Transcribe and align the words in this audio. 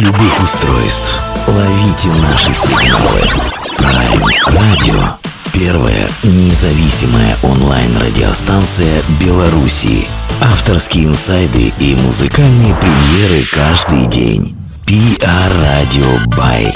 любых 0.00 0.42
устройств. 0.42 1.20
Ловите 1.46 2.08
наши 2.08 2.52
сигналы. 2.52 3.20
Prime 3.78 4.24
Radio. 4.50 5.14
Первая 5.52 6.08
независимая 6.22 7.36
онлайн-радиостанция 7.42 9.02
Беларуси. 9.20 10.06
Авторские 10.40 11.06
инсайды 11.06 11.72
и 11.78 11.94
музыкальные 11.94 12.74
премьеры 12.74 13.46
каждый 13.52 14.06
день. 14.06 14.56
PR 14.84 15.52
Radio 15.62 16.24
by 16.26 16.74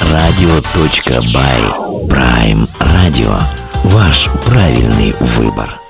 prradio.by 0.00 1.60
Prime 2.08 2.68
Radio. 2.80 3.40
Ваш 3.84 4.28
правильный 4.44 5.14
выбор. 5.20 5.87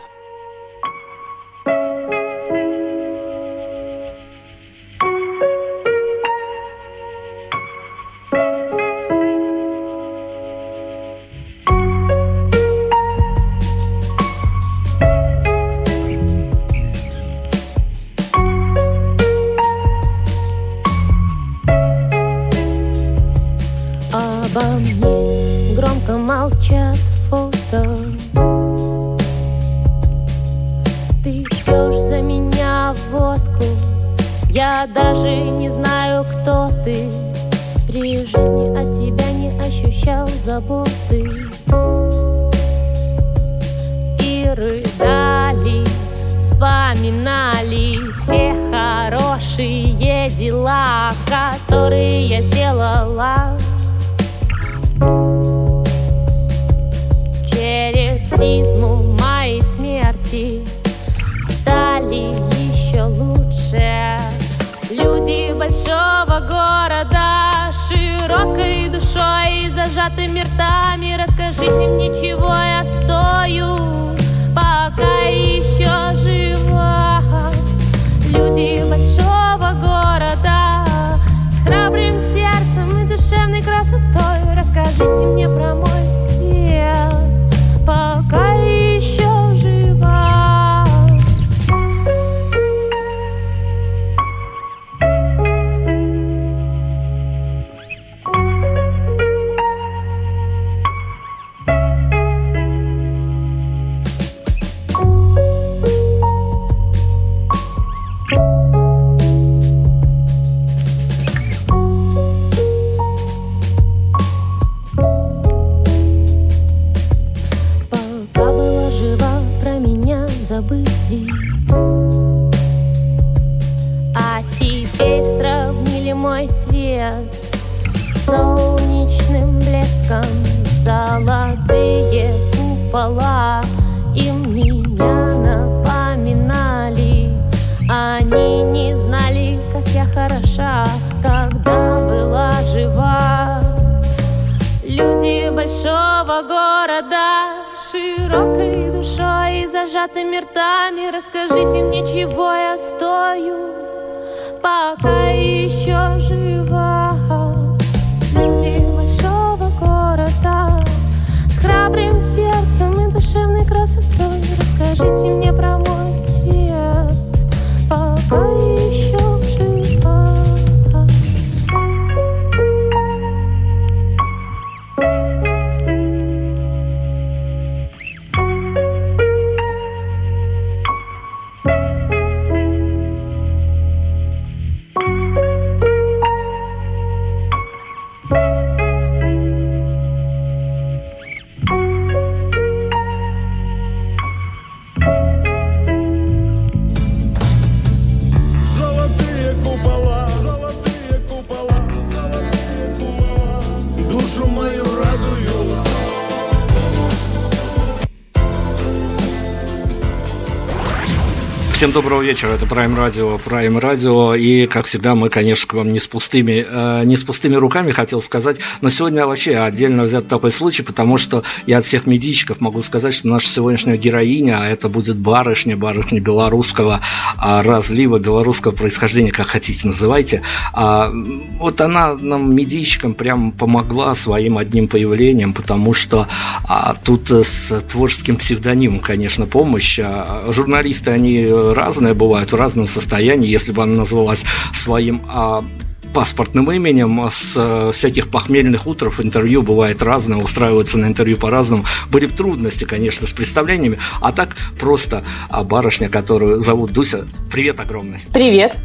Всем 211.89 212.03
доброго 212.03 212.21
вечера, 212.21 212.51
это 212.51 212.67
Prime 212.67 212.95
Radio, 212.95 213.41
Prime 213.43 213.81
Radio, 213.81 214.39
и, 214.39 214.67
как 214.67 214.85
всегда, 214.85 215.15
мы, 215.15 215.31
конечно, 215.31 215.67
к 215.67 215.73
вам 215.73 215.91
не 215.91 216.01
с 216.01 216.07
пустыми, 216.07 216.67
э, 216.69 217.05
не 217.07 217.17
с 217.17 217.25
пустыми 217.25 217.55
руками, 217.55 217.93
хотел 217.93 218.21
сказать, 218.21 218.61
но 218.83 218.91
сегодня 218.91 219.27
вообще 219.27 219.57
отдельно 219.57 220.03
взят 220.03 220.29
такой 220.29 220.51
случай, 220.51 220.83
потому 220.83 221.17
что 221.17 221.43
я 221.65 221.79
от 221.79 221.87
всех 221.87 222.07
медийщиков 222.07 222.61
могу 222.61 222.83
сказать, 222.83 223.15
что 223.15 223.29
наша 223.29 223.49
сегодняшняя 223.49 223.97
героиня, 223.97 224.61
а 224.61 224.67
это 224.67 224.91
будет 224.91 225.17
барышня, 225.17 225.79
барышня 225.79 226.21
белорусского 226.21 227.01
а, 227.39 227.63
разлива, 227.63 228.19
белорусского 228.19 228.73
происхождения, 228.73 229.33
как 229.33 229.47
хотите 229.47 229.87
называйте, 229.87 230.43
а, 230.75 231.11
вот 231.59 231.81
она 231.81 232.13
нам, 232.13 232.55
медийщикам, 232.55 233.15
прям 233.15 233.51
помогла 233.51 234.15
своим 234.15 234.59
одним 234.59 234.89
появлением, 234.89 235.55
потому 235.55 235.95
что 235.95 236.27
а, 236.65 236.97
тут 237.03 237.31
с 237.31 237.81
творческим 237.89 238.37
псевдонимом, 238.37 239.01
конечно, 239.01 239.47
помощь, 239.47 239.99
а, 240.03 240.45
журналисты, 240.53 241.13
они 241.13 241.47
э, 241.49 241.78
разные 241.79 242.15
бывают, 242.15 242.53
в 242.53 242.57
разном 242.57 242.87
состоянии. 242.87 243.49
Если 243.49 243.73
бы 243.73 243.83
она 243.83 243.97
называлась 243.97 244.45
своим 244.73 245.23
а, 245.29 245.65
паспортным 246.13 246.71
именем, 246.71 247.29
с 247.31 247.55
а, 247.57 247.93
всяких 247.93 248.29
похмельных 248.29 248.87
утров 248.87 249.21
интервью 249.21 249.63
бывает 249.63 250.03
разное, 250.03 250.39
устраиваются 250.39 250.99
на 250.99 251.07
интервью 251.07 251.37
по-разному. 251.37 251.85
Были 252.11 252.27
бы 252.27 252.33
трудности, 252.33 252.85
конечно, 252.85 253.27
с 253.27 253.33
представлениями, 253.33 253.99
а 254.21 254.33
так 254.33 254.57
просто 254.79 255.25
а 255.49 255.63
барышня, 255.63 256.09
которую 256.09 256.61
зовут 256.61 256.93
Дуся, 256.93 257.27
привет 257.51 257.81
огромный. 257.81 258.21
Привет. 258.33 258.77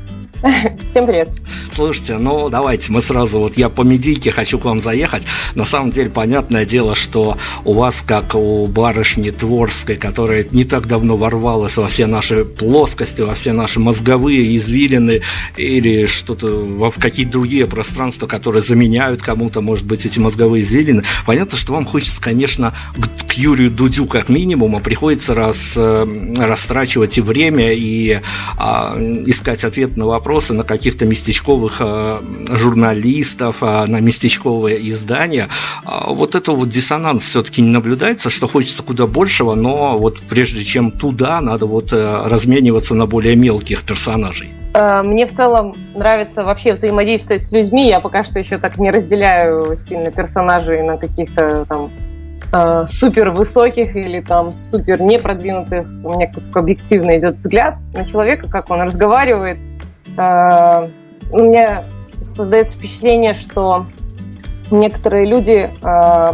Всем 0.90 1.06
привет. 1.06 1.30
Слушайте, 1.72 2.18
ну 2.18 2.50
давайте 2.50 2.92
мы 2.92 3.02
сразу, 3.02 3.40
вот 3.40 3.58
я 3.58 3.70
по 3.70 3.82
медийке 3.84 4.30
хочу 4.30 4.60
к 4.60 4.66
вам 4.66 4.82
заехать. 4.82 5.24
На 5.56 5.64
самом 5.64 5.92
деле, 5.92 6.10
понятное 6.10 6.66
дело, 6.66 6.96
что 6.96 7.38
у 7.64 7.74
вас, 7.74 8.04
как 8.06 8.36
у 8.36 8.68
барышни 8.68 9.30
Творской, 9.30 9.96
которая 9.96 10.46
не 10.52 10.66
так 10.66 10.86
давно 10.88 11.16
ворвалась 11.16 11.78
во 11.78 11.88
все 11.88 12.08
наши 12.08 12.44
плоскости, 12.44 13.22
во 13.22 13.36
все 13.36 13.54
наши 13.54 13.80
мозговые 13.80 14.56
извилины 14.58 15.22
или 15.56 16.06
что-то 16.08 16.48
в 16.48 17.00
какие-то 17.00 17.32
другие 17.32 17.66
пространства, 17.66 18.28
которые 18.28 18.62
заменяют 18.62 19.22
кому-то, 19.22 19.62
может 19.62 19.86
быть, 19.86 20.06
эти 20.06 20.20
мозговые 20.20 20.62
извилины. 20.62 21.04
Понятно, 21.26 21.58
что 21.58 21.74
вам 21.74 21.86
хочется, 21.86 22.22
конечно, 22.22 22.74
к 23.28 23.32
Юрию 23.34 23.72
Дудю 23.72 24.06
как 24.06 24.30
минимум, 24.30 24.76
а 24.76 24.80
приходится 24.80 25.34
раз, 25.34 25.74
э, 25.76 26.34
растрачивать 26.38 27.18
и 27.18 27.22
время, 27.22 27.74
и 27.74 28.20
а, 28.58 28.96
искать 29.26 29.64
ответ 29.64 29.98
на 29.98 30.06
вопросы 30.34 30.56
на 30.56 30.64
каких-то 30.64 31.06
местечковых 31.06 31.78
а, 31.80 32.20
журналистов, 32.50 33.58
а, 33.62 33.86
на 33.86 34.00
местечковые 34.00 34.90
издания. 34.90 35.48
А, 35.86 36.12
вот 36.12 36.34
это 36.34 36.54
вот 36.54 36.70
диссонанс 36.70 37.24
все-таки 37.24 37.62
не 37.62 37.70
наблюдается, 37.70 38.32
что 38.32 38.48
хочется 38.48 38.82
куда 38.82 39.06
большего, 39.06 39.54
но 39.54 39.96
вот 40.00 40.22
прежде 40.28 40.64
чем 40.64 40.90
туда, 40.90 41.40
надо 41.40 41.68
вот 41.68 41.94
а, 41.94 42.28
размениваться 42.28 42.96
на 42.96 43.06
более 43.06 43.36
мелких 43.36 43.84
персонажей. 43.84 44.50
Мне 45.04 45.28
в 45.28 45.36
целом 45.36 45.76
нравится 45.94 46.44
вообще 46.44 46.74
взаимодействовать 46.74 47.44
с 47.44 47.52
людьми. 47.52 47.88
Я 47.88 48.00
пока 48.00 48.24
что 48.24 48.40
еще 48.40 48.58
так 48.58 48.80
не 48.80 48.90
разделяю 48.90 49.78
сильно 49.78 50.10
персонажей 50.10 50.82
на 50.82 50.98
каких-то 50.98 51.66
там 51.70 51.92
э, 52.52 52.88
супер 52.90 53.30
высоких 53.30 53.96
или 53.96 54.20
там 54.20 54.52
супер 54.52 55.00
непродвинутых. 55.00 55.86
У 56.04 56.14
меня 56.14 56.28
такой 56.28 56.64
объективно 56.64 57.20
идет 57.20 57.36
взгляд 57.36 57.76
на 57.94 58.04
человека, 58.04 58.50
как 58.50 58.72
он 58.72 58.82
разговаривает. 58.82 59.60
Э, 60.18 60.90
у 61.32 61.40
меня 61.40 61.84
создается 62.22 62.76
впечатление, 62.76 63.34
что 63.34 63.86
некоторые 64.72 65.26
люди 65.26 65.72
э, 65.82 66.34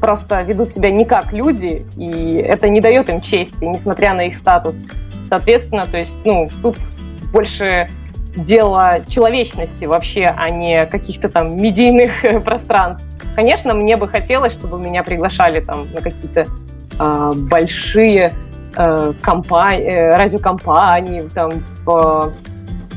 просто 0.00 0.42
ведут 0.42 0.70
себя 0.70 0.90
не 0.90 1.04
как 1.04 1.32
люди, 1.32 1.86
и 1.96 2.36
это 2.36 2.68
не 2.68 2.80
дает 2.80 3.08
им 3.08 3.20
чести, 3.20 3.64
несмотря 3.64 4.14
на 4.14 4.22
их 4.22 4.36
статус. 4.36 4.82
Соответственно, 5.28 5.86
то 5.86 5.96
есть, 5.96 6.18
ну, 6.24 6.50
тут 6.60 6.76
больше 7.32 7.88
дело 8.36 9.00
человечности 9.08 9.84
вообще, 9.84 10.34
а 10.36 10.50
не 10.50 10.86
каких-то 10.86 11.28
там 11.28 11.56
медийных 11.56 12.12
пространств. 12.44 13.06
Конечно, 13.36 13.74
мне 13.74 13.96
бы 13.96 14.08
хотелось, 14.08 14.52
чтобы 14.52 14.78
меня 14.78 15.02
приглашали 15.02 15.60
там 15.60 15.86
на 15.92 16.00
какие-то 16.00 16.46
э, 16.98 17.32
большие 17.34 18.32
э, 18.76 19.12
компании, 19.22 19.86
э, 19.86 20.16
радиокомпании, 20.16 21.28
там, 21.34 21.50
э, 21.86 22.30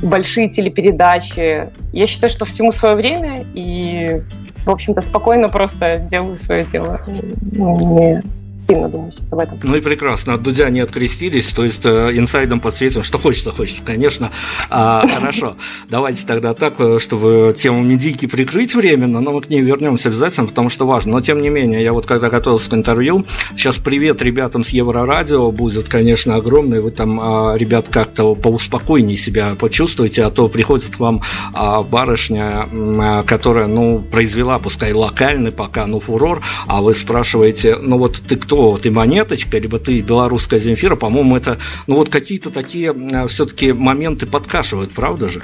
большие 0.05 0.49
телепередачи. 0.49 1.69
Я 1.91 2.07
считаю, 2.07 2.31
что 2.31 2.45
всему 2.45 2.71
свое 2.71 2.95
время, 2.95 3.45
и, 3.53 4.21
в 4.65 4.69
общем-то, 4.69 5.01
спокойно 5.01 5.49
просто 5.49 5.97
делаю 5.99 6.37
свое 6.37 6.63
дело. 6.65 7.01
Не 7.07 8.23
сильно 8.57 8.87
думающиеся 8.87 9.35
в 9.35 9.39
этом. 9.39 9.59
Ну 9.63 9.75
и 9.75 9.81
прекрасно, 9.81 10.33
от 10.33 10.43
Дудя 10.43 10.69
не 10.69 10.79
открестились, 10.79 11.47
то 11.49 11.63
есть 11.63 11.85
э, 11.85 12.11
инсайдом 12.13 12.59
подсветим, 12.59 13.03
что 13.03 13.17
хочется, 13.17 13.51
хочется, 13.51 13.83
конечно. 13.83 14.29
А, 14.69 15.05
хорошо, 15.07 15.57
давайте 15.89 16.25
тогда 16.25 16.53
так, 16.53 16.75
э, 16.79 16.99
чтобы 16.99 17.53
тему 17.55 17.81
медийки 17.81 18.27
прикрыть 18.27 18.73
временно, 18.75 19.19
но 19.19 19.31
мы 19.31 19.41
к 19.41 19.49
ней 19.49 19.61
вернемся 19.61 20.09
обязательно, 20.09 20.47
потому 20.47 20.69
что 20.69 20.87
важно. 20.87 21.13
Но 21.13 21.21
тем 21.21 21.41
не 21.41 21.49
менее, 21.49 21.83
я 21.83 21.91
вот 21.91 22.05
когда 22.05 22.29
готовился 22.29 22.69
к 22.69 22.73
интервью, 22.73 23.25
сейчас 23.55 23.77
привет 23.77 24.21
ребятам 24.21 24.63
с 24.63 24.69
Еврорадио 24.69 25.51
будет, 25.51 25.89
конечно, 25.89 26.35
огромный, 26.35 26.79
вы 26.79 26.91
там, 26.91 27.19
а, 27.21 27.55
ребят, 27.57 27.89
как-то 27.89 28.35
поуспокойнее 28.35 29.17
себя 29.17 29.55
почувствуете, 29.59 30.23
а 30.23 30.31
то 30.31 30.47
приходит 30.47 30.97
вам 30.97 31.21
а, 31.53 31.81
барышня, 31.81 32.67
а, 32.71 33.23
которая, 33.23 33.67
ну, 33.67 33.99
произвела, 33.99 34.59
пускай 34.59 34.93
локальный 34.93 35.51
пока, 35.51 35.85
ну, 35.87 35.99
фурор, 35.99 36.41
а 36.67 36.81
вы 36.81 36.93
спрашиваете, 36.93 37.75
ну 37.81 37.97
вот 37.97 38.21
ты 38.25 38.37
кто 38.45 38.77
ты 38.77 38.91
монеточка, 38.91 39.57
либо 39.57 39.79
ты 39.79 40.01
белорусская 40.01 40.59
Земфира, 40.59 40.95
по-моему, 40.95 41.35
это, 41.35 41.57
ну 41.87 41.95
вот 41.95 42.09
какие-то 42.09 42.51
такие 42.51 42.93
все-таки 43.27 43.73
моменты 43.73 44.27
подкашивают, 44.27 44.91
правда 44.91 45.27
же? 45.27 45.41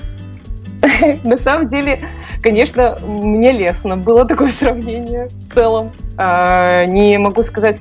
На 1.24 1.38
самом 1.38 1.70
деле, 1.70 2.00
конечно, 2.44 3.00
мне 3.04 3.52
лестно 3.52 3.98
было 3.98 4.26
такое 4.26 4.54
сравнение 4.60 5.30
в 5.30 5.54
целом. 5.54 5.92
А, 6.16 6.86
не 6.86 7.18
могу 7.18 7.44
сказать, 7.44 7.80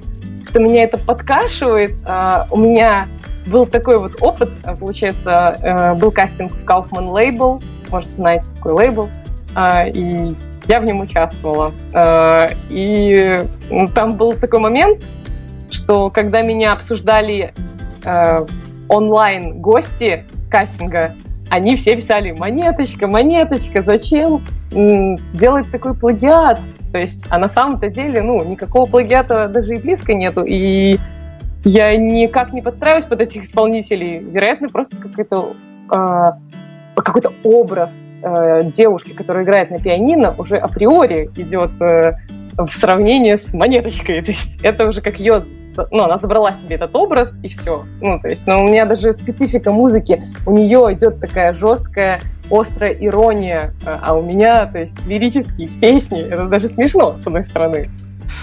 что 0.49 0.58
меня 0.58 0.84
это 0.84 0.96
подкашивает. 0.96 1.94
А, 2.06 2.46
у 2.50 2.56
меня 2.56 3.06
был 3.46 3.66
такой 3.66 3.99
вот 3.99 4.16
опыт, 4.20 4.50
получается, 4.78 5.58
э, 5.61 5.94
был 5.94 6.12
кастинг 6.12 6.52
в 6.52 6.64
Kaufman 6.64 7.11
Label, 7.11 7.62
может, 7.90 8.11
знаете 8.12 8.46
такой 8.56 8.73
лейбл, 8.73 9.11
а, 9.55 9.87
и 9.87 10.34
я 10.70 10.81
в 10.81 10.84
нем 10.84 11.00
участвовала. 11.00 11.72
Э, 11.93 12.46
и 12.69 13.40
там 13.94 14.17
был 14.17 14.32
такой 14.32 14.61
момент, 14.61 15.02
что 15.70 16.11
когда 16.11 16.43
меня 16.43 16.72
обсуждали 16.72 17.52
э, 18.05 18.46
онлайн 18.88 19.61
гости 19.61 20.25
кастинга, 20.49 21.14
они 21.50 21.76
все 21.76 21.96
писали 21.96 22.31
«Монеточка, 22.31 23.08
монеточка, 23.08 23.82
зачем 23.82 24.43
делать 24.70 25.69
такой 25.72 25.94
плагиат?» 25.94 26.61
То 26.93 26.99
есть, 26.99 27.26
а 27.28 27.38
на 27.38 27.49
самом-то 27.49 27.88
деле, 27.88 28.23
ну, 28.23 28.44
никакого 28.44 28.87
плагиата 28.87 29.49
даже 29.49 29.75
и 29.75 29.78
близко 29.78 30.14
нету, 30.14 30.44
и 30.44 30.99
я 31.64 31.96
никак 31.96 32.52
не 32.52 32.62
подстраиваюсь 32.62 33.05
под 33.05 33.20
этих 33.20 33.46
исполнителей. 33.46 34.19
Вероятно, 34.19 34.69
просто 34.69 34.96
какой-то 34.96 35.55
э, 35.93 36.26
какой-то 36.94 37.32
образ 37.43 37.93
э, 38.22 38.62
девушки, 38.64 39.12
которая 39.12 39.44
играет 39.44 39.70
на 39.70 39.78
пианино, 39.78 40.34
уже 40.38 40.56
априори 40.56 41.31
идет 41.37 41.70
э, 41.81 42.14
в 42.56 42.72
сравнении 42.72 43.37
с 43.37 43.52
монеточкой. 43.52 44.22
То 44.25 44.32
есть 44.32 44.49
это 44.62 44.88
уже 44.88 45.00
как 45.00 45.19
ее 45.19 45.44
ну, 45.90 46.02
она 46.02 46.19
забрала 46.19 46.52
себе 46.52 46.75
этот 46.75 46.94
образ, 46.94 47.32
и 47.43 47.49
все. 47.49 47.84
Ну, 48.00 48.19
то 48.20 48.28
есть, 48.28 48.46
но 48.46 48.58
ну, 48.58 48.64
у 48.64 48.69
меня 48.69 48.84
даже 48.87 49.12
специфика 49.12 49.72
музыки, 49.72 50.22
у 50.44 50.50
нее 50.50 50.93
идет 50.93 51.20
такая 51.20 51.55
жесткая, 51.55 52.20
острая 52.50 52.93
ирония, 52.93 53.72
а 53.87 54.14
у 54.14 54.23
меня, 54.23 54.66
то 54.66 54.78
есть, 54.78 55.06
лирические 55.06 55.69
песни, 55.81 56.23
это 56.23 56.46
даже 56.46 56.69
смешно, 56.69 57.14
с 57.23 57.26
одной 57.26 57.44
стороны. 57.44 57.88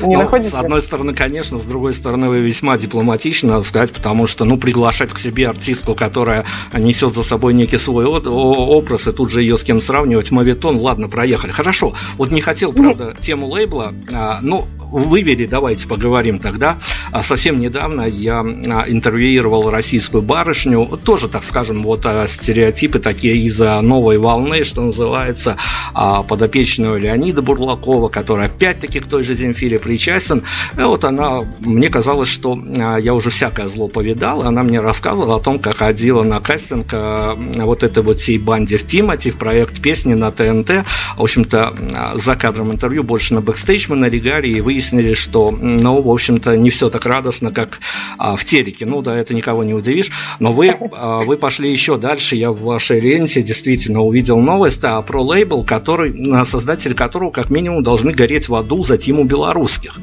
Не 0.01 0.15
ну, 0.15 0.23
находите? 0.23 0.51
С 0.51 0.55
одной 0.55 0.81
стороны, 0.81 1.13
конечно, 1.13 1.59
с 1.59 1.63
другой 1.63 1.93
стороны, 1.93 2.29
вы 2.29 2.39
весьма 2.39 2.77
дипломатичны, 2.77 3.49
надо 3.49 3.63
сказать, 3.63 3.91
потому 3.91 4.27
что, 4.27 4.45
ну, 4.45 4.57
приглашать 4.57 5.13
к 5.13 5.19
себе 5.19 5.47
артистку, 5.47 5.95
которая 5.95 6.45
несет 6.73 7.13
за 7.13 7.23
собой 7.23 7.53
некий 7.53 7.77
свой 7.77 8.05
образ, 8.05 9.07
и 9.07 9.11
тут 9.11 9.31
же 9.31 9.41
ее 9.41 9.57
с 9.57 9.63
кем 9.63 9.81
сравнивать, 9.81 10.31
мавитон, 10.31 10.77
ладно, 10.77 11.07
проехали. 11.07 11.51
Хорошо, 11.51 11.93
вот 12.17 12.31
не 12.31 12.41
хотел, 12.41 12.73
правда, 12.73 13.15
тему 13.19 13.47
лейбла, 13.47 13.93
а, 14.11 14.39
ну, 14.41 14.67
вывели, 14.91 15.45
давайте 15.45 15.87
поговорим 15.87 16.39
тогда. 16.39 16.77
А 17.11 17.21
совсем 17.23 17.59
недавно 17.59 18.03
я 18.03 18.39
а, 18.39 18.85
интервьюировал 18.87 19.69
российскую 19.69 20.21
барышню, 20.21 20.99
тоже, 21.03 21.27
так 21.27 21.43
скажем, 21.43 21.83
вот 21.83 22.05
а, 22.05 22.27
стереотипы 22.27 22.99
такие 22.99 23.37
из-за 23.45 23.79
новой 23.81 24.17
волны, 24.17 24.63
что 24.63 24.81
называется, 24.81 25.57
подопечную 25.94 26.99
Леонида 26.99 27.41
Бурлакова, 27.41 28.07
которая 28.07 28.47
опять-таки 28.47 28.99
к 28.99 29.07
той 29.07 29.23
же 29.23 29.35
Земфире 29.35 29.76
причастен. 29.79 30.43
И 30.77 30.81
вот 30.81 31.03
она, 31.03 31.41
мне 31.59 31.89
казалось, 31.89 32.29
что 32.29 32.57
я 32.99 33.13
уже 33.13 33.29
всякое 33.29 33.67
зло 33.67 33.89
повидал, 33.89 34.43
и 34.43 34.45
она 34.45 34.63
мне 34.63 34.79
рассказывала 34.79 35.35
о 35.35 35.39
том, 35.39 35.59
как 35.59 35.77
ходила 35.77 36.23
на 36.23 36.39
кастинг 36.39 36.93
вот 36.93 37.83
этой 37.83 38.03
вот 38.03 38.19
всей 38.19 38.37
банде 38.37 38.77
в 38.77 38.87
Тимати, 38.87 39.31
в 39.31 39.37
проект 39.37 39.81
песни 39.81 40.13
на 40.13 40.31
ТНТ. 40.31 40.85
В 41.17 41.21
общем-то, 41.23 41.75
за 42.15 42.35
кадром 42.35 42.71
интервью 42.71 43.03
больше 43.03 43.33
на 43.33 43.41
бэкстейдж 43.41 43.87
мы 43.89 43.97
налегали, 43.97 44.47
и 44.47 44.61
вы 44.61 44.77
выяснили, 44.77 45.13
что, 45.15 45.49
ну, 45.49 45.99
в 46.03 46.07
общем-то, 46.07 46.55
не 46.55 46.69
все 46.69 46.89
так 46.89 47.07
радостно, 47.07 47.51
как 47.51 47.79
в 48.18 48.44
телеке. 48.44 48.86
Ну, 48.86 49.02
да, 49.02 49.16
это 49.16 49.33
никого 49.33 49.64
не 49.64 49.74
удивишь. 49.74 50.12
Но 50.40 50.52
вы, 50.52 50.69
а, 50.69 51.24
вы 51.24 51.38
пошли 51.38 51.71
еще 51.71 51.97
дальше. 51.97 52.36
Я 52.36 52.52
в 52.52 52.62
вашей 52.62 53.00
ленте 53.00 53.42
действительно 53.42 54.02
увидел 54.02 54.40
новость 54.40 54.83
а, 54.83 55.02
про 55.02 55.21
лейбл, 55.21 55.64
который, 55.64 56.45
создатели 56.45 56.94
которого, 56.94 57.31
как 57.31 57.50
минимум, 57.50 57.83
должны 57.83 58.12
гореть 58.12 58.50
в 58.50 58.56
аду 58.56 58.83
за 58.83 58.97
Тиму 58.97 59.24
Белорусских. 59.23 59.99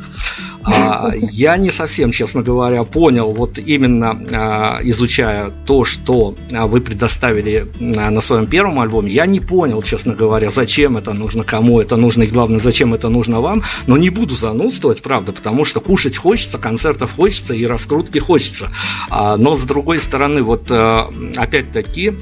А, 0.66 1.12
я 1.14 1.56
не 1.56 1.70
совсем, 1.70 2.10
честно 2.10 2.42
говоря, 2.42 2.84
понял, 2.84 3.32
вот 3.32 3.58
именно 3.58 4.20
а, 4.32 4.80
изучая 4.82 5.52
то, 5.66 5.84
что 5.84 6.34
а, 6.52 6.66
вы 6.66 6.80
предоставили 6.80 7.66
на 7.78 8.20
своем 8.20 8.46
первом 8.46 8.80
альбоме, 8.80 9.10
я 9.10 9.26
не 9.26 9.40
понял, 9.40 9.82
честно 9.82 10.14
говоря, 10.14 10.50
зачем 10.50 10.96
это 10.96 11.12
нужно, 11.12 11.44
кому 11.44 11.80
это 11.80 11.96
нужно 11.96 12.22
и, 12.22 12.26
главное, 12.26 12.58
зачем 12.58 12.94
это 12.94 13.08
нужно 13.08 13.40
вам, 13.40 13.62
но 13.86 13.96
не 13.96 14.10
буду 14.10 14.36
занудствовать, 14.36 15.02
правда, 15.02 15.32
потому 15.32 15.64
что 15.64 15.80
кушать 15.80 16.16
хочется, 16.16 16.58
концертов 16.58 17.14
хочется 17.14 17.54
и 17.54 17.66
раскрутки 17.66 18.18
хочется. 18.18 18.68
Но, 19.10 19.54
с 19.54 19.64
другой 19.64 20.00
стороны, 20.00 20.42
вот 20.42 20.70
опять-таки, 20.70 22.14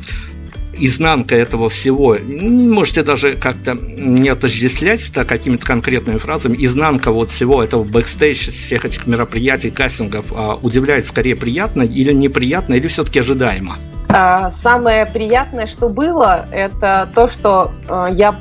изнанка 0.74 1.36
этого 1.36 1.68
всего, 1.68 2.16
можете 2.18 3.02
даже 3.02 3.32
как-то 3.32 3.74
не 3.74 4.28
отождествлять 4.28 5.08
это 5.10 5.24
какими-то 5.24 5.66
конкретными 5.66 6.18
фразами, 6.18 6.56
изнанка 6.58 7.12
вот 7.12 7.30
всего 7.30 7.62
этого 7.62 7.84
бэкстейдж, 7.84 8.50
всех 8.50 8.84
этих 8.84 9.06
мероприятий, 9.06 9.70
кастингов 9.70 10.32
а, 10.32 10.58
удивляет 10.62 11.06
скорее 11.06 11.36
приятно 11.36 11.82
или 11.82 12.12
неприятно, 12.12 12.74
или 12.74 12.88
все-таки 12.88 13.20
ожидаемо? 13.20 13.76
А, 14.08 14.52
самое 14.62 15.06
приятное, 15.06 15.66
что 15.66 15.88
было, 15.88 16.46
это 16.50 17.08
то, 17.14 17.30
что 17.30 17.72
э, 17.88 18.06
я 18.12 18.34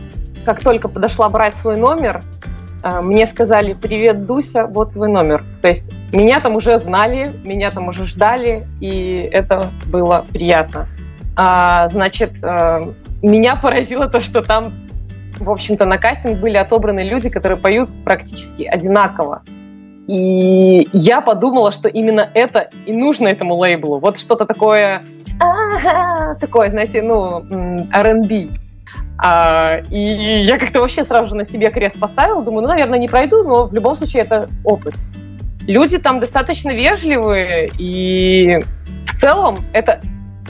как 0.45 0.61
только 0.61 0.87
подошла 0.87 1.29
брать 1.29 1.55
свой 1.55 1.77
номер, 1.77 2.23
мне 3.03 3.27
сказали 3.27 3.73
«Привет, 3.79 4.25
Дуся, 4.25 4.65
вот 4.65 4.93
твой 4.93 5.07
номер». 5.07 5.43
То 5.61 5.67
есть 5.67 5.91
меня 6.11 6.39
там 6.39 6.55
уже 6.55 6.79
знали, 6.79 7.31
меня 7.43 7.69
там 7.69 7.87
уже 7.87 8.07
ждали, 8.07 8.67
и 8.79 9.29
это 9.31 9.69
было 9.85 10.25
приятно. 10.31 10.87
А, 11.35 11.87
значит, 11.89 12.33
э, 12.43 12.81
меня 13.21 13.55
поразило 13.55 14.07
то, 14.07 14.21
что 14.21 14.41
там, 14.41 14.73
в 15.39 15.49
общем-то, 15.49 15.85
на 15.85 15.97
кастинг 15.97 16.39
были 16.39 16.57
отобраны 16.57 17.01
люди, 17.01 17.29
которые 17.29 17.57
поют 17.57 17.89
практически 18.03 18.63
одинаково. 18.63 19.43
И 20.07 20.87
я 20.91 21.21
подумала, 21.21 21.71
что 21.71 21.87
именно 21.87 22.29
это 22.33 22.69
и 22.85 22.91
нужно 22.91 23.27
этому 23.27 23.55
лейблу. 23.55 23.99
Вот 23.99 24.17
что-то 24.17 24.45
такое, 24.45 25.03
такое, 26.39 26.69
знаете, 26.69 27.01
ну, 27.01 27.43
R&B. 27.93 28.49
А, 29.23 29.77
и 29.89 30.41
я 30.43 30.57
как-то 30.57 30.81
вообще 30.81 31.03
сразу 31.03 31.29
же 31.29 31.35
на 31.35 31.45
себе 31.45 31.69
крест 31.69 31.99
поставила, 31.99 32.43
думаю, 32.43 32.63
ну, 32.63 32.69
наверное, 32.69 32.97
не 32.97 33.07
пройду, 33.07 33.43
но 33.43 33.67
в 33.67 33.73
любом 33.73 33.95
случае 33.95 34.23
это 34.23 34.49
опыт. 34.63 34.95
Люди 35.67 35.99
там 35.99 36.19
достаточно 36.19 36.71
вежливые, 36.71 37.69
и 37.77 38.59
в 39.05 39.15
целом 39.15 39.57
это 39.73 40.01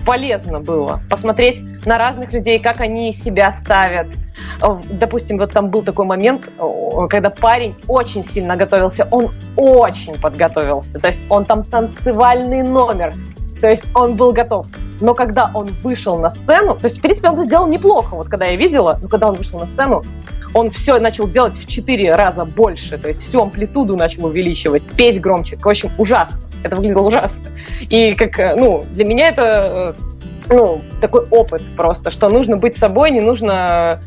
полезно 0.06 0.60
было 0.60 1.00
посмотреть 1.10 1.62
на 1.86 1.98
разных 1.98 2.34
людей, 2.34 2.60
как 2.60 2.80
они 2.80 3.14
себя 3.14 3.54
ставят. 3.54 4.08
Допустим, 4.90 5.38
вот 5.38 5.52
там 5.52 5.70
был 5.70 5.82
такой 5.82 6.06
момент, 6.06 6.50
когда 7.10 7.30
парень 7.30 7.76
очень 7.88 8.24
сильно 8.24 8.56
готовился, 8.56 9.08
он 9.12 9.32
очень 9.56 10.14
подготовился. 10.20 11.00
То 11.00 11.10
есть 11.10 11.20
он 11.30 11.46
там 11.46 11.64
танцевальный 11.64 12.62
номер, 12.64 13.14
то 13.60 13.70
есть 13.70 13.84
он 13.94 14.16
был 14.16 14.32
готов. 14.32 14.68
Но 15.00 15.16
когда 15.16 15.50
он 15.54 15.68
вышел 15.84 16.18
на 16.20 16.34
сцену, 16.36 16.76
то 16.76 16.86
есть, 16.86 17.00
в 17.00 17.02
принципе, 17.02 17.30
он 17.30 17.40
это 17.40 17.48
делал 17.48 17.68
неплохо, 17.68 18.16
вот 18.16 18.28
когда 18.28 18.46
я 18.46 18.56
видела, 18.56 19.00
но 19.02 19.08
когда 19.08 19.30
он 19.30 19.36
вышел 19.36 19.60
на 19.60 19.66
сцену, 19.66 20.04
он 20.54 20.70
все 20.70 21.00
начал 21.00 21.28
делать 21.28 21.58
в 21.58 21.66
четыре 21.68 22.14
раза 22.14 22.46
больше, 22.46 22.98
то 22.98 23.08
есть 23.08 23.22
всю 23.24 23.42
амплитуду 23.42 23.96
начал 23.96 24.26
увеличивать, 24.26 24.84
петь 24.96 25.20
громче. 25.22 25.58
В 25.58 25.68
общем, 25.68 25.90
ужасно. 25.98 26.40
Это 26.64 26.76
выглядело 26.76 27.08
ужасно. 27.08 27.40
И 27.90 28.14
как, 28.14 28.40
э, 28.40 28.56
ну, 28.56 28.84
для 28.92 29.06
меня 29.06 29.30
это, 29.30 29.96
э, 29.98 30.54
ну, 30.54 30.82
такой 31.00 31.26
опыт 31.32 31.64
просто, 31.76 32.12
что 32.12 32.30
нужно 32.30 32.58
быть 32.58 32.78
собой, 32.78 33.12
не 33.12 33.22
нужно 33.22 34.00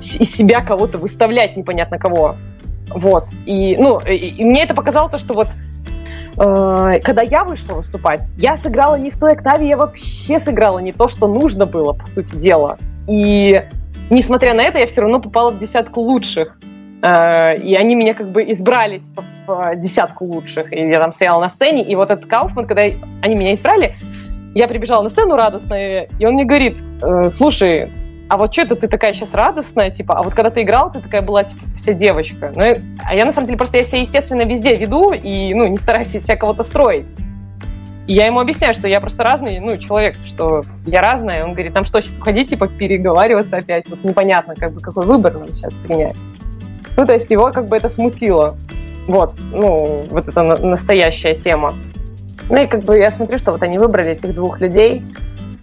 из 0.00 0.34
себя 0.34 0.60
кого-то 0.60 0.98
выставлять 0.98 1.56
непонятно 1.56 1.98
кого. 1.98 2.36
Вот. 2.90 3.26
И, 3.46 3.76
ну, 3.76 3.98
и, 4.00 4.14
и 4.14 4.44
мне 4.44 4.64
это 4.64 4.74
показало 4.74 5.08
то, 5.08 5.18
что 5.18 5.34
вот 5.34 5.48
э, 6.36 7.00
когда 7.02 7.22
я 7.22 7.44
вышла 7.44 7.74
выступать, 7.74 8.32
я 8.36 8.58
сыграла 8.58 8.96
не 8.96 9.10
в 9.10 9.18
той 9.18 9.32
октаве, 9.32 9.68
я 9.68 9.76
вообще 9.76 10.38
сыграла 10.38 10.78
не 10.78 10.92
то, 10.92 11.08
что 11.08 11.26
нужно 11.26 11.66
было, 11.66 11.92
по 11.92 12.06
сути 12.06 12.36
дела. 12.36 12.78
И 13.06 13.62
несмотря 14.10 14.54
на 14.54 14.62
это, 14.62 14.78
я 14.78 14.86
все 14.86 15.00
равно 15.00 15.20
попала 15.20 15.50
в 15.50 15.58
десятку 15.58 16.00
лучших. 16.00 16.58
Э, 17.02 17.56
и 17.56 17.74
они 17.74 17.94
меня 17.94 18.14
как 18.14 18.30
бы 18.30 18.42
избрали 18.52 18.98
типа, 18.98 19.24
в 19.46 19.76
десятку 19.76 20.24
лучших. 20.24 20.72
И 20.72 20.76
я 20.76 20.98
там 20.98 21.12
стояла 21.12 21.40
на 21.40 21.50
сцене, 21.50 21.82
и 21.82 21.94
вот 21.94 22.10
этот 22.10 22.26
Кауфман, 22.26 22.66
когда 22.66 22.82
они 23.22 23.34
меня 23.34 23.54
избрали, 23.54 23.94
я 24.54 24.66
прибежала 24.66 25.02
на 25.02 25.08
сцену 25.08 25.36
радостная, 25.36 26.08
и 26.18 26.26
он 26.26 26.34
мне 26.34 26.44
говорит, 26.44 26.76
э, 27.02 27.30
слушай, 27.30 27.90
а 28.28 28.36
вот 28.36 28.52
что 28.52 28.62
это 28.62 28.76
ты 28.76 28.88
такая 28.88 29.14
сейчас 29.14 29.32
радостная, 29.32 29.90
типа, 29.90 30.18
а 30.18 30.22
вот 30.22 30.34
когда 30.34 30.50
ты 30.50 30.62
играл, 30.62 30.92
ты 30.92 31.00
такая 31.00 31.22
была, 31.22 31.44
типа, 31.44 31.62
вся 31.76 31.92
девочка. 31.92 32.52
Ну, 32.54 32.62
а 33.04 33.14
я, 33.14 33.24
на 33.24 33.32
самом 33.32 33.46
деле, 33.46 33.56
просто 33.56 33.78
я 33.78 33.84
себя, 33.84 34.00
естественно, 34.00 34.42
везде 34.42 34.76
веду 34.76 35.12
и, 35.12 35.54
ну, 35.54 35.66
не 35.66 35.78
стараюсь 35.78 36.14
из 36.14 36.24
себя 36.24 36.36
кого-то 36.36 36.62
строить. 36.62 37.06
И 38.06 38.12
я 38.12 38.26
ему 38.26 38.40
объясняю, 38.40 38.74
что 38.74 38.88
я 38.88 39.00
просто 39.00 39.22
разный, 39.22 39.60
ну, 39.60 39.76
человек, 39.78 40.16
что 40.26 40.62
я 40.86 41.00
разная. 41.00 41.44
Он 41.44 41.52
говорит, 41.52 41.72
там 41.72 41.86
что, 41.86 42.02
сейчас 42.02 42.18
уходить, 42.18 42.50
типа, 42.50 42.68
переговариваться 42.68 43.58
опять? 43.58 43.88
Вот 43.88 44.02
непонятно, 44.04 44.54
как 44.56 44.72
бы, 44.72 44.80
какой 44.80 45.06
выбор 45.06 45.38
нам 45.38 45.48
сейчас 45.48 45.74
принять. 45.74 46.16
Ну, 46.98 47.06
то 47.06 47.12
есть 47.12 47.30
его 47.30 47.52
как 47.52 47.68
бы 47.68 47.76
это 47.76 47.88
смутило. 47.88 48.56
Вот, 49.06 49.32
ну, 49.52 50.04
вот 50.10 50.26
это 50.26 50.42
настоящая 50.42 51.36
тема. 51.36 51.74
Ну 52.50 52.56
и 52.56 52.66
как 52.66 52.82
бы 52.82 52.98
я 52.98 53.12
смотрю, 53.12 53.38
что 53.38 53.52
вот 53.52 53.62
они 53.62 53.78
выбрали 53.78 54.10
этих 54.10 54.34
двух 54.34 54.60
людей, 54.60 55.04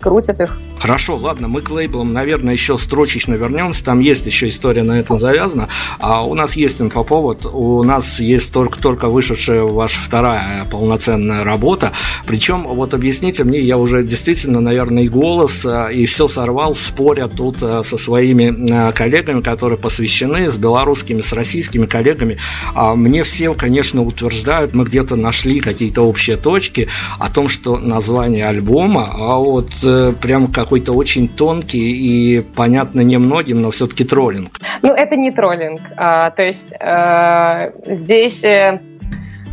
крутят 0.06 0.40
их. 0.40 0.56
Хорошо, 0.80 1.16
ладно, 1.16 1.48
мы 1.48 1.62
к 1.62 1.72
лейблам, 1.72 2.14
наверное, 2.14 2.54
еще 2.54 2.78
строчечно 2.78 3.34
вернемся. 3.34 3.84
Там 3.84 4.00
есть 4.00 4.28
еще 4.28 4.50
история 4.50 4.84
на 4.84 5.00
этом 5.00 5.18
завязана. 5.18 5.68
А 6.00 6.24
у 6.24 6.36
нас 6.36 6.56
есть 6.56 6.80
инфоповод, 6.80 7.48
у 7.48 7.82
нас 7.82 8.20
есть 8.20 8.54
только-только 8.54 9.08
вышедшая 9.08 9.64
ваша 9.64 10.00
вторая 10.00 10.66
полноценная 10.66 11.44
работа. 11.44 11.92
Причем, 12.28 12.66
вот 12.66 12.94
объясните 12.94 13.44
мне, 13.44 13.60
я 13.60 13.80
уже 13.80 14.04
действительно, 14.04 14.60
наверное, 14.60 15.04
и 15.04 15.08
голос, 15.08 15.66
а, 15.66 15.88
и 15.88 16.06
все 16.06 16.28
сорвал, 16.28 16.76
споря 16.76 17.28
тут 17.28 17.64
а, 17.64 17.82
со 17.82 17.98
своими 17.98 18.72
а, 18.72 18.92
коллегами, 18.92 19.42
которые 19.42 19.80
посвящены, 19.80 20.52
с 20.52 20.58
белорусскими, 20.58 21.22
с 21.22 21.34
российскими 21.34 21.88
коллегами. 21.88 22.38
Мне 22.76 23.24
все, 23.24 23.56
конечно, 23.56 24.04
утверждают, 24.04 24.76
мы 24.76 24.84
где-то 24.84 25.16
нашли 25.16 25.60
какие-то 25.60 26.04
общие 26.04 26.36
точки 26.36 26.88
о 27.18 27.30
том, 27.32 27.48
что 27.48 27.78
название 27.78 28.48
альбома, 28.48 29.10
а 29.12 29.38
вот 29.38 29.74
прям 30.22 30.48
какой-то 30.48 30.94
очень 30.94 31.28
тонкий 31.28 32.40
и 32.40 32.42
понятно 32.42 33.02
немногим, 33.02 33.62
но 33.62 33.72
все-таки 33.72 34.04
троллинг. 34.04 34.60
Ну, 34.82 34.94
это 34.94 35.16
не 35.16 35.32
троллинг. 35.32 35.82
А, 35.98 36.30
то 36.32 36.44
есть 36.44 36.72
э, 36.80 37.72
здесь, 37.86 38.44
э, 38.44 38.80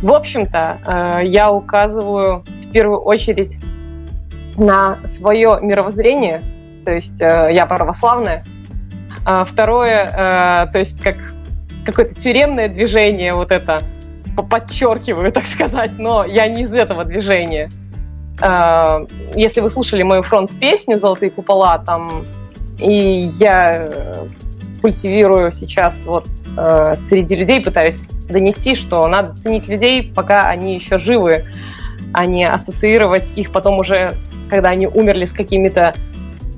в 0.01 0.11
общем-то, 0.11 1.21
э, 1.21 1.27
я 1.27 1.51
указываю 1.51 2.43
в 2.67 2.71
первую 2.71 2.99
очередь 3.01 3.57
на 4.57 4.97
свое 5.05 5.59
мировоззрение, 5.61 6.41
то 6.85 6.93
есть 6.93 7.21
э, 7.21 7.49
я 7.53 7.65
православная. 7.65 8.43
А 9.25 9.45
второе, 9.45 10.05
э, 10.05 10.71
то 10.71 10.79
есть 10.79 11.01
как 11.01 11.17
какое-то 11.85 12.15
тюремное 12.15 12.69
движение, 12.69 13.33
вот 13.33 13.51
это 13.51 13.81
подчеркиваю, 14.49 15.31
так 15.31 15.45
сказать, 15.45 15.91
но 15.97 16.25
я 16.25 16.47
не 16.47 16.63
из 16.63 16.73
этого 16.73 17.05
движения. 17.05 17.69
Э, 18.41 19.05
если 19.35 19.61
вы 19.61 19.69
слушали 19.69 20.03
мою 20.03 20.21
фронт-песню 20.21 20.97
«Золотые 20.97 21.31
купола», 21.31 21.77
там, 21.79 22.25
и 22.79 23.31
я 23.37 23.89
э, 23.91 24.27
культивирую 24.81 25.53
сейчас 25.53 26.03
вот 26.05 26.25
э, 26.57 26.95
среди 27.07 27.35
людей, 27.35 27.63
пытаюсь 27.63 28.07
донести, 28.29 28.75
что 28.75 29.07
надо 29.07 29.35
ценить 29.43 29.67
людей, 29.67 30.11
пока 30.13 30.49
они 30.49 30.75
еще 30.75 30.99
живы, 30.99 31.45
а 32.13 32.25
не 32.25 32.47
ассоциировать 32.47 33.31
их 33.35 33.51
потом 33.51 33.79
уже, 33.79 34.15
когда 34.49 34.69
они 34.69 34.87
умерли 34.87 35.25
с 35.25 35.31
какими-то 35.31 35.93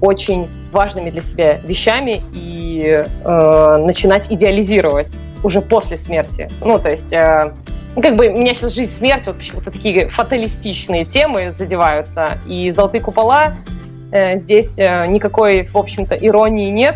очень 0.02 0.50
важными 0.72 1.10
для 1.10 1.22
себя 1.22 1.58
вещами 1.58 2.22
и 2.34 3.04
э, 3.24 3.78
начинать 3.78 4.32
идеализировать 4.32 5.16
уже 5.44 5.62
после 5.62 5.98
смерти. 5.98 6.50
Ну, 6.62 6.80
то 6.80 6.92
есть 6.92 7.14
э, 7.14 7.54
как 8.02 8.16
бы 8.16 8.30
меня 8.30 8.54
сейчас 8.54 8.74
жизнь, 8.74 8.92
смерть, 8.92 9.28
вот 9.28 9.38
почему-то 9.38 9.72
такие 9.72 10.10
фаталистичные 10.10 11.06
темы 11.06 11.52
задеваются. 11.52 12.40
И 12.46 12.72
«Золотые 12.72 13.02
купола» 13.02 13.56
э, 14.12 14.38
здесь 14.38 14.78
э, 14.78 15.08
никакой, 15.08 15.68
в 15.68 15.78
общем-то, 15.78 16.16
иронии 16.16 16.70
нет. 16.70 16.96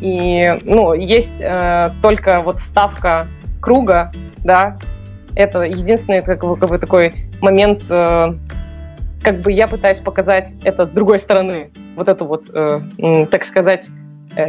И, 0.00 0.58
ну, 0.64 0.92
есть 0.92 1.40
э, 1.40 1.90
только 2.02 2.40
вот 2.40 2.58
вставка 2.58 3.26
круга, 3.60 4.12
да, 4.38 4.76
это 5.36 5.62
единственный 5.62 6.22
как 6.22 6.44
бы, 6.44 6.56
как 6.56 6.68
бы 6.68 6.78
такой 6.78 7.14
момент, 7.40 7.82
э, 7.88 8.34
как 9.22 9.40
бы 9.40 9.52
я 9.52 9.68
пытаюсь 9.68 9.98
показать 9.98 10.54
это 10.64 10.86
с 10.86 10.90
другой 10.90 11.18
стороны, 11.18 11.70
вот 11.96 12.08
эту 12.08 12.26
вот, 12.26 12.44
э, 12.52 13.26
так 13.30 13.44
сказать, 13.44 13.88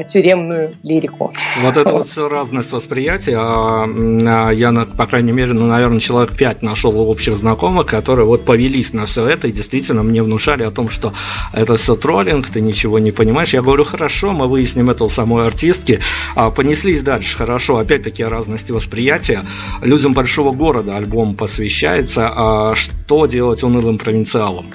тюремную 0.08 0.76
лирику. 0.84 1.34
Вот 1.62 1.78
это 1.78 1.94
вот 1.94 2.08
все 2.08 2.28
разность 2.28 2.72
восприятия. 2.72 3.38
А, 3.38 3.86
а, 3.86 4.52
я, 4.52 4.72
по 4.98 5.06
крайней 5.06 5.32
мере, 5.32 5.54
ну, 5.54 5.66
наверное, 5.66 6.00
человек 6.00 6.36
пять 6.36 6.62
нашел 6.62 6.98
общих 7.00 7.36
знакомых, 7.36 7.86
которые 7.86 8.26
вот 8.26 8.46
повелись 8.46 8.94
на 8.94 9.06
все 9.06 9.28
это 9.28 9.48
и 9.48 9.52
действительно 9.52 10.04
мне 10.04 10.24
внушали 10.24 10.64
о 10.64 10.72
том, 10.72 10.90
что 10.90 11.14
это 11.54 11.78
все 11.78 11.96
троллинг, 11.96 12.50
ты 12.50 12.62
ничего 12.62 13.00
не 13.00 13.12
понимаешь. 13.12 13.54
Я 13.54 13.62
говорю, 13.62 13.84
хорошо, 13.84 14.34
мы 14.34 14.48
выясним 14.48 14.90
это 14.90 15.04
у 15.04 15.10
самой 15.10 15.46
артистки. 15.46 16.00
А, 16.36 16.52
понеслись 16.52 17.02
дальше, 17.02 17.38
хорошо. 17.38 17.78
Опять-таки 17.78 18.24
разности 18.24 18.72
восприятия. 18.72 19.44
Людям 19.82 20.14
большого 20.14 20.52
города 20.52 20.96
альбом 20.96 21.36
посвящается. 21.36 22.74
Что 22.76 23.26
делать 23.26 23.64
унылым 23.64 23.98
провинциалам? 23.98 24.66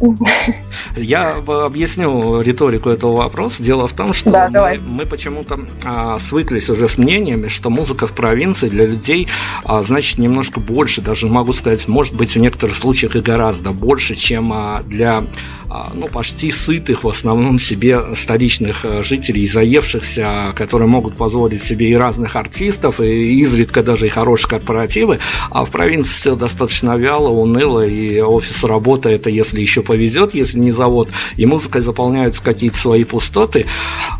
Я 0.96 1.42
объясню 1.46 2.40
риторику 2.40 2.90
этого 2.90 3.16
вопроса. 3.16 3.62
Дело 3.62 3.86
в 3.86 3.92
том, 3.92 4.12
что 4.12 4.30
да, 4.30 4.48
мы, 4.48 4.78
мы 4.78 5.06
почему-то 5.06 5.60
а, 5.84 6.18
свыклись 6.18 6.70
уже 6.70 6.88
с 6.88 6.98
мнениями, 6.98 7.48
что 7.48 7.70
музыка 7.70 8.06
в 8.06 8.12
провинции 8.12 8.68
для 8.68 8.86
людей 8.86 9.28
а, 9.64 9.82
значит 9.82 10.18
немножко 10.18 10.60
больше, 10.60 11.00
даже 11.00 11.26
могу 11.26 11.52
сказать, 11.52 11.88
может 11.88 12.14
быть 12.14 12.34
в 12.34 12.38
некоторых 12.38 12.76
случаях 12.76 13.16
и 13.16 13.20
гораздо 13.20 13.72
больше, 13.72 14.14
чем 14.14 14.52
а, 14.52 14.82
для 14.84 15.24
а, 15.70 15.92
ну, 15.94 16.08
почти 16.08 16.50
сытых 16.50 17.04
в 17.04 17.08
основном 17.08 17.58
себе 17.58 18.14
столичных 18.14 18.84
а, 18.84 19.02
жителей, 19.02 19.46
заевшихся, 19.46 20.54
которые 20.56 20.88
могут 20.88 21.16
позволить 21.16 21.62
себе 21.62 21.90
и 21.90 21.94
разных 21.94 22.36
артистов, 22.36 23.00
и 23.00 23.40
изредка 23.40 23.82
даже 23.82 24.06
и 24.06 24.08
хорошие 24.08 24.50
корпоративы, 24.50 25.18
а 25.50 25.66
в 25.66 25.70
провинции 25.70 26.14
все 26.14 26.36
достаточно 26.36 26.96
вяло, 26.96 27.28
уныло, 27.28 27.84
и 27.84 28.20
офис 28.20 28.64
работы 28.64 29.10
это 29.10 29.28
если 29.28 29.60
еще 29.60 29.82
повезет, 29.88 30.34
если 30.34 30.58
не 30.58 30.70
завод, 30.70 31.08
и 31.38 31.46
музыкой 31.46 31.80
заполняются 31.80 32.42
какие-то 32.42 32.76
свои 32.76 33.04
пустоты. 33.04 33.64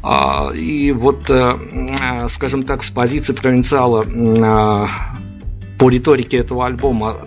А, 0.02 0.50
и 0.54 0.92
вот, 0.92 1.28
э, 1.28 1.52
э, 2.00 2.28
скажем 2.28 2.62
так, 2.62 2.82
с 2.82 2.90
позиции 2.90 3.34
провинциала 3.34 4.02
э, 4.02 4.86
по 5.78 5.90
риторике 5.90 6.38
этого 6.38 6.66
альбома 6.66 7.18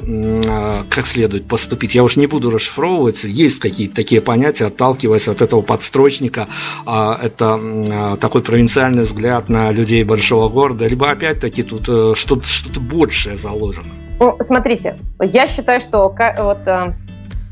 как 0.89 1.05
следует 1.05 1.48
поступить. 1.48 1.95
Я 1.95 2.03
уж 2.03 2.17
не 2.17 2.27
буду 2.27 2.50
расшифровывать, 2.50 3.24
есть 3.24 3.60
какие-то 3.60 3.95
такие 3.95 4.19
понятия, 4.19 4.65
отталкиваясь 4.65 5.29
от 5.29 5.41
этого 5.41 5.62
подстрочника. 5.62 6.48
А, 6.86 7.17
это 7.24 8.17
такой 8.19 8.41
провинциальный 8.41 9.03
взгляд 9.03 9.48
на 9.48 9.71
людей 9.71 10.03
большого 10.03 10.50
города, 10.50 10.86
либо 10.86 11.10
опять-таки 11.10 11.63
тут 11.63 11.83
что-то 12.17 12.43
что 12.43 12.81
большее 12.81 13.38
заложено. 13.38 13.88
Ну, 14.19 14.36
смотрите, 14.43 14.98
я 15.21 15.48
считаю, 15.48 15.79
что 15.79 16.13
вот 16.38 16.60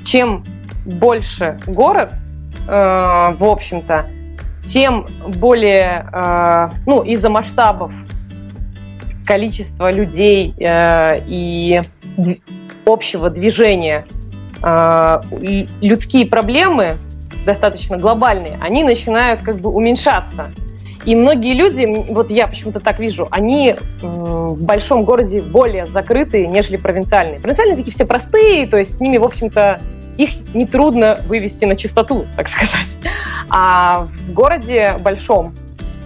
чем 0.04 0.44
больше 0.90 1.60
город, 1.68 2.12
в 2.68 3.38
общем-то, 3.40 4.06
тем 4.70 5.08
более, 5.28 6.08
э, 6.14 6.70
ну, 6.86 7.02
из-за 7.02 7.30
масштабов 7.30 7.92
количества 9.26 9.92
людей 9.92 10.54
э, 10.60 11.22
и 11.26 11.82
общего 12.86 13.32
движения 13.32 14.06
э, 14.62 15.22
людские 15.82 16.28
проблемы 16.28 16.98
достаточно 17.46 17.98
глобальные, 17.98 18.60
они 18.62 18.84
начинают 18.84 19.42
как 19.42 19.58
бы 19.58 19.72
уменьшаться. 19.72 20.52
И 21.06 21.16
многие 21.16 21.54
люди, 21.54 21.88
вот 22.12 22.30
я 22.30 22.46
почему-то 22.46 22.80
так 22.80 23.00
вижу, 23.00 23.28
они 23.32 23.76
в 24.02 24.62
большом 24.62 25.06
городе 25.06 25.42
более 25.42 25.88
закрытые, 25.88 26.46
нежели 26.46 26.76
провинциальные. 26.76 27.40
Провинциальные 27.40 27.78
такие 27.78 27.94
все 27.94 28.06
простые, 28.06 28.68
то 28.68 28.78
есть 28.78 28.98
с 28.98 29.00
ними, 29.00 29.18
в 29.18 29.24
общем-то, 29.24 29.80
их 30.20 30.54
нетрудно 30.54 31.18
вывести 31.28 31.66
на 31.66 31.76
чистоту, 31.76 32.26
так 32.36 32.48
сказать. 32.48 32.88
А 33.52 34.06
в 34.28 34.34
городе 34.34 34.98
большом 35.00 35.56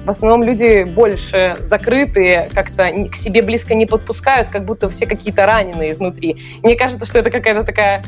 в 0.06 0.10
основном 0.10 0.44
люди 0.44 0.84
больше 0.84 1.56
закрытые, 1.62 2.50
как-то 2.54 2.90
к 3.10 3.16
себе 3.16 3.42
близко 3.42 3.74
не 3.74 3.86
подпускают, 3.86 4.50
как 4.50 4.66
будто 4.66 4.90
все 4.90 5.06
какие-то 5.06 5.46
раненые 5.46 5.94
изнутри. 5.94 6.38
Мне 6.62 6.76
кажется, 6.76 7.06
что 7.06 7.20
это 7.20 7.32
какая-то 7.32 7.64
такая 7.64 8.04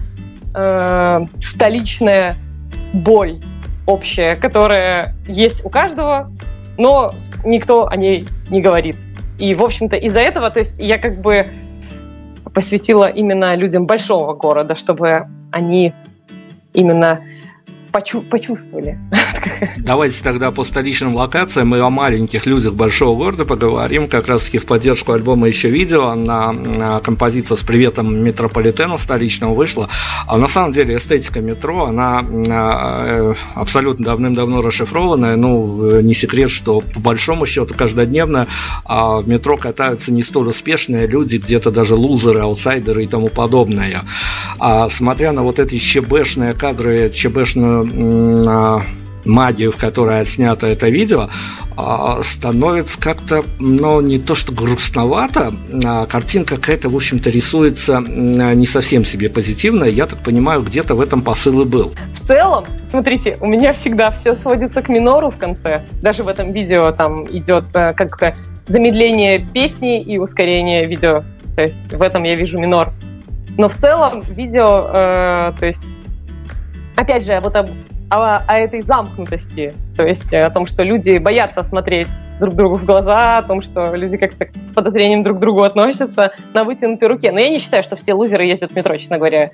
э, 0.53 1.25
столичная 1.39 2.35
боль 2.93 3.41
общая, 3.85 4.35
которая 4.35 5.15
есть 5.27 5.65
у 5.65 5.69
каждого, 5.69 6.31
но 6.77 7.13
никто 7.43 7.87
о 7.87 7.95
ней 7.95 8.27
не 8.49 8.61
говорит. 8.61 8.97
И, 9.39 9.53
в 9.53 9.63
общем-то, 9.63 9.95
из-за 9.95 10.19
этого, 10.19 10.49
то 10.49 10.59
есть 10.59 10.79
я 10.79 10.97
как 10.97 11.19
бы 11.21 11.47
посвятила 12.53 13.07
именно 13.07 13.55
людям 13.55 13.85
большого 13.85 14.33
города, 14.33 14.75
чтобы 14.75 15.27
они 15.51 15.93
именно 16.73 17.21
почу 17.91 18.21
почувствовали. 18.21 18.99
Давайте 19.77 20.23
тогда 20.23 20.51
по 20.51 20.63
столичным 20.63 21.15
локациям 21.15 21.69
мы 21.69 21.79
о 21.79 21.89
маленьких 21.89 22.45
людях 22.45 22.73
большого 22.73 23.15
города 23.17 23.45
поговорим. 23.45 24.07
Как 24.07 24.27
раз 24.27 24.43
таки 24.43 24.57
в 24.57 24.65
поддержку 24.65 25.11
альбома 25.11 25.47
еще 25.47 25.69
видео 25.69 26.15
на, 26.15 26.99
композицию 27.01 27.57
с 27.57 27.61
приветом 27.61 28.23
метрополитену 28.23 28.97
столичного 28.97 29.53
вышла. 29.53 29.87
А 30.27 30.37
на 30.37 30.47
самом 30.47 30.71
деле 30.71 30.97
эстетика 30.97 31.41
метро, 31.41 31.85
она 31.85 32.23
э, 32.27 33.33
абсолютно 33.53 34.05
давным-давно 34.05 34.61
расшифрованная. 34.61 35.35
Ну, 35.35 36.01
не 36.01 36.13
секрет, 36.13 36.49
что 36.49 36.81
по 36.81 36.99
большому 36.99 37.45
счету 37.45 37.75
каждодневно 37.77 38.47
а 38.83 39.19
в 39.19 39.27
метро 39.27 39.57
катаются 39.57 40.11
не 40.11 40.23
столь 40.23 40.49
успешные 40.49 41.07
люди, 41.07 41.37
где-то 41.37 41.71
даже 41.71 41.95
лузеры, 41.95 42.39
аутсайдеры 42.39 43.03
и 43.03 43.07
тому 43.07 43.27
подобное. 43.27 44.01
А 44.59 44.89
смотря 44.89 45.31
на 45.31 45.43
вот 45.43 45.59
эти 45.59 45.77
ЧБшные 45.77 46.53
кадры, 46.53 47.09
ЧБшную 47.09 48.85
магию, 49.25 49.71
в 49.71 49.77
которой 49.77 50.21
отснято 50.21 50.67
это 50.67 50.89
видео, 50.89 51.29
а, 51.75 52.21
становится 52.21 52.99
как-то, 52.99 53.43
ну, 53.59 54.01
не 54.01 54.19
то 54.19 54.35
что 54.35 54.53
грустновато, 54.53 55.53
а 55.83 56.05
картинка 56.05 56.55
какая-то, 56.55 56.89
в 56.89 56.95
общем-то, 56.95 57.29
рисуется 57.29 57.99
не 57.99 58.65
совсем 58.65 59.03
себе 59.03 59.29
позитивная. 59.29 59.89
Я 59.89 60.05
так 60.05 60.19
понимаю, 60.19 60.61
где-то 60.61 60.95
в 60.95 61.01
этом 61.01 61.21
посыл 61.21 61.61
и 61.61 61.65
был. 61.65 61.93
В 62.21 62.27
целом, 62.27 62.65
смотрите, 62.89 63.37
у 63.41 63.47
меня 63.47 63.73
всегда 63.73 64.11
все 64.11 64.35
сводится 64.35 64.81
к 64.81 64.89
минору 64.89 65.31
в 65.31 65.37
конце. 65.37 65.81
Даже 66.01 66.23
в 66.23 66.27
этом 66.27 66.51
видео 66.51 66.91
там 66.91 67.25
идет 67.25 67.65
э, 67.73 67.93
как 67.93 68.35
замедление 68.67 69.39
песни 69.39 70.01
и 70.01 70.17
ускорение 70.17 70.85
видео. 70.87 71.23
То 71.55 71.61
есть 71.61 71.93
в 71.93 72.01
этом 72.01 72.23
я 72.23 72.35
вижу 72.35 72.57
минор. 72.57 72.91
Но 73.57 73.69
в 73.69 73.75
целом 73.75 74.21
видео, 74.21 74.87
э, 74.91 75.53
то 75.59 75.65
есть 75.65 75.83
опять 76.95 77.25
же, 77.25 77.39
вот 77.41 77.55
об, 77.55 77.69
о, 78.09 78.37
о 78.45 78.57
этой 78.57 78.81
замкнутости, 78.81 79.73
то 79.95 80.05
есть 80.05 80.33
о 80.33 80.49
том, 80.49 80.67
что 80.67 80.83
люди 80.83 81.17
боятся 81.17 81.63
смотреть 81.63 82.07
друг 82.39 82.55
другу 82.55 82.75
в 82.75 82.85
глаза, 82.85 83.37
о 83.37 83.43
том, 83.43 83.61
что 83.61 83.95
люди 83.95 84.17
как-то 84.17 84.47
с 84.65 84.71
подозрением 84.71 85.23
друг 85.23 85.37
к 85.37 85.39
другу 85.39 85.63
относятся 85.63 86.33
на 86.53 86.63
вытянутой 86.63 87.07
руке. 87.07 87.31
Но 87.31 87.39
я 87.39 87.49
не 87.49 87.59
считаю, 87.59 87.83
что 87.83 87.95
все 87.95 88.13
лузеры 88.13 88.45
ездят 88.45 88.71
в 88.71 88.75
метро, 88.75 88.95
честно 88.97 89.17
говоря. 89.17 89.51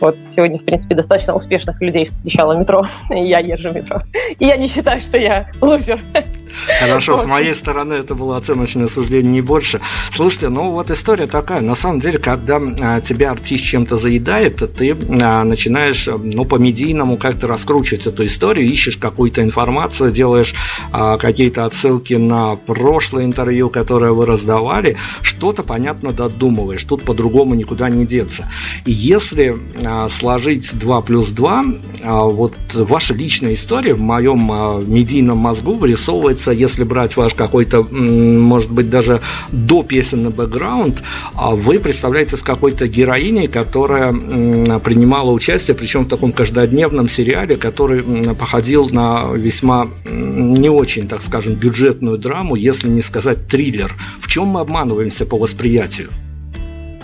Вот 0.00 0.20
сегодня, 0.20 0.60
в 0.60 0.64
принципе, 0.64 0.94
достаточно 0.94 1.34
успешных 1.34 1.80
людей 1.80 2.04
встречала 2.04 2.52
метро, 2.52 2.86
и 3.10 3.20
я 3.22 3.40
езжу 3.40 3.70
в 3.70 3.74
метро. 3.74 4.00
И 4.38 4.44
я 4.44 4.56
не 4.56 4.68
считаю, 4.68 5.00
что 5.00 5.18
я 5.18 5.50
лузер. 5.60 6.00
Хорошо, 6.80 7.16
с 7.16 7.26
моей 7.26 7.54
стороны 7.54 7.94
это 7.94 8.14
было 8.14 8.36
оценочное 8.36 8.88
суждение 8.88 9.32
не 9.32 9.40
больше. 9.40 9.80
Слушайте, 10.10 10.48
ну 10.48 10.70
вот 10.70 10.90
история 10.90 11.26
такая. 11.26 11.60
На 11.60 11.74
самом 11.74 12.00
деле, 12.00 12.18
когда 12.18 12.60
а, 12.80 13.00
тебя 13.00 13.30
артист 13.30 13.64
чем-то 13.64 13.96
заедает, 13.96 14.56
ты 14.76 14.96
а, 15.20 15.44
начинаешь, 15.44 16.08
ну, 16.08 16.44
по-медийному 16.44 17.16
как-то 17.16 17.46
раскручивать 17.46 18.06
эту 18.06 18.26
историю, 18.26 18.66
ищешь 18.66 18.96
какую-то 18.96 19.42
информацию, 19.42 20.10
делаешь 20.10 20.54
а, 20.92 21.16
какие-то 21.16 21.64
отсылки 21.64 22.14
на 22.14 22.56
прошлое 22.56 23.24
интервью, 23.24 23.70
которое 23.70 24.12
вы 24.12 24.26
раздавали, 24.26 24.96
что-то, 25.22 25.62
понятно, 25.62 26.12
додумываешь. 26.12 26.84
Тут 26.84 27.04
по-другому 27.04 27.54
никуда 27.54 27.88
не 27.88 28.06
деться. 28.06 28.50
И 28.84 28.92
если 28.92 29.56
а, 29.84 30.08
сложить 30.08 30.78
2 30.78 31.00
плюс 31.02 31.30
2, 31.30 31.64
а, 32.02 32.24
вот 32.24 32.54
ваша 32.74 33.14
личная 33.14 33.54
история 33.54 33.94
в 33.94 34.00
моем 34.00 34.50
а, 34.50 34.80
медийном 34.80 35.38
мозгу 35.38 35.74
вырисовывается, 35.74 36.37
если 36.46 36.84
брать 36.84 37.16
ваш 37.16 37.34
какой-то, 37.34 37.82
может 37.82 38.70
быть, 38.70 38.88
даже 38.90 39.20
до 39.50 39.82
песенный 39.82 40.30
бэкграунд, 40.30 41.02
вы 41.34 41.78
представляете 41.80 42.36
с 42.36 42.42
какой-то 42.42 42.86
героиней, 42.86 43.48
которая 43.48 44.12
принимала 44.12 45.30
участие, 45.30 45.76
причем 45.76 46.04
в 46.04 46.08
таком 46.08 46.32
каждодневном 46.32 47.08
сериале, 47.08 47.56
который 47.56 48.02
походил 48.34 48.88
на 48.90 49.32
весьма 49.34 49.88
не 50.04 50.68
очень, 50.68 51.08
так 51.08 51.20
скажем, 51.20 51.54
бюджетную 51.54 52.18
драму, 52.18 52.54
если 52.54 52.88
не 52.88 53.02
сказать 53.02 53.46
триллер. 53.48 53.92
В 54.20 54.28
чем 54.28 54.46
мы 54.46 54.60
обманываемся 54.60 55.26
по 55.26 55.36
восприятию? 55.36 56.08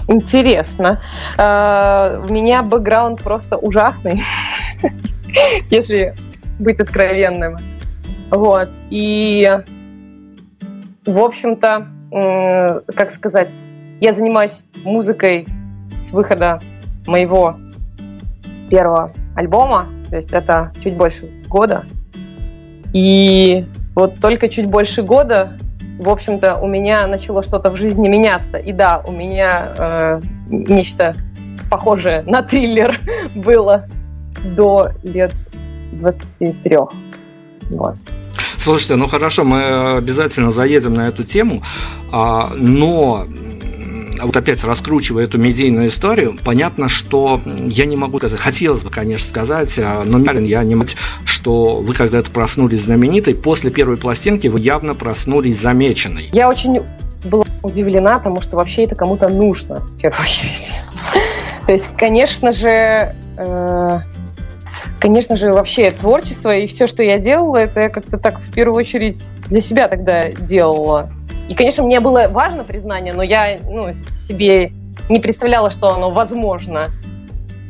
Интересно. 0.08 1.00
Э, 1.38 2.22
у 2.28 2.32
меня 2.32 2.62
бэкграунд 2.62 3.22
просто 3.22 3.56
ужасный, 3.56 4.22
если 5.70 6.14
быть 6.58 6.80
откровенным. 6.80 7.56
Вот. 8.34 8.68
И, 8.90 9.48
в 11.06 11.18
общем-то, 11.18 11.88
как 12.94 13.10
сказать, 13.10 13.56
я 14.00 14.12
занимаюсь 14.12 14.64
музыкой 14.84 15.46
с 15.96 16.10
выхода 16.10 16.60
моего 17.06 17.56
первого 18.70 19.12
альбома, 19.36 19.86
то 20.10 20.16
есть 20.16 20.32
это 20.32 20.72
чуть 20.82 20.96
больше 20.96 21.30
года. 21.48 21.84
И 22.92 23.66
вот 23.94 24.20
только 24.20 24.48
чуть 24.48 24.66
больше 24.66 25.02
года 25.02 25.56
в 25.98 26.08
общем-то, 26.08 26.56
у 26.56 26.66
меня 26.66 27.06
начало 27.06 27.42
что-то 27.42 27.70
в 27.70 27.76
жизни 27.76 28.08
меняться. 28.08 28.56
И 28.56 28.72
да, 28.72 29.00
у 29.06 29.12
меня 29.12 29.68
э, 29.78 30.20
нечто 30.48 31.14
похожее 31.70 32.22
на 32.22 32.42
триллер 32.42 32.98
было 33.34 33.86
до 34.56 34.90
лет 35.04 35.32
23. 35.92 36.78
Вот. 37.70 37.94
Слушайте, 38.64 38.96
ну 38.96 39.06
хорошо, 39.06 39.44
мы 39.44 39.98
обязательно 39.98 40.50
заедем 40.50 40.94
на 40.94 41.08
эту 41.08 41.22
тему, 41.22 41.62
а, 42.10 42.50
но 42.56 43.26
вот 44.22 44.34
опять 44.34 44.64
раскручивая 44.64 45.24
эту 45.24 45.36
медийную 45.36 45.88
историю, 45.88 46.38
понятно, 46.42 46.88
что 46.88 47.42
я 47.44 47.84
не 47.84 47.98
могу 47.98 48.16
сказать, 48.16 48.40
хотелось 48.40 48.82
бы, 48.82 48.88
конечно, 48.88 49.28
сказать, 49.28 49.78
а, 49.78 50.04
но 50.06 50.18
я 50.40 50.64
не 50.64 50.76
могу, 50.76 50.88
что 51.26 51.80
вы 51.80 51.92
когда-то 51.92 52.30
проснулись 52.30 52.84
знаменитой, 52.84 53.34
после 53.34 53.70
первой 53.70 53.98
пластинки 53.98 54.46
вы 54.46 54.60
явно 54.60 54.94
проснулись 54.94 55.60
замеченной. 55.60 56.30
Я 56.32 56.48
очень 56.48 56.80
была 57.22 57.44
удивлена 57.62 58.18
тому, 58.18 58.40
что 58.40 58.56
вообще 58.56 58.84
это 58.84 58.94
кому-то 58.94 59.28
нужно, 59.28 59.80
в 59.80 60.00
первую 60.00 60.22
очередь. 60.22 60.70
То 61.66 61.72
есть, 61.74 61.90
конечно 61.98 62.50
же, 62.54 63.14
э, 63.36 64.00
конечно 65.04 65.36
же, 65.36 65.52
вообще 65.52 65.90
творчество 65.90 66.56
и 66.56 66.66
все, 66.66 66.86
что 66.86 67.02
я 67.02 67.18
делала, 67.18 67.58
это 67.58 67.78
я 67.78 67.88
как-то 67.90 68.16
так 68.16 68.40
в 68.40 68.54
первую 68.54 68.78
очередь 68.78 69.22
для 69.50 69.60
себя 69.60 69.86
тогда 69.86 70.30
делала. 70.30 71.10
И, 71.46 71.54
конечно, 71.54 71.84
мне 71.84 72.00
было 72.00 72.26
важно 72.30 72.64
признание, 72.64 73.12
но 73.12 73.22
я 73.22 73.58
ну, 73.68 73.92
себе 73.92 74.72
не 75.10 75.20
представляла, 75.20 75.70
что 75.70 75.94
оно 75.94 76.10
возможно. 76.10 76.86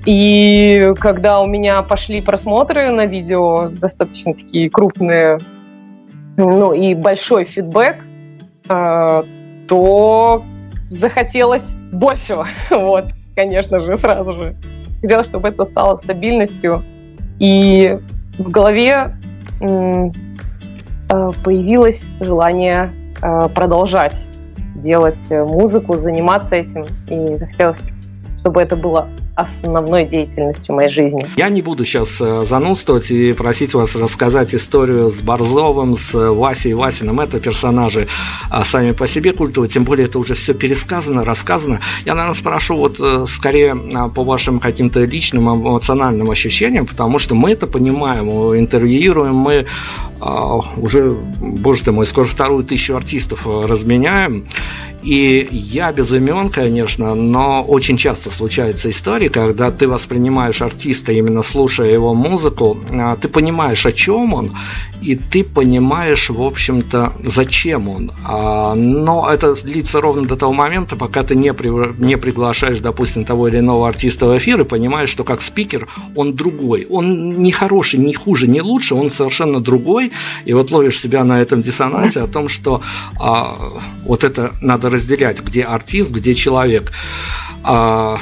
И 0.06 0.92
когда 1.00 1.40
у 1.40 1.48
меня 1.48 1.82
пошли 1.82 2.20
просмотры 2.20 2.90
на 2.90 3.04
видео, 3.06 3.68
достаточно 3.68 4.32
такие 4.32 4.70
крупные, 4.70 5.40
ну 6.36 6.72
и 6.72 6.94
большой 6.94 7.46
фидбэк, 7.46 7.96
э, 8.68 9.22
то 9.66 10.44
захотелось 10.88 11.68
большего. 11.90 12.46
Вот, 12.70 13.06
конечно 13.34 13.80
же, 13.80 13.98
сразу 13.98 14.34
же. 14.34 14.56
Хотелось, 15.02 15.26
чтобы 15.26 15.48
это 15.48 15.64
стало 15.64 15.96
стабильностью. 15.96 16.84
И 17.38 17.98
в 18.38 18.50
голове 18.50 19.16
э, 19.60 20.10
появилось 21.42 22.02
желание 22.20 22.92
э, 23.22 23.48
продолжать 23.54 24.26
делать 24.76 25.30
музыку, 25.30 25.98
заниматься 25.98 26.56
этим. 26.56 26.84
И 27.08 27.36
захотелось, 27.36 27.90
чтобы 28.40 28.60
это 28.60 28.76
было 28.76 29.08
основной 29.34 30.04
деятельностью 30.04 30.74
моей 30.74 30.90
жизни. 30.90 31.26
Я 31.36 31.48
не 31.48 31.62
буду 31.62 31.84
сейчас 31.84 32.20
э, 32.20 32.44
занудствовать 32.44 33.10
и 33.10 33.32
просить 33.32 33.74
вас 33.74 33.96
рассказать 33.96 34.54
историю 34.54 35.10
с 35.10 35.22
Борзовым, 35.22 35.94
с 35.96 36.14
Васей 36.14 36.74
Васиным. 36.74 37.20
Это 37.20 37.40
персонажи 37.40 38.06
а, 38.50 38.64
сами 38.64 38.92
по 38.92 39.06
себе 39.06 39.32
культовые, 39.32 39.68
тем 39.68 39.84
более 39.84 40.06
это 40.06 40.18
уже 40.18 40.34
все 40.34 40.54
пересказано, 40.54 41.24
рассказано. 41.24 41.80
Я, 42.04 42.14
наверное, 42.14 42.34
спрошу 42.34 42.76
вот 42.76 43.00
э, 43.00 43.24
скорее 43.26 43.76
а, 43.94 44.08
по 44.08 44.22
вашим 44.22 44.60
каким-то 44.60 45.04
личным 45.04 45.52
эмоциональным 45.52 46.30
ощущениям, 46.30 46.86
потому 46.86 47.18
что 47.18 47.34
мы 47.34 47.50
это 47.50 47.66
понимаем, 47.66 48.28
интервьюируем, 48.56 49.34
мы 49.34 49.66
а, 50.20 50.60
уже, 50.76 51.10
боже 51.12 51.84
ты 51.84 51.92
мой, 51.92 52.06
скоро 52.06 52.24
вторую 52.24 52.64
тысячу 52.64 52.94
артистов 52.94 53.46
э, 53.46 53.66
разменяем. 53.66 54.44
И 55.02 55.46
я 55.50 55.92
без 55.92 56.10
имен, 56.12 56.48
конечно, 56.48 57.14
но 57.14 57.62
очень 57.62 57.98
часто 57.98 58.30
случаются 58.30 58.88
истории, 58.88 59.23
когда 59.28 59.70
ты 59.70 59.88
воспринимаешь 59.88 60.62
артиста, 60.62 61.12
именно 61.12 61.42
слушая 61.42 61.90
его 61.90 62.14
музыку, 62.14 62.78
а, 62.92 63.16
ты 63.16 63.28
понимаешь, 63.28 63.86
о 63.86 63.92
чем 63.92 64.34
он, 64.34 64.50
и 65.02 65.16
ты 65.16 65.44
понимаешь, 65.44 66.30
в 66.30 66.40
общем-то, 66.40 67.12
зачем 67.22 67.88
он. 67.88 68.10
А, 68.24 68.74
но 68.74 69.30
это 69.30 69.54
длится 69.62 70.00
ровно 70.00 70.24
до 70.24 70.36
того 70.36 70.52
момента, 70.52 70.96
пока 70.96 71.22
ты 71.22 71.34
не, 71.34 71.52
при, 71.52 71.68
не 72.02 72.16
приглашаешь, 72.16 72.80
допустим, 72.80 73.24
того 73.24 73.48
или 73.48 73.58
иного 73.58 73.88
артиста 73.88 74.26
в 74.26 74.36
эфир 74.38 74.60
и 74.60 74.64
понимаешь, 74.64 75.10
что 75.10 75.24
как 75.24 75.42
спикер 75.42 75.88
он 76.14 76.34
другой. 76.34 76.86
Он 76.88 77.38
не 77.42 77.52
хороший, 77.52 78.00
не 78.00 78.14
хуже, 78.14 78.46
не 78.46 78.62
лучше, 78.62 78.94
он 78.94 79.10
совершенно 79.10 79.60
другой. 79.60 80.12
И 80.46 80.54
вот 80.54 80.70
ловишь 80.70 80.98
себя 80.98 81.24
на 81.24 81.40
этом 81.40 81.60
диссонансе 81.60 82.22
о 82.22 82.26
том, 82.26 82.48
что 82.48 82.80
а, 83.20 83.56
вот 84.04 84.24
это 84.24 84.52
надо 84.60 84.88
разделять, 84.90 85.42
где 85.42 85.64
артист, 85.64 86.10
где 86.10 86.34
человек. 86.34 86.92
А, 87.62 88.18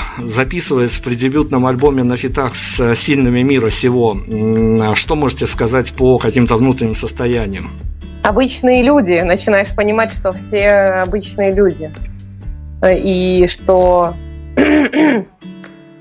записываясь 0.93 0.97
в 0.97 1.03
преддебютном 1.03 1.67
альбоме 1.67 2.03
на 2.03 2.17
фитах 2.17 2.55
с 2.55 2.95
сильными 2.95 3.43
мира 3.43 3.71
сего, 3.71 4.17
что 4.95 5.17
можете 5.17 5.47
сказать 5.47 5.93
по 5.93 6.19
каким-то 6.19 6.57
внутренним 6.57 6.95
состояниям? 6.95 7.71
Обычные 8.23 8.83
люди. 8.83 9.21
Начинаешь 9.25 9.75
понимать, 9.75 10.13
что 10.13 10.33
все 10.33 11.03
обычные 11.05 11.53
люди. 11.53 11.91
И 12.85 13.47
что 13.49 14.15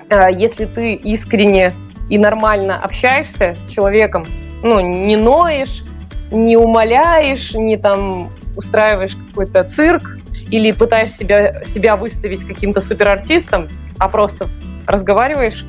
а, 0.09 0.31
если 0.37 0.65
ты 0.65 0.93
искренне 0.93 1.73
и 2.09 2.17
нормально 2.17 2.79
общаешься 2.83 3.55
с 3.65 3.71
человеком, 3.71 4.25
ну, 4.63 4.79
не 4.79 5.15
ноешь, 5.15 5.83
не 6.31 6.57
умоляешь, 6.57 7.53
не 7.53 7.77
там 7.77 8.29
устраиваешь 8.55 9.15
какой-то 9.15 9.63
цирк, 9.63 10.17
или 10.51 10.71
пытаешься 10.71 11.17
себя, 11.17 11.63
себя 11.63 11.95
выставить 11.95 12.45
каким-то 12.45 12.81
суперартистом, 12.81 13.69
а 13.97 14.09
просто 14.09 14.49
разговариваешь, 14.87 15.65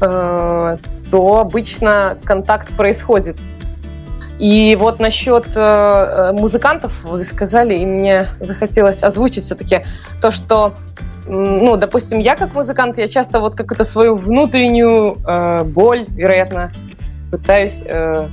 э, 0.00 0.76
то 1.10 1.38
обычно 1.38 2.18
контакт 2.24 2.74
происходит. 2.76 3.36
И 4.38 4.76
вот 4.78 5.00
насчет 5.00 5.46
э, 5.54 6.32
музыкантов 6.32 6.92
вы 7.04 7.24
сказали, 7.24 7.76
и 7.76 7.86
мне 7.86 8.28
захотелось 8.40 9.02
озвучить 9.02 9.44
все-таки 9.44 9.82
то, 10.20 10.30
что, 10.30 10.74
ну, 11.26 11.76
допустим, 11.76 12.18
я 12.18 12.36
как 12.36 12.54
музыкант, 12.54 12.98
я 12.98 13.08
часто 13.08 13.40
вот 13.40 13.54
какую-то 13.54 13.84
свою 13.84 14.16
внутреннюю 14.16 15.16
э, 15.26 15.64
боль, 15.64 16.04
вероятно, 16.08 16.70
пытаюсь 17.30 17.82
э, 17.82 18.28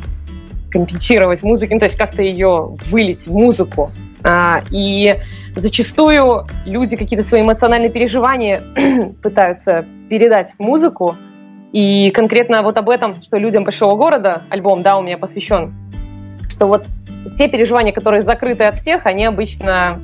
компенсировать 0.69 1.41
музыкой, 1.41 1.76
ну, 1.76 1.80
то 1.80 1.86
есть 1.86 1.97
как-то 1.97 2.21
ее 2.21 2.76
вылить 2.89 3.26
в 3.26 3.32
музыку. 3.32 3.91
А, 4.26 4.62
и 4.71 5.19
зачастую 5.56 6.45
люди 6.65 6.97
какие-то 6.97 7.26
свои 7.26 7.41
эмоциональные 7.41 7.89
переживания 7.89 8.63
пытаются 9.21 9.86
передать 10.13 10.54
в 10.60 10.63
музыку. 10.63 11.15
И 11.71 12.12
конкретно 12.12 12.62
вот 12.62 12.78
об 12.78 12.88
этом, 12.88 13.23
что 13.23 13.38
людям 13.38 13.63
большого 13.63 13.95
города, 13.95 14.43
альбом, 14.49 14.84
да, 14.84 14.95
у 14.95 15.02
меня 15.02 15.17
посвящен, 15.17 15.73
что 16.49 16.67
вот 16.67 16.86
те 17.36 17.47
переживания, 17.47 17.91
которые 17.91 18.21
закрыты 18.21 18.65
от 18.65 18.76
всех, 18.76 19.08
они 19.08 19.26
обычно 19.26 19.99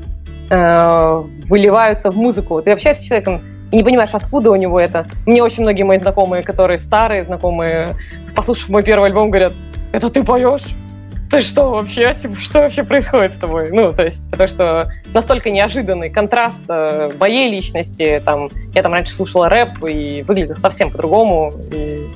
э, 0.50 1.24
выливаются 1.48 2.10
в 2.10 2.17
музыку. 2.17 2.60
Ты 2.63 2.72
общаешься 2.72 3.04
с 3.04 3.06
человеком 3.06 3.41
и 3.72 3.78
не 3.78 3.84
понимаешь, 3.84 4.10
откуда 4.13 4.50
у 4.50 4.56
него 4.56 4.80
это. 4.80 5.06
Мне 5.28 5.43
очень 5.43 5.62
многие 5.62 5.84
мои 5.84 6.00
знакомые, 6.00 6.41
которые 6.41 6.80
старые 6.80 7.24
знакомые, 7.24 7.89
послушав 8.36 8.69
мой 8.69 8.82
первый 8.82 9.10
альбом, 9.10 9.30
говорят, 9.30 9.54
это 9.91 10.10
ты 10.10 10.24
поешь? 10.24 10.74
Ты 11.30 11.42
что 11.42 11.70
вообще, 11.70 12.13
типа, 12.15 12.36
что 12.36 12.60
вообще 12.60 12.84
происходит 12.84 13.36
с 13.36 13.38
тобой? 13.38 13.70
Ну, 13.72 13.94
то 13.94 14.04
есть, 14.04 14.30
потому 14.32 14.50
что 14.50 14.92
настолько 15.13 15.52
неожиданный 15.52 16.10
контраст 16.10 16.62
э, 16.68 17.12
моей 17.20 17.52
личности, 17.52 18.22
там, 18.26 18.50
я 18.74 18.82
там 18.82 18.94
раньше 18.94 19.13
слушала 19.13 19.48
рэп 19.48 19.84
и 19.88 20.24
выглядел 20.28 20.58
совсем 20.58 20.89
по-другому, 20.89 21.54
и, 21.72 22.08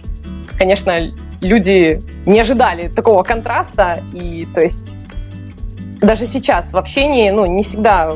конечно, 0.58 1.12
люди 1.42 2.02
не 2.26 2.40
ожидали 2.40 2.88
такого 2.88 3.22
контраста, 3.22 4.02
и, 4.14 4.48
то 4.54 4.62
есть, 4.62 4.94
даже 6.02 6.26
сейчас 6.26 6.72
в 6.72 6.78
общении, 6.78 7.30
ну, 7.30 7.46
не 7.46 7.64
всегда, 7.64 8.16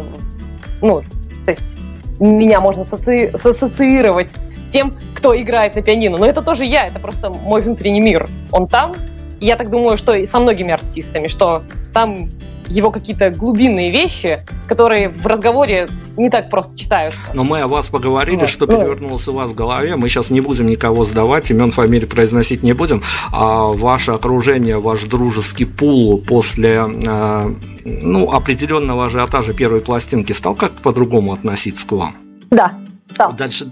ну, 0.81 1.01
то 1.45 1.51
есть, 1.51 1.77
меня 2.19 2.59
можно 2.59 2.83
сассоциировать 2.83 4.29
тем, 4.73 4.95
кто 5.13 5.39
играет 5.39 5.75
на 5.75 5.83
пианино, 5.83 6.17
но 6.17 6.25
это 6.25 6.41
тоже 6.41 6.65
я, 6.65 6.87
это 6.87 6.99
просто 6.99 7.29
мой 7.29 7.61
внутренний 7.61 8.01
мир, 8.01 8.27
он 8.51 8.67
там, 8.67 8.93
я 9.39 9.55
так 9.55 9.69
думаю, 9.69 9.97
что 9.97 10.13
и 10.13 10.25
со 10.25 10.39
многими 10.39 10.71
артистами, 10.71 11.27
что 11.27 11.63
там 11.93 12.29
его 12.69 12.91
какие-то 12.91 13.29
глубинные 13.29 13.91
вещи, 13.91 14.41
которые 14.67 15.09
в 15.09 15.25
разговоре 15.25 15.87
не 16.17 16.29
так 16.29 16.49
просто 16.49 16.77
читаются. 16.77 17.17
Но 17.33 17.43
мы 17.43 17.61
о 17.61 17.67
вас 17.67 17.87
поговорили, 17.87 18.41
вот. 18.41 18.49
что 18.49 18.65
ну. 18.65 18.77
перевернулось 18.77 19.27
у 19.27 19.33
вас 19.33 19.51
в 19.51 19.55
голове. 19.55 19.95
Мы 19.95 20.09
сейчас 20.09 20.29
не 20.29 20.41
будем 20.41 20.67
никого 20.67 21.03
сдавать, 21.03 21.49
имен, 21.49 21.71
фамилий 21.71 22.05
произносить 22.05 22.63
не 22.63 22.73
будем. 22.73 23.01
А 23.31 23.67
ваше 23.67 24.11
окружение, 24.11 24.79
ваш 24.79 25.03
дружеский 25.03 25.65
пул 25.65 26.21
после 26.21 26.83
э, 26.85 27.53
ну, 27.85 28.31
определенного 28.31 29.05
ажиотажа 29.05 29.53
первой 29.53 29.81
пластинки 29.81 30.33
стал 30.33 30.55
как 30.55 30.73
по-другому 30.73 31.33
относиться 31.33 31.87
к 31.87 31.91
вам? 31.93 32.15
Да, 32.49 32.73
стал. 33.13 33.33
Дальше, 33.33 33.71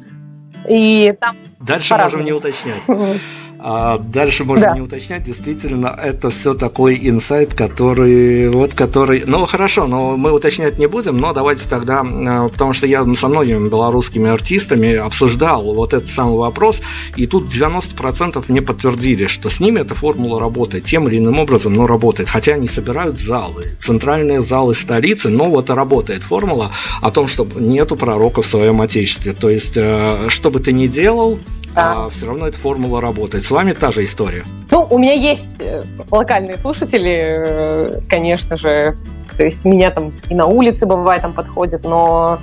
и 0.69 1.13
там 1.19 1.35
Дальше 1.59 1.95
можем 1.95 2.23
не 2.23 2.31
уточнять. 2.31 2.83
А 3.67 3.97
дальше 3.97 4.43
можно 4.43 4.67
да. 4.67 4.75
не 4.75 4.81
уточнять, 4.81 5.23
действительно, 5.23 5.87
это 5.87 6.29
все 6.29 6.53
такой 6.53 6.99
инсайт, 7.01 7.55
который, 7.55 8.47
вот 8.47 8.75
который, 8.75 9.23
ну 9.25 9.47
хорошо, 9.47 9.87
но 9.87 10.15
мы 10.15 10.31
уточнять 10.31 10.77
не 10.77 10.85
будем, 10.85 11.17
но 11.17 11.33
давайте 11.33 11.67
тогда, 11.67 12.03
а, 12.05 12.47
потому 12.47 12.73
что 12.73 12.85
я 12.85 13.03
со 13.15 13.27
многими 13.27 13.67
белорусскими 13.67 14.29
артистами 14.29 14.93
обсуждал 14.93 15.63
вот 15.73 15.95
этот 15.95 16.07
самый 16.09 16.37
вопрос, 16.37 16.79
и 17.15 17.25
тут 17.25 17.45
90% 17.51 18.43
мне 18.49 18.61
подтвердили, 18.61 19.25
что 19.25 19.49
с 19.49 19.59
ними 19.59 19.79
эта 19.79 19.95
формула 19.95 20.39
работает 20.39 20.83
тем 20.83 21.07
или 21.07 21.17
иным 21.17 21.39
образом, 21.39 21.73
но 21.73 21.87
работает, 21.87 22.29
хотя 22.29 22.53
они 22.53 22.67
собирают 22.67 23.17
залы, 23.19 23.63
центральные 23.79 24.43
залы 24.43 24.75
столицы, 24.75 25.29
но 25.29 25.45
вот 25.45 25.71
работает 25.71 26.21
формула 26.21 26.69
о 27.01 27.09
том, 27.09 27.25
что 27.25 27.47
нету 27.55 27.95
пророка 27.95 28.43
в 28.43 28.45
своем 28.45 28.79
отечестве, 28.81 29.33
то 29.33 29.49
есть, 29.49 29.75
э, 29.75 30.27
что 30.27 30.51
бы 30.51 30.59
ты 30.59 30.71
ни 30.71 30.85
делал, 30.85 31.39
да. 31.75 32.05
а 32.05 32.09
все 32.09 32.27
равно 32.27 32.47
эта 32.47 32.57
формула 32.57 33.01
работает. 33.01 33.43
С 33.43 33.51
вами 33.51 33.73
та 33.73 33.91
же 33.91 34.03
история. 34.03 34.43
Ну, 34.71 34.87
у 34.89 34.97
меня 34.97 35.13
есть 35.13 35.45
э, 35.59 35.83
локальные 36.09 36.57
слушатели, 36.57 37.13
э, 37.13 38.01
конечно 38.09 38.57
же. 38.57 38.95
То 39.37 39.43
есть 39.43 39.65
меня 39.65 39.91
там 39.91 40.13
и 40.29 40.35
на 40.35 40.45
улице 40.45 40.85
бывает 40.85 41.21
там 41.21 41.33
подходят, 41.33 41.83
но 41.83 42.39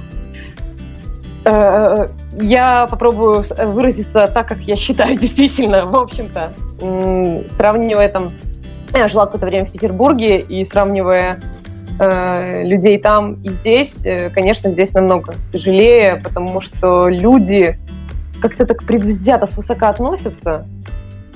э, 1.46 2.08
я 2.40 2.86
попробую 2.86 3.46
выразиться 3.66 4.28
так, 4.28 4.48
как 4.48 4.58
я 4.60 4.76
считаю 4.76 5.16
действительно, 5.18 5.86
в 5.86 5.96
общем-то, 5.96 6.52
сравнивая 7.48 8.08
там, 8.08 8.32
я 8.94 9.08
жила 9.08 9.24
какое-то 9.24 9.46
время 9.46 9.66
в 9.66 9.72
Петербурге 9.72 10.40
и 10.40 10.64
сравнивая 10.64 11.40
людей 12.00 12.98
там 12.98 13.34
и 13.42 13.50
здесь, 13.50 14.02
конечно, 14.34 14.72
здесь 14.72 14.92
намного 14.94 15.34
тяжелее, 15.52 16.16
потому 16.16 16.60
что 16.60 17.08
люди 17.08 17.78
как-то 18.42 18.66
так 18.66 18.82
предвзято 18.82 19.46
свысока 19.46 19.88
относятся, 19.88 20.66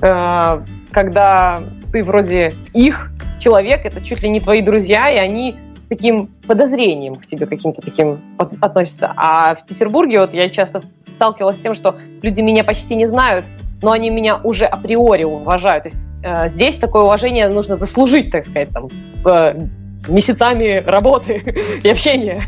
э, 0.01 0.61
когда 0.91 1.63
ты 1.91 2.03
вроде 2.03 2.53
их 2.73 3.11
человек, 3.39 3.85
это 3.85 4.01
чуть 4.01 4.21
ли 4.21 4.29
не 4.29 4.39
твои 4.39 4.61
друзья, 4.61 5.09
и 5.09 5.17
они 5.17 5.55
таким 5.89 6.27
подозрением 6.45 7.15
к 7.15 7.25
тебе 7.25 7.45
каким-то 7.45 7.81
таким 7.81 8.19
относятся. 8.37 9.13
А 9.15 9.55
в 9.55 9.65
Петербурге 9.65 10.19
вот 10.19 10.33
я 10.33 10.49
часто 10.49 10.81
сталкивалась 10.99 11.55
с 11.55 11.59
тем, 11.59 11.75
что 11.75 11.95
люди 12.21 12.41
меня 12.41 12.65
почти 12.65 12.95
не 12.95 13.07
знают, 13.07 13.45
но 13.81 13.91
они 13.91 14.09
меня 14.09 14.35
уже 14.43 14.65
априори 14.65 15.23
уважают. 15.23 15.83
То 15.83 15.89
есть 15.89 15.99
э, 16.23 16.49
здесь 16.49 16.75
такое 16.75 17.03
уважение 17.03 17.47
нужно 17.47 17.77
заслужить, 17.77 18.31
так 18.31 18.43
сказать, 18.43 18.69
там, 18.69 18.89
э, 19.25 19.67
месяцами 20.09 20.83
работы 20.85 21.43
и 21.83 21.89
общения 21.89 22.43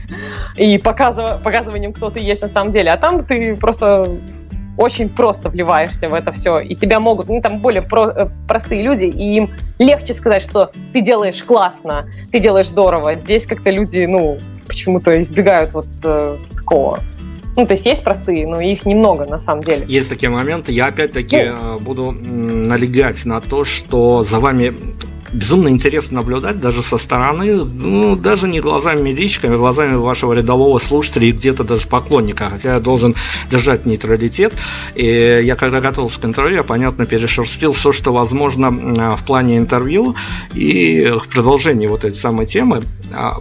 и 0.55 0.77
показыв... 0.77 1.41
показыванием, 1.41 1.93
кто 1.93 2.09
ты 2.09 2.19
есть 2.19 2.41
на 2.41 2.47
самом 2.47 2.71
деле. 2.71 2.91
А 2.91 2.97
там 2.97 3.25
ты 3.25 3.55
просто 3.55 4.17
очень 4.79 5.09
просто 5.09 5.49
вливаешься 5.49 6.07
в 6.07 6.13
это 6.13 6.31
все, 6.31 6.59
и 6.59 6.73
тебя 6.73 7.01
могут, 7.01 7.27
ну, 7.27 7.41
там 7.41 7.59
более 7.59 7.81
про, 7.81 8.11
э, 8.11 8.29
простые 8.47 8.81
люди, 8.81 9.03
и 9.03 9.35
им 9.35 9.49
легче 9.77 10.13
сказать, 10.13 10.41
что 10.41 10.71
ты 10.93 11.01
делаешь 11.01 11.43
классно, 11.43 12.09
ты 12.31 12.39
делаешь 12.39 12.69
здорово. 12.69 13.15
Здесь 13.15 13.45
как-то 13.45 13.71
люди, 13.71 14.05
ну, 14.05 14.39
почему-то 14.67 15.21
избегают 15.21 15.73
вот 15.73 15.87
э, 16.03 16.37
такого. 16.55 16.99
Ну, 17.57 17.65
то 17.65 17.73
есть 17.73 17.85
есть 17.85 18.03
простые, 18.05 18.47
но 18.47 18.61
их 18.61 18.85
немного 18.85 19.25
на 19.25 19.41
самом 19.41 19.63
деле. 19.63 19.85
Есть 19.85 20.09
такие 20.09 20.29
моменты. 20.29 20.71
Я 20.71 20.85
опять-таки 20.85 21.35
ну, 21.35 21.75
э, 21.75 21.79
буду 21.79 22.11
налегать 22.11 23.25
на 23.25 23.41
то, 23.41 23.65
что 23.65 24.23
за 24.23 24.39
вами 24.39 24.73
безумно 25.33 25.69
интересно 25.69 26.17
наблюдать 26.17 26.59
даже 26.59 26.83
со 26.83 26.97
стороны, 26.97 27.63
ну, 27.63 28.15
даже 28.15 28.47
не 28.47 28.59
глазами 28.59 29.01
медичками, 29.01 29.55
а 29.55 29.57
глазами 29.57 29.95
вашего 29.95 30.33
рядового 30.33 30.79
слушателя 30.79 31.27
и 31.27 31.31
где-то 31.31 31.63
даже 31.63 31.87
поклонника, 31.87 32.49
хотя 32.49 32.75
я 32.75 32.79
должен 32.79 33.15
держать 33.49 33.85
нейтралитет. 33.85 34.53
И 34.95 35.41
я 35.43 35.55
когда 35.55 35.81
готовился 35.81 36.19
к 36.19 36.25
интервью, 36.25 36.57
я, 36.57 36.63
понятно, 36.63 37.05
перешерстил 37.05 37.73
все, 37.73 37.91
что 37.91 38.13
возможно 38.13 38.71
в 39.15 39.23
плане 39.25 39.57
интервью, 39.57 40.15
и 40.53 41.13
в 41.21 41.27
продолжении 41.27 41.87
вот 41.87 42.05
этой 42.05 42.15
самой 42.15 42.45
темы 42.45 42.81
а, 42.81 42.81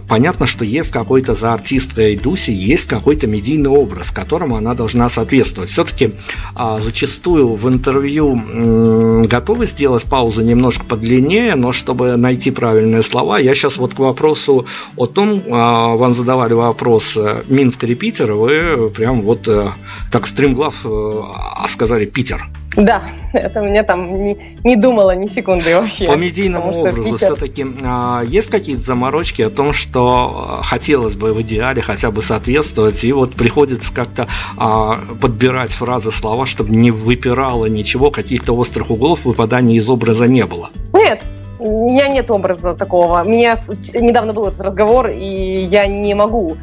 понятно, 0.07 0.45
что 0.45 0.65
есть 0.65 0.91
какой-то 0.91 1.33
за 1.35 1.53
артисткой 1.53 2.15
Дуси, 2.15 2.51
есть 2.51 2.87
какой-то 2.87 3.27
медийный 3.27 3.69
образ, 3.69 4.11
которому 4.11 4.55
она 4.55 4.73
должна 4.73 5.09
соответствовать. 5.09 5.69
Все-таки 5.69 6.13
а, 6.55 6.79
зачастую 6.79 7.53
в 7.53 7.67
интервью 7.69 9.23
готовы 9.27 9.65
сделать 9.65 10.03
паузу 10.03 10.41
немножко 10.41 10.85
подлиннее, 10.85 11.55
но 11.55 11.71
чтобы 11.71 12.15
найти 12.17 12.51
правильные 12.51 13.03
слова. 13.03 13.39
Я 13.39 13.53
сейчас 13.53 13.77
вот 13.77 13.93
к 13.93 13.99
вопросу 13.99 14.65
о 14.95 15.05
том, 15.05 15.41
а, 15.51 15.95
вам 15.95 16.13
задавали 16.13 16.53
вопрос 16.53 17.17
э, 17.17 17.43
Минск 17.47 17.83
или 17.83 17.93
Питер, 17.93 18.33
вы 18.33 18.89
прям 18.89 19.21
вот 19.21 19.47
э, 19.47 19.69
так 20.11 20.27
стримглав 20.27 20.85
э, 20.85 21.21
сказали 21.67 22.05
Питер. 22.05 22.49
Да, 22.79 23.03
это 23.33 23.61
мне 23.61 23.83
там 23.83 24.23
не, 24.23 24.57
не 24.63 24.75
думала 24.77 25.13
ни 25.13 25.27
секунды 25.27 25.75
вообще. 25.75 26.05
По 26.05 26.15
медийному 26.15 26.79
образу 26.79 27.17
все-таки 27.17 27.65
а, 27.83 28.23
есть 28.25 28.49
какие-то 28.49 28.81
заморочки 28.81 29.41
о 29.41 29.49
том, 29.49 29.73
что 29.73 30.61
хотелось 30.63 31.15
бы 31.15 31.33
в 31.33 31.41
идеале 31.41 31.81
хотя 31.81 32.09
бы 32.09 32.21
соответствовать, 32.21 33.03
и 33.03 33.11
вот 33.11 33.35
приходится 33.35 33.93
как-то 33.93 34.27
а, 34.57 34.99
подбирать 35.19 35.71
фразы, 35.71 36.11
слова, 36.11 36.45
чтобы 36.45 36.73
не 36.73 36.91
выпирало 36.91 37.65
ничего, 37.65 38.11
каких-то 38.11 38.53
острых 38.55 38.91
углов 38.91 39.25
выпадания 39.25 39.75
из 39.75 39.89
образа 39.89 40.27
не 40.27 40.45
было. 40.45 40.69
Нет, 40.93 41.23
у 41.59 41.89
меня 41.89 42.07
нет 42.07 42.31
образа 42.31 42.73
такого. 42.75 43.21
У 43.21 43.29
меня 43.29 43.59
недавно 43.93 44.31
был 44.31 44.47
этот 44.47 44.61
разговор, 44.61 45.09
и 45.09 45.65
я 45.65 45.85
не 45.85 46.13
могу 46.13 46.55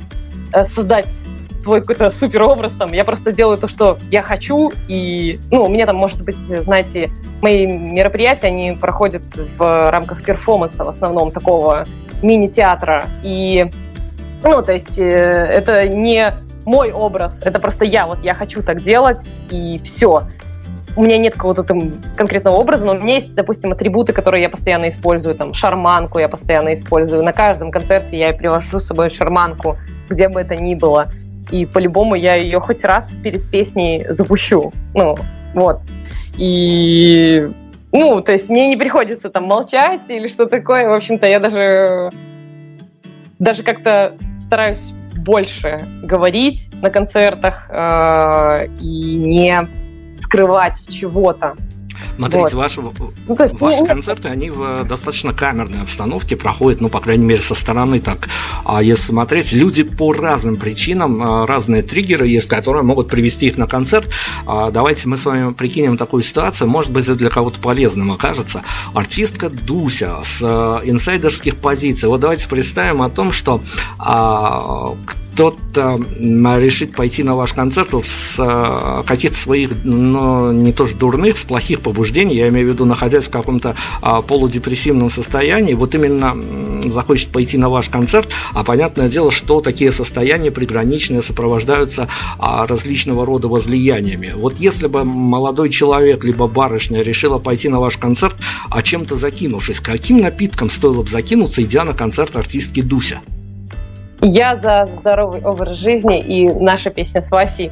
э, 0.55 0.65
создать 0.65 1.13
свой 1.67 1.81
какой-то 1.81 2.11
супер 2.13 2.43
образ 2.43 2.75
там. 2.75 2.93
Я 2.93 3.05
просто 3.05 3.33
делаю 3.33 3.59
то, 3.59 3.67
что 3.67 3.99
я 4.09 4.23
хочу, 4.23 4.71
и, 4.87 5.41
ну, 5.51 5.65
у 5.65 5.69
меня 5.69 5.85
там, 5.85 5.97
может 5.97 6.23
быть, 6.23 6.37
знаете, 6.37 7.11
мои 7.43 7.67
мероприятия, 7.67 8.47
они 8.47 8.79
проходят 8.81 9.25
в 9.59 9.91
рамках 9.91 10.23
перформанса, 10.23 10.85
в 10.85 10.89
основном 10.89 11.33
такого 11.33 11.85
мини-театра, 12.23 13.07
и, 13.25 13.69
ну, 14.45 14.63
то 14.63 14.73
есть 14.73 14.97
э, 14.97 15.03
это 15.03 15.89
не 15.89 16.35
мой 16.65 16.93
образ, 16.93 17.43
это 17.43 17.59
просто 17.59 17.85
я, 17.85 18.07
вот 18.07 18.23
я 18.23 18.35
хочу 18.35 18.63
так 18.63 18.83
делать, 18.83 19.29
и 19.51 19.81
все 19.85 20.23
у 20.97 21.03
меня 21.03 21.19
нет 21.19 21.35
какого-то 21.35 21.63
там 21.63 21.93
конкретного 22.17 22.57
образа, 22.57 22.87
но 22.87 22.93
у 22.93 22.99
меня 22.99 23.17
есть, 23.17 23.35
допустим, 23.35 23.73
атрибуты, 23.73 24.13
которые 24.13 24.43
я 24.43 24.49
постоянно 24.49 24.89
использую, 24.89 25.35
там, 25.35 25.53
шарманку 25.53 26.19
я 26.19 26.29
постоянно 26.29 26.73
использую. 26.73 27.23
На 27.23 27.33
каждом 27.33 27.71
концерте 27.71 28.19
я 28.19 28.33
привожу 28.33 28.81
с 28.81 28.87
собой 28.87 29.11
шарманку, 29.11 29.77
где 30.09 30.29
бы 30.29 30.41
это 30.41 30.57
ни 30.57 30.75
было. 30.75 31.13
И 31.51 31.67
по-любому 31.67 32.15
я 32.15 32.35
ее 32.35 32.61
хоть 32.61 32.85
раз 32.85 33.11
перед 33.23 33.49
песней 33.51 34.05
запущу. 34.09 34.73
Ну, 34.95 35.15
вот. 35.55 35.81
И 36.37 37.49
ну, 37.93 38.21
то 38.21 38.33
есть 38.33 38.49
мне 38.49 38.67
не 38.69 38.77
приходится 38.77 39.31
там 39.31 39.45
молчать 39.45 40.11
или 40.11 40.29
что 40.29 40.47
такое. 40.47 40.89
В 40.89 40.93
общем-то, 40.93 41.27
я 41.27 41.41
даже 41.41 42.11
даже 43.39 43.63
как-то 43.63 44.15
стараюсь 44.41 44.93
больше 45.17 45.81
говорить 46.03 46.69
на 46.83 46.91
концертах 46.91 47.69
э, 47.69 48.69
и 48.81 49.15
не 49.17 49.67
скрывать 50.21 50.87
чего-то. 50.89 51.57
Смотрите, 52.17 52.45
вот. 52.45 52.53
ваши, 52.55 52.81
ну, 52.81 53.37
есть, 53.39 53.61
ваши 53.61 53.81
ну, 53.81 53.87
концерты, 53.87 54.29
они 54.29 54.51
в 54.51 54.85
достаточно 54.85 55.33
камерной 55.33 55.83
обстановке 55.83 56.37
проходят, 56.37 56.81
ну, 56.81 56.89
по 56.89 57.01
крайней 57.01 57.25
мере, 57.25 57.41
со 57.41 57.55
стороны 57.55 57.99
так. 57.99 58.29
А 58.65 58.83
если 58.83 59.03
смотреть, 59.03 59.53
люди 59.53 59.83
по 59.83 60.13
разным 60.13 60.57
причинам, 60.57 61.23
а, 61.23 61.47
разные 61.47 61.83
триггеры 61.83 62.27
есть, 62.27 62.49
которые 62.49 62.83
могут 62.83 63.09
привести 63.09 63.47
их 63.47 63.59
на 63.59 63.67
концерт. 63.67 64.09
А, 64.47 64.71
давайте 64.71 65.09
мы 65.09 65.17
с 65.17 65.25
вами 65.25 65.53
прикинем 65.53 65.97
такую 65.97 66.23
ситуацию, 66.23 66.69
может 66.69 66.93
быть, 66.93 67.05
это 67.05 67.17
для 67.17 67.29
кого-то 67.29 67.61
полезным 67.61 68.13
окажется. 68.13 68.63
Артистка 68.95 69.51
Дуся 69.51 70.23
с 70.23 70.41
а, 70.43 70.81
инсайдерских 70.85 71.57
позиций. 71.57 72.09
Вот 72.09 72.21
давайте 72.21 72.49
представим 72.49 73.03
о 73.03 73.11
том, 73.11 73.33
что 73.33 73.61
кто-то 75.37 76.01
решит 76.19 76.97
пойти 76.97 77.23
на 77.23 77.37
ваш 77.37 77.53
концерт 77.53 77.91
с 78.03 78.37
э, 78.39 79.03
каких-то 79.07 79.37
своих, 79.37 79.71
ну, 79.85 80.51
не 80.51 80.73
то 80.73 80.87
что 80.87 80.97
дурных, 80.97 81.37
с 81.37 81.45
плохих 81.45 81.83
побуждений, 81.83 82.37
я 82.37 82.49
имею 82.49 82.69
в 82.69 82.71
виду, 82.71 82.87
находясь 82.87 83.25
в 83.25 83.31
каком-то 83.31 83.77
а, 84.01 84.23
полудепрессивном 84.23 85.11
состоянии, 85.11 85.75
вот 85.75 85.95
именно 85.95 86.35
захочет 86.89 87.29
пойти 87.29 87.59
на 87.59 87.69
ваш 87.69 87.91
концерт, 87.91 88.31
а 88.55 88.65
понятное 88.65 89.11
дело, 89.11 89.31
что 89.31 89.61
такие 89.61 89.93
состояния 89.93 90.51
приграничные 90.51 91.21
сопровождаются 91.21 92.09
а, 92.39 92.67
различного 92.67 93.27
рода 93.27 93.49
возлияниями. 93.49 94.33
Вот 94.35 94.57
если 94.57 94.87
бы 94.87 95.05
молодой 95.05 95.69
человек, 95.69 96.25
либо 96.25 96.47
барышня 96.47 97.03
решила 97.03 97.37
пойти 97.37 97.69
на 97.69 97.79
ваш 97.79 97.99
концерт, 97.99 98.37
а 98.71 98.81
чем-то 98.81 99.17
закинувшись, 99.17 99.81
каким 99.81 100.17
напитком 100.17 100.71
стоило 100.71 101.03
бы 101.03 101.11
закинуться, 101.11 101.63
идя 101.63 101.85
на 101.85 101.93
концерт 101.93 102.35
артистки 102.37 102.81
Дуся? 102.81 103.21
Я 104.29 104.57
за 104.57 104.87
здоровый 104.87 105.41
образ 105.41 105.79
жизни 105.79 106.19
и 106.19 106.53
наша 106.53 106.91
песня 106.91 107.23
с 107.23 107.31
Васей. 107.31 107.71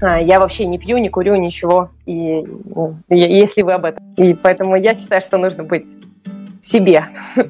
А, 0.00 0.20
я 0.20 0.40
вообще 0.40 0.66
не 0.66 0.76
пью, 0.76 0.98
не 0.98 1.08
курю, 1.08 1.36
ничего. 1.36 1.90
И 2.04 2.42
ну, 2.64 2.96
если 3.08 3.62
вы 3.62 3.74
об 3.74 3.84
этом. 3.84 4.02
И 4.16 4.34
поэтому 4.34 4.74
я 4.74 4.96
считаю, 4.96 5.22
что 5.22 5.38
нужно 5.38 5.62
быть 5.62 5.86
себе. 6.60 7.04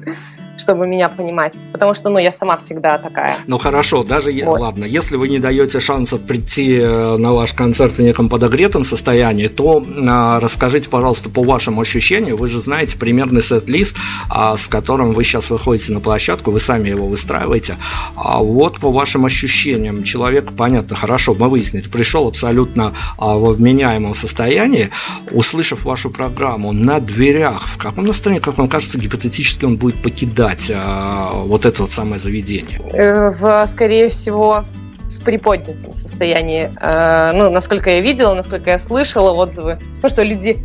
чтобы 0.69 0.85
меня 0.85 1.09
понимать. 1.09 1.55
Потому 1.71 1.95
что, 1.95 2.09
ну, 2.09 2.19
я 2.19 2.31
сама 2.31 2.55
всегда 2.57 2.99
такая. 2.99 3.35
Ну, 3.47 3.57
хорошо, 3.57 4.03
даже, 4.03 4.31
вот. 4.45 4.59
ладно, 4.59 4.85
если 4.85 5.15
вы 5.15 5.27
не 5.27 5.39
даете 5.39 5.79
шанса 5.79 6.17
прийти 6.17 6.77
э, 6.79 7.17
на 7.17 7.33
ваш 7.33 7.53
концерт 7.53 7.93
в 7.93 7.99
неком 7.99 8.29
подогретом 8.29 8.83
состоянии, 8.83 9.47
то 9.47 9.83
а, 10.05 10.39
расскажите, 10.39 10.87
пожалуйста, 10.87 11.31
по 11.31 11.41
вашим 11.41 11.79
ощущениям, 11.79 12.37
вы 12.37 12.47
же 12.47 12.61
знаете 12.61 12.99
примерный 12.99 13.41
сет-лист, 13.41 13.97
а, 14.29 14.57
с 14.57 14.67
которым 14.67 15.13
вы 15.13 15.23
сейчас 15.23 15.49
выходите 15.49 15.91
на 15.91 16.01
площадку, 16.01 16.51
вы 16.51 16.59
сами 16.59 16.89
его 16.89 17.07
выстраиваете. 17.07 17.75
А 18.15 18.37
вот 18.37 18.79
по 18.79 18.91
вашим 18.91 19.25
ощущениям, 19.25 20.03
человек, 20.03 20.51
понятно, 20.55 20.95
хорошо, 20.95 21.33
мы 21.33 21.49
выяснили, 21.49 21.87
пришел 21.87 22.27
абсолютно 22.27 22.93
а, 23.17 23.37
в 23.37 23.53
вменяемом 23.53 24.13
состоянии, 24.13 24.91
услышав 25.31 25.83
вашу 25.85 26.11
программу 26.11 26.73
на 26.73 26.99
дверях, 26.99 27.65
в 27.65 27.79
каком 27.79 28.05
настроении, 28.05 28.43
как 28.43 28.59
вам 28.59 28.69
кажется, 28.69 28.99
гипотетически 28.99 29.65
он 29.65 29.77
будет 29.77 29.99
покидать 30.03 30.58
назвать 30.59 30.71
а, 30.75 31.31
вот 31.33 31.65
это 31.65 31.81
вот 31.81 31.91
самое 31.91 32.19
заведение? 32.19 32.79
Э, 32.93 33.31
в, 33.31 33.67
скорее 33.67 34.09
всего, 34.09 34.65
в 35.09 35.23
приподнятом 35.23 35.93
состоянии. 35.93 36.71
А, 36.77 37.31
ну, 37.33 37.49
насколько 37.49 37.89
я 37.89 38.01
видела, 38.01 38.33
насколько 38.33 38.69
я 38.69 38.79
слышала 38.79 39.31
отзывы, 39.31 39.79
ну, 40.01 40.09
что 40.09 40.23
люди, 40.23 40.57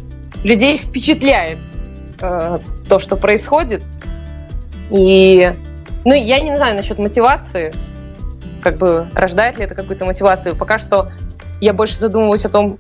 людей 0.42 0.78
впечатляет 0.78 1.58
а, 2.20 2.60
то, 2.88 2.98
что 2.98 3.16
происходит. 3.16 3.82
И, 4.90 5.52
ну, 6.04 6.14
я 6.14 6.40
не 6.40 6.56
знаю 6.56 6.76
насчет 6.76 6.98
мотивации, 6.98 7.72
как 8.60 8.76
бы 8.76 9.08
рождает 9.14 9.58
ли 9.58 9.64
это 9.64 9.74
какую-то 9.74 10.04
мотивацию. 10.04 10.56
Пока 10.56 10.78
что 10.78 11.10
я 11.60 11.72
больше 11.72 11.98
задумываюсь 11.98 12.44
о 12.44 12.50
том, 12.50 12.78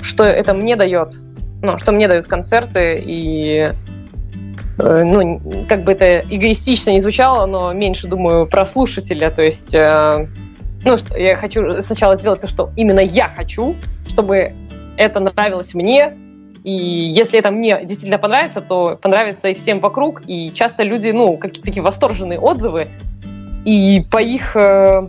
что 0.00 0.24
это 0.24 0.54
мне 0.54 0.76
дает, 0.76 1.16
ну, 1.62 1.78
что 1.78 1.92
мне 1.92 2.08
дают 2.08 2.26
концерты 2.26 3.02
и 3.04 3.70
ну, 4.78 5.40
как 5.68 5.84
бы 5.84 5.92
это 5.92 6.20
эгоистично 6.28 6.90
не 6.90 7.00
звучало, 7.00 7.46
но 7.46 7.72
меньше 7.72 8.06
думаю 8.06 8.46
про 8.46 8.66
слушателя, 8.66 9.30
то 9.30 9.42
есть, 9.42 9.74
э, 9.74 10.26
ну, 10.84 10.98
что 10.98 11.18
я 11.18 11.36
хочу 11.36 11.80
сначала 11.80 12.16
сделать 12.16 12.42
то, 12.42 12.48
что 12.48 12.70
именно 12.76 13.00
я 13.00 13.28
хочу, 13.28 13.74
чтобы 14.08 14.52
это 14.98 15.20
нравилось 15.20 15.72
мне, 15.72 16.14
и 16.62 16.72
если 16.72 17.38
это 17.38 17.50
мне 17.50 17.80
действительно 17.84 18.18
понравится, 18.18 18.60
то 18.60 18.98
понравится 19.00 19.48
и 19.48 19.54
всем 19.54 19.80
вокруг, 19.80 20.22
и 20.26 20.52
часто 20.52 20.82
люди, 20.82 21.08
ну, 21.08 21.36
какие-то 21.38 21.64
такие 21.64 21.82
восторженные 21.82 22.38
отзывы, 22.38 22.88
и 23.64 24.04
по 24.10 24.18
их 24.18 24.54
э, 24.56 25.08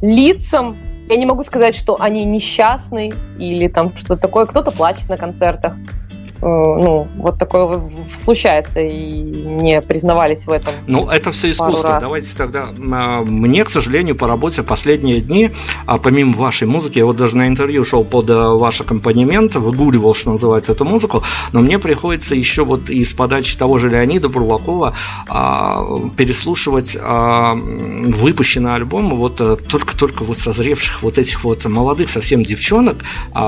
лицам 0.00 0.76
я 1.08 1.16
не 1.16 1.26
могу 1.26 1.44
сказать, 1.44 1.76
что 1.76 1.96
они 2.00 2.24
несчастны 2.24 3.12
или 3.38 3.68
там 3.68 3.92
что-то 3.96 4.16
такое. 4.16 4.46
Кто-то 4.46 4.70
плачет 4.70 5.08
на 5.08 5.16
концертах, 5.16 5.74
Э, 5.74 6.11
ну, 6.42 7.06
вот 7.18 7.38
такое 7.38 7.80
случается 8.16 8.80
и 8.80 9.20
не 9.22 9.80
признавались 9.80 10.44
в 10.44 10.50
этом. 10.50 10.72
Ну, 10.88 11.08
это 11.08 11.30
все 11.30 11.52
искусство. 11.52 11.98
Давайте 12.00 12.36
тогда. 12.36 12.70
А, 12.92 13.22
мне, 13.22 13.64
к 13.64 13.70
сожалению, 13.70 14.16
по 14.16 14.26
работе 14.26 14.64
последние 14.64 15.20
дни, 15.20 15.50
а 15.86 15.98
помимо 15.98 16.34
вашей 16.34 16.66
музыки, 16.66 16.98
я 16.98 17.06
вот 17.06 17.16
даже 17.16 17.36
на 17.36 17.46
интервью 17.46 17.84
шел 17.84 18.02
под 18.02 18.28
э, 18.28 18.34
ваш 18.34 18.80
аккомпанемент, 18.80 19.54
выгуливал, 19.54 20.14
что 20.14 20.32
называется, 20.32 20.72
эту 20.72 20.84
музыку, 20.84 21.22
но 21.52 21.60
мне 21.60 21.78
приходится 21.78 22.34
еще 22.34 22.64
вот 22.64 22.90
из 22.90 23.12
подачи 23.14 23.56
того 23.56 23.78
же 23.78 23.88
Леонида 23.88 24.28
Бурлакова 24.28 24.94
а, 25.28 25.84
переслушивать 26.16 26.96
выпущенный 26.96 28.74
альбом 28.74 29.14
вот 29.14 29.40
э, 29.40 29.56
только-только 29.56 30.24
вот 30.24 30.38
созревших 30.38 31.02
вот 31.02 31.18
этих 31.18 31.44
вот 31.44 31.64
молодых 31.66 32.08
совсем 32.08 32.42
девчонок, 32.42 32.96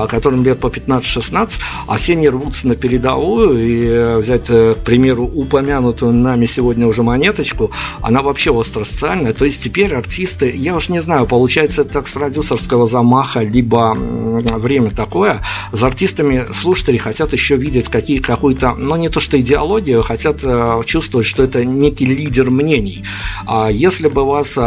которым 0.07 0.43
лет 0.43 0.59
по 0.59 0.67
15-16, 0.67 1.59
а 1.87 1.97
все 1.97 2.15
не 2.15 2.29
рвутся 2.29 2.67
на 2.67 2.75
передовую 2.85 3.67
и 3.67 3.83
э, 3.87 4.17
взять, 4.17 4.51
э, 4.51 4.75
к 4.75 4.83
примеру, 4.83 5.23
упомянутую 5.23 6.13
нами 6.13 6.45
сегодня 6.45 6.85
уже 6.85 7.01
монеточку, 7.01 7.71
она 8.01 8.21
вообще 8.21 8.57
остросоциальная. 8.57 9.33
То 9.33 9.45
есть 9.45 9.63
теперь 9.63 9.95
артисты, 9.95 10.53
я 10.55 10.75
уж 10.75 10.89
не 10.89 11.01
знаю, 11.01 11.25
получается 11.25 11.81
это 11.81 11.93
так 11.93 12.07
с 12.07 12.11
продюсерского 12.11 12.85
замаха, 12.85 13.39
либо 13.39 13.95
время 13.97 14.91
такое, 14.91 15.41
за 15.71 15.87
артистами 15.87 16.45
слушатели 16.51 16.97
хотят 16.97 17.33
еще 17.33 17.55
видеть 17.55 17.89
какие, 17.89 18.19
какую-то, 18.19 18.75
ну 18.75 18.95
не 18.97 19.09
то 19.09 19.19
что 19.19 19.39
идеологию, 19.39 20.03
хотят 20.03 20.41
э, 20.43 20.81
чувствовать, 20.85 21.25
что 21.25 21.41
это 21.41 21.65
некий 21.65 22.05
лидер 22.05 22.51
мнений. 22.51 23.03
А 23.47 23.69
если 23.71 24.09
бы 24.09 24.25
вас 24.25 24.59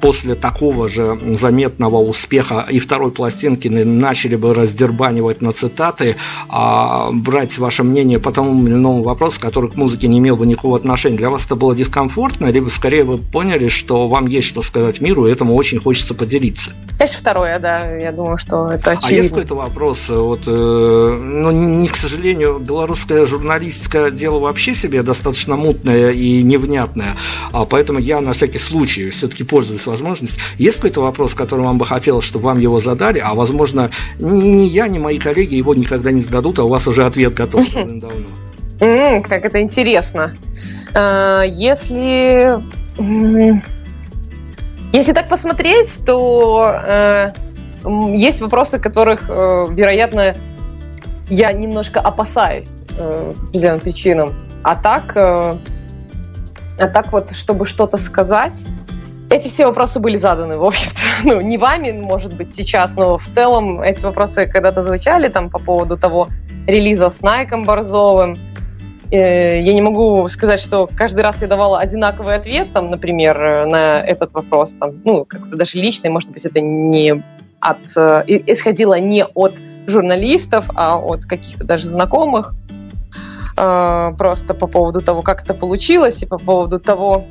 после 0.00 0.34
такого 0.34 0.88
же 0.88 1.18
заметного 1.34 1.98
успеха 1.98 2.66
и 2.70 2.78
второй 2.78 3.10
пластинки 3.10 3.68
начали 3.68 4.36
бы 4.36 4.54
раздербанивать 4.54 5.42
на 5.42 5.52
цитаты, 5.52 6.16
а 6.48 7.10
брать 7.26 7.58
ваше 7.58 7.82
мнение 7.82 8.18
по 8.18 8.30
тому 8.30 8.64
или 8.66 8.74
иному 8.74 9.02
вопросу, 9.02 9.40
который 9.40 9.68
к 9.68 9.74
музыке 9.74 10.06
не 10.06 10.18
имел 10.18 10.36
бы 10.36 10.46
никакого 10.46 10.76
отношения, 10.76 11.16
для 11.16 11.28
вас 11.28 11.44
это 11.44 11.56
было 11.56 11.74
дискомфортно, 11.74 12.46
либо 12.46 12.68
скорее 12.68 13.04
вы 13.04 13.18
поняли, 13.18 13.68
что 13.68 14.08
вам 14.08 14.26
есть 14.26 14.46
что 14.46 14.62
сказать 14.62 15.00
миру, 15.00 15.26
и 15.26 15.32
этому 15.32 15.54
очень 15.56 15.80
хочется 15.80 16.14
поделиться? 16.14 16.70
Конечно, 16.98 17.18
второе, 17.20 17.58
да, 17.58 17.94
я 17.96 18.12
думаю, 18.12 18.38
что 18.38 18.68
это 18.68 18.92
очевидно. 18.92 19.08
А 19.08 19.10
есть 19.10 19.28
какой-то 19.30 19.54
вопрос? 19.56 20.08
Вот, 20.08 20.40
э, 20.46 20.50
ну, 21.20 21.50
не, 21.50 21.88
к 21.88 21.96
сожалению, 21.96 22.58
белорусское 22.58 23.26
журналистское 23.26 24.10
дело 24.10 24.38
вообще 24.38 24.74
себе 24.74 25.02
достаточно 25.02 25.56
мутное 25.56 26.12
и 26.12 26.42
невнятное, 26.42 27.16
а 27.52 27.66
поэтому 27.66 27.98
я 27.98 28.20
на 28.20 28.32
всякий 28.32 28.58
случай 28.58 29.10
все-таки 29.10 29.44
пользуюсь 29.44 29.86
возможностью. 29.86 30.40
Есть 30.58 30.76
какой-то 30.76 31.02
вопрос, 31.02 31.34
который 31.34 31.64
вам 31.64 31.76
бы 31.76 31.84
хотелось, 31.84 32.24
чтобы 32.24 32.46
вам 32.46 32.60
его 32.60 32.80
задали, 32.80 33.18
а 33.18 33.34
возможно, 33.34 33.90
ни, 34.18 34.48
ни 34.48 34.64
я, 34.64 34.86
ни 34.88 34.98
мои 34.98 35.18
коллеги 35.18 35.56
его 35.56 35.74
никогда 35.74 36.12
не 36.12 36.20
зададут, 36.20 36.58
а 36.60 36.64
у 36.64 36.68
вас 36.68 36.86
уже 36.86 37.04
ответ 37.04 37.15
готов 37.24 37.66
давно. 37.72 38.26
Mm, 38.80 39.22
как 39.22 39.44
это 39.44 39.60
интересно. 39.60 40.34
А, 40.94 41.42
если... 41.42 42.60
Если 44.92 45.12
так 45.12 45.28
посмотреть, 45.28 45.98
то 46.06 46.72
э, 46.72 47.32
есть 48.14 48.40
вопросы, 48.40 48.78
которых, 48.78 49.28
э, 49.28 49.66
вероятно, 49.70 50.34
я 51.28 51.52
немножко 51.52 52.00
опасаюсь 52.00 52.70
э, 52.96 53.34
по 53.36 53.48
определенным 53.48 53.80
причинам. 53.80 54.34
А 54.62 54.74
так, 54.74 55.12
а 55.14 55.58
так 56.78 57.12
вот, 57.12 57.32
чтобы 57.32 57.66
что-то 57.66 57.98
сказать, 57.98 58.54
эти 59.28 59.48
все 59.48 59.66
вопросы 59.66 60.00
были 60.00 60.16
заданы, 60.16 60.56
в 60.56 60.64
общем-то, 60.64 61.00
ну, 61.24 61.40
не 61.40 61.58
вами, 61.58 61.92
может 61.92 62.32
быть, 62.32 62.54
сейчас, 62.54 62.94
но 62.94 63.18
в 63.18 63.26
целом 63.26 63.82
эти 63.82 64.02
вопросы 64.02 64.46
когда-то 64.46 64.82
звучали 64.82 65.28
там 65.28 65.50
по 65.50 65.58
поводу 65.58 65.98
того, 65.98 66.28
релиза 66.66 67.10
с 67.10 67.20
Найком 67.22 67.64
Борзовым. 67.64 68.38
Э, 69.10 69.60
я 69.60 69.72
не 69.72 69.82
могу 69.82 70.28
сказать, 70.28 70.60
что 70.60 70.88
каждый 70.96 71.20
раз 71.20 71.40
я 71.40 71.48
давала 71.48 71.78
одинаковый 71.78 72.34
ответ, 72.34 72.72
там, 72.72 72.90
например, 72.90 73.40
э, 73.40 73.66
на 73.66 74.00
этот 74.00 74.32
вопрос, 74.32 74.72
там, 74.72 74.94
ну, 75.04 75.24
как-то 75.24 75.56
даже 75.56 75.78
личный, 75.78 76.10
может 76.10 76.30
быть, 76.30 76.44
это 76.44 76.60
не 76.60 77.22
от, 77.60 77.78
э, 77.96 78.24
исходило 78.26 78.98
не 78.98 79.24
от 79.24 79.54
журналистов, 79.86 80.68
а 80.74 80.98
от 80.98 81.24
каких-то 81.26 81.64
даже 81.64 81.88
знакомых, 81.88 82.54
просто 83.54 84.52
по 84.52 84.66
поводу 84.66 85.00
того, 85.00 85.22
как 85.22 85.42
это 85.42 85.54
получилось, 85.54 86.22
и 86.22 86.26
по 86.26 86.36
поводу 86.36 86.78
того, 86.78 87.24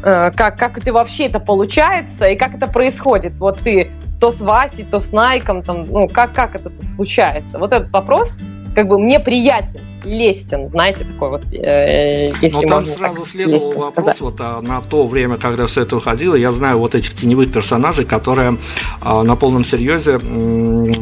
как, 0.00 0.56
как 0.56 0.78
у 0.78 0.80
тебя 0.80 0.94
вообще 0.94 1.26
это 1.26 1.38
получается, 1.38 2.26
и 2.26 2.36
как 2.36 2.54
это 2.54 2.66
происходит. 2.66 3.34
Вот 3.34 3.58
ты 3.58 3.90
то 4.20 4.30
с 4.30 4.40
Васей, 4.40 4.84
то 4.84 5.00
с 5.00 5.12
Найком, 5.12 5.62
там, 5.62 5.86
ну, 5.86 6.08
как, 6.08 6.32
как 6.32 6.54
это 6.54 6.70
случается? 6.84 7.58
Вот 7.58 7.72
этот 7.72 7.90
вопрос 7.90 8.38
как 8.74 8.88
бы 8.88 8.98
мне 8.98 9.20
приятен, 9.20 9.80
лестен, 10.04 10.68
знаете, 10.68 11.04
такой 11.04 11.30
вот, 11.30 11.44
э, 11.52 12.30
если 12.42 12.62
Но 12.62 12.62
там 12.62 12.86
сразу 12.86 13.24
следовал 13.24 13.72
вопрос, 13.74 14.16
сказать. 14.16 14.20
вот 14.20 14.40
а, 14.40 14.60
на 14.60 14.82
то 14.82 15.06
время, 15.06 15.36
когда 15.36 15.66
все 15.66 15.82
это 15.82 15.94
выходило, 15.94 16.34
я 16.34 16.52
знаю 16.52 16.78
вот 16.78 16.94
этих 16.94 17.14
теневых 17.14 17.52
персонажей, 17.52 18.04
которые 18.04 18.58
а, 19.00 19.22
на 19.22 19.36
полном 19.36 19.64
серьезе 19.64 20.18
э, 20.20 20.92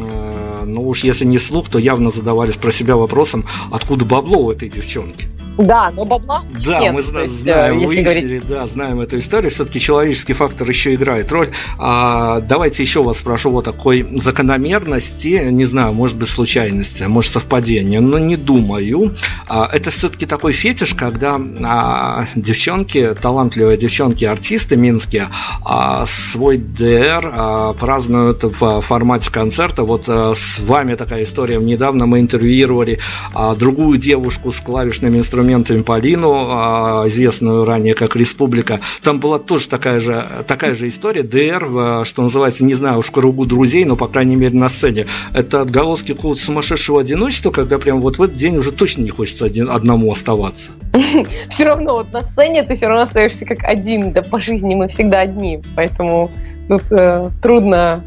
ну 0.65 0.87
уж 0.87 1.03
если 1.03 1.25
не 1.25 1.39
слух, 1.39 1.69
то 1.69 1.79
явно 1.79 2.09
задавались 2.09 2.57
про 2.57 2.71
себя 2.71 2.95
вопросом, 2.95 3.45
откуда 3.71 4.05
бабло 4.05 4.37
у 4.37 4.51
этой 4.51 4.69
девчонки. 4.69 5.27
Да, 5.57 5.91
но 5.95 6.03
бабла 6.03 6.43
Да, 6.65 6.79
нет, 6.79 6.93
мы 6.93 7.01
зна- 7.03 7.21
есть, 7.21 7.41
знаем, 7.41 7.79
выяснили, 7.85 8.39
говорить... 8.39 8.47
да, 8.47 8.65
знаем 8.65 9.01
эту 9.01 9.19
историю. 9.19 9.51
Все-таки 9.51 9.79
человеческий 9.79 10.33
фактор 10.33 10.67
еще 10.67 10.95
играет 10.95 11.31
роль. 11.31 11.49
А, 11.77 12.39
давайте 12.41 12.81
еще 12.81 13.03
вас 13.03 13.19
спрошу 13.19 13.51
вот 13.51 13.65
такой 13.65 14.07
закономерности, 14.19 15.47
не 15.51 15.65
знаю, 15.65 15.93
может 15.93 16.17
быть 16.17 16.29
случайности, 16.29 17.03
может 17.03 17.31
совпадение, 17.31 17.99
но 17.99 18.17
не 18.17 18.35
думаю. 18.35 19.13
А, 19.47 19.69
это 19.71 19.91
все-таки 19.91 20.25
такой 20.25 20.53
фетиш, 20.53 20.95
когда 20.95 21.39
а, 21.63 22.25
девчонки, 22.35 23.13
талантливые 23.21 23.77
девчонки-артисты 23.77 24.75
минские, 24.75 25.27
а, 25.63 26.05
свой 26.07 26.57
ДР 26.57 27.31
а, 27.31 27.73
празднуют 27.73 28.43
в 28.43 28.81
формате 28.81 29.31
концерта. 29.31 29.83
Вот 29.83 30.05
а, 30.07 30.33
с 30.33 30.59
вами 30.61 30.95
такая 30.95 31.23
история. 31.23 31.57
Недавно 31.57 32.07
мы 32.07 32.19
интервьюировали 32.21 32.97
а, 33.35 33.53
другую 33.53 33.99
девушку 33.99 34.51
с 34.51 34.59
клавишными 34.59 35.17
инструментами 35.19 35.42
инструментами 35.43 35.81
Полину, 35.81 36.47
а, 36.49 37.03
известную 37.07 37.65
ранее 37.65 37.93
как 37.93 38.15
Республика. 38.15 38.79
Там 39.01 39.19
была 39.19 39.39
тоже 39.39 39.67
такая 39.67 39.99
же, 39.99 40.25
такая 40.47 40.73
же 40.73 40.87
история, 40.87 41.23
ДР, 41.23 41.67
а, 41.69 42.03
что 42.05 42.21
называется, 42.21 42.63
не 42.63 42.73
знаю 42.73 42.99
уж 42.99 43.11
кругу 43.11 43.45
друзей, 43.45 43.85
но, 43.85 43.95
по 43.95 44.07
крайней 44.07 44.35
мере, 44.35 44.55
на 44.55 44.69
сцене. 44.69 45.05
Это 45.33 45.61
отголоски 45.61 46.13
какого-то 46.13 46.41
сумасшедшего 46.41 47.01
одиночества, 47.01 47.51
когда 47.51 47.77
прям 47.77 48.01
вот 48.01 48.17
в 48.17 48.23
этот 48.23 48.35
день 48.35 48.57
уже 48.57 48.71
точно 48.71 49.01
не 49.01 49.09
хочется 49.09 49.45
один, 49.45 49.69
одному 49.69 50.11
оставаться. 50.11 50.71
Все 51.49 51.65
равно 51.65 51.93
вот 51.93 52.13
на 52.13 52.23
сцене 52.23 52.63
ты 52.63 52.75
все 52.75 52.87
равно 52.87 53.03
остаешься 53.03 53.45
как 53.45 53.63
один, 53.63 54.13
да 54.13 54.21
по 54.21 54.39
жизни 54.39 54.75
мы 54.75 54.87
всегда 54.87 55.21
одни, 55.21 55.61
поэтому 55.75 56.31
тут 56.67 56.83
э, 56.91 57.29
трудно 57.41 58.03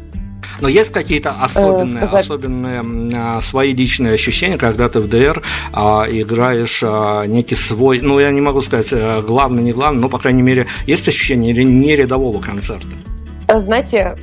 но 0.61 0.67
есть 0.67 0.91
какие-то 0.91 1.31
особенные, 1.31 2.03
э, 2.03 2.07
особенные 2.07 2.83
а, 3.15 3.41
свои 3.41 3.73
личные 3.73 4.13
ощущения, 4.13 4.57
когда 4.57 4.89
ты 4.89 4.99
в 4.99 5.07
ДР 5.07 5.41
а, 5.73 6.05
играешь 6.09 6.81
а, 6.83 7.25
некий 7.25 7.55
свой, 7.55 7.99
ну 8.01 8.19
я 8.19 8.31
не 8.31 8.41
могу 8.41 8.61
сказать 8.61 8.91
э, 8.91 9.21
главный, 9.21 9.63
не 9.63 9.71
главный, 9.71 10.01
но 10.01 10.09
по 10.09 10.17
крайней 10.17 10.41
мере 10.41 10.67
есть 10.85 11.07
ощущение 11.07 11.53
не 11.53 11.95
рядового 11.95 12.41
концерта. 12.41 12.87
Э, 13.47 13.59
знаете, 13.59 14.15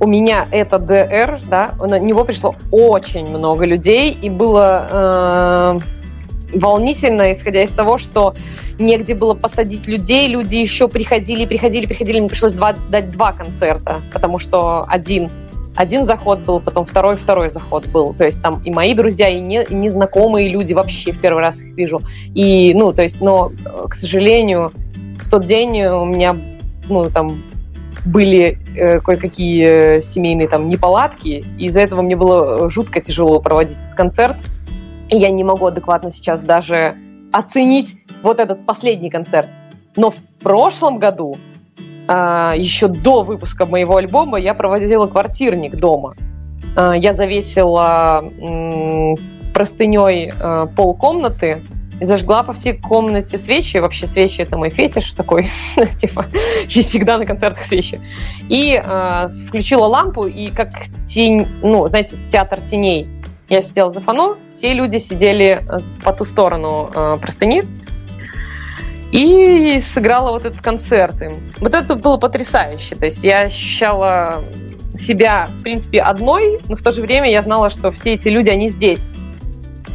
у 0.00 0.06
меня 0.06 0.46
это 0.50 0.78
ДР, 0.78 1.40
да, 1.48 1.74
на 1.78 1.98
него 1.98 2.24
пришло 2.24 2.54
очень 2.70 3.26
много 3.26 3.66
людей, 3.66 4.16
и 4.22 4.30
было 4.30 5.80
волнительно, 6.54 7.32
исходя 7.32 7.62
из 7.62 7.70
того, 7.70 7.98
что 7.98 8.34
негде 8.78 9.14
было 9.14 9.34
посадить 9.34 9.86
людей, 9.88 10.28
люди 10.28 10.56
еще 10.56 10.88
приходили, 10.88 11.44
приходили, 11.44 11.86
приходили, 11.86 12.20
мне 12.20 12.28
пришлось 12.28 12.52
два, 12.52 12.74
дать 12.88 13.10
два 13.10 13.32
концерта, 13.32 14.00
потому 14.12 14.38
что 14.38 14.84
один 14.88 15.30
один 15.76 16.04
заход 16.04 16.40
был, 16.40 16.60
потом 16.60 16.84
второй, 16.84 17.16
второй 17.16 17.48
заход 17.48 17.86
был. 17.86 18.12
То 18.12 18.24
есть 18.24 18.42
там 18.42 18.60
и 18.64 18.70
мои 18.70 18.92
друзья, 18.92 19.28
и, 19.28 19.40
не, 19.40 19.62
и 19.62 19.74
незнакомые 19.74 20.48
люди 20.48 20.72
вообще 20.72 21.12
в 21.12 21.20
первый 21.20 21.40
раз 21.40 21.60
их 21.62 21.74
вижу. 21.74 22.02
И, 22.34 22.74
ну, 22.74 22.92
то 22.92 23.02
есть, 23.02 23.20
но, 23.20 23.52
к 23.88 23.94
сожалению, 23.94 24.72
в 25.22 25.30
тот 25.30 25.46
день 25.46 25.80
у 25.82 26.04
меня, 26.04 26.36
ну, 26.88 27.08
там, 27.08 27.40
были 28.04 28.58
э, 28.76 29.00
кое-какие 29.00 29.98
э, 29.98 30.00
семейные 30.00 30.48
там 30.48 30.68
неполадки, 30.68 31.44
и 31.58 31.66
из-за 31.66 31.80
этого 31.80 32.02
мне 32.02 32.16
было 32.16 32.68
жутко 32.70 33.00
тяжело 33.00 33.40
проводить 33.40 33.78
этот 33.78 33.94
концерт. 33.94 34.36
И 35.10 35.16
я 35.16 35.30
не 35.30 35.44
могу 35.44 35.66
адекватно 35.66 36.12
сейчас 36.12 36.42
даже 36.42 36.96
оценить 37.32 37.96
вот 38.22 38.38
этот 38.38 38.64
последний 38.66 39.10
концерт. 39.10 39.48
Но 39.96 40.10
в 40.10 40.16
прошлом 40.40 40.98
году, 40.98 41.36
э, 42.08 42.52
еще 42.56 42.88
до 42.88 43.22
выпуска 43.22 43.66
моего 43.66 43.96
альбома, 43.96 44.38
я 44.38 44.54
проводила 44.54 45.06
квартирник 45.06 45.76
дома. 45.76 46.14
Э, 46.76 46.92
я 46.96 47.12
завесила 47.12 48.24
простыней 49.52 50.32
э, 50.32 50.66
пол 50.76 50.94
комнаты, 50.94 51.62
зажгла 52.00 52.42
по 52.42 52.52
всей 52.52 52.78
комнате 52.78 53.36
свечи. 53.36 53.78
Вообще 53.78 54.06
свечи 54.06 54.40
это 54.40 54.56
мой 54.56 54.70
фетиш 54.70 55.12
такой, 55.12 55.50
типа, 55.98 56.26
и 56.68 56.82
всегда 56.82 57.18
на 57.18 57.26
концертах 57.26 57.64
свечи. 57.66 58.00
И 58.48 58.80
э, 58.82 59.28
включила 59.48 59.86
лампу, 59.86 60.26
и 60.26 60.48
как 60.48 60.70
тень, 61.04 61.46
ну, 61.62 61.86
знаете, 61.88 62.16
театр 62.30 62.60
теней. 62.60 63.08
Я 63.50 63.62
сидела 63.62 63.90
за 63.90 64.00
фано, 64.00 64.36
все 64.48 64.72
люди 64.72 64.98
сидели 64.98 65.60
э, 65.60 65.80
по 66.04 66.12
ту 66.12 66.24
сторону 66.24 66.88
э, 66.94 67.18
простыни, 67.20 67.64
и 69.10 69.80
сыграла 69.80 70.30
вот 70.30 70.44
этот 70.44 70.60
концерт 70.60 71.20
им. 71.20 71.40
Вот 71.58 71.74
это 71.74 71.96
было 71.96 72.16
потрясающе. 72.16 72.94
То 72.94 73.06
есть 73.06 73.24
я 73.24 73.40
ощущала 73.40 74.44
себя, 74.94 75.48
в 75.58 75.62
принципе, 75.64 76.00
одной, 76.00 76.60
но 76.68 76.76
в 76.76 76.82
то 76.82 76.92
же 76.92 77.02
время 77.02 77.28
я 77.28 77.42
знала, 77.42 77.70
что 77.70 77.90
все 77.90 78.12
эти 78.12 78.28
люди, 78.28 78.50
они 78.50 78.68
здесь. 78.68 79.12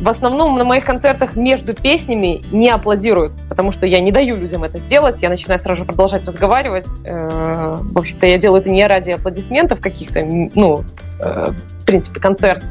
В 0.02 0.10
основном 0.10 0.58
на 0.58 0.66
моих 0.66 0.84
концертах 0.84 1.38
между 1.38 1.74
песнями 1.74 2.44
не 2.52 2.70
аплодируют, 2.70 3.32
потому 3.48 3.72
что 3.72 3.86
я 3.86 4.02
не 4.02 4.12
даю 4.12 4.36
людям 4.36 4.66
это 4.66 4.80
сделать, 4.80 5.22
я 5.22 5.30
начинаю 5.30 5.58
сразу 5.58 5.80
же 5.80 5.86
продолжать 5.86 6.26
разговаривать. 6.26 6.88
Э, 7.06 7.78
в 7.82 7.98
общем-то, 7.98 8.28
я 8.28 8.38
делаю 8.38 8.60
это 8.60 8.70
не 8.70 8.86
ради 8.86 9.12
аплодисментов 9.12 9.80
каких-то, 9.80 10.22
ну, 10.26 10.84
э, 11.22 11.54
в 11.82 11.86
принципе, 11.86 12.20
концерт, 12.20 12.62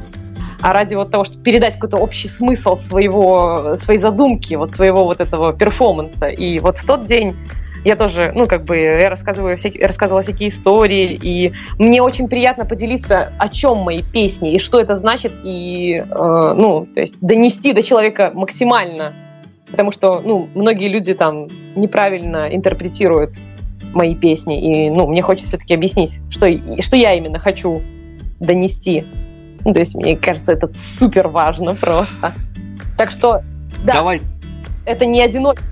а 0.60 0.72
ради 0.72 0.94
вот 0.94 1.10
того, 1.10 1.24
чтобы 1.24 1.42
передать 1.42 1.74
какой-то 1.74 1.96
общий 1.96 2.28
смысл 2.28 2.76
своего, 2.76 3.76
своей 3.76 3.98
задумки, 3.98 4.54
вот 4.54 4.72
своего 4.72 5.04
вот 5.04 5.20
этого 5.20 5.52
перформанса. 5.52 6.28
И 6.28 6.58
вот 6.58 6.78
в 6.78 6.86
тот 6.86 7.06
день 7.06 7.34
я 7.84 7.96
тоже, 7.96 8.32
ну, 8.34 8.46
как 8.46 8.64
бы, 8.64 8.76
я 8.78 9.10
рассказываю 9.10 9.56
всякие, 9.58 9.86
рассказывала 9.86 10.22
всякие 10.22 10.48
истории, 10.48 11.18
и 11.22 11.52
мне 11.78 12.00
очень 12.00 12.28
приятно 12.28 12.64
поделиться, 12.64 13.32
о 13.38 13.48
чем 13.50 13.78
мои 13.78 14.02
песни, 14.02 14.54
и 14.54 14.58
что 14.58 14.80
это 14.80 14.96
значит, 14.96 15.32
и, 15.44 16.02
э, 16.08 16.52
ну, 16.56 16.86
то 16.86 17.00
есть 17.00 17.16
донести 17.20 17.74
до 17.74 17.82
человека 17.82 18.32
максимально, 18.34 19.12
потому 19.70 19.92
что, 19.92 20.22
ну, 20.24 20.48
многие 20.54 20.88
люди 20.88 21.12
там 21.12 21.48
неправильно 21.76 22.48
интерпретируют 22.50 23.34
мои 23.92 24.14
песни, 24.14 24.86
и, 24.86 24.90
ну, 24.90 25.06
мне 25.06 25.20
хочется 25.20 25.48
все-таки 25.48 25.74
объяснить, 25.74 26.20
что, 26.30 26.50
что 26.80 26.96
я 26.96 27.12
именно 27.12 27.38
хочу 27.38 27.82
донести. 28.40 29.04
Ну, 29.64 29.72
то 29.72 29.80
есть, 29.80 29.94
мне 29.94 30.16
кажется, 30.16 30.52
это 30.52 30.68
супер 30.74 31.28
важно 31.28 31.74
просто. 31.74 32.32
Так 32.96 33.10
что, 33.10 33.42
да, 33.84 33.94
Давай. 33.94 34.20
это 34.84 35.06
не 35.06 35.20
одиночество. 35.22 35.68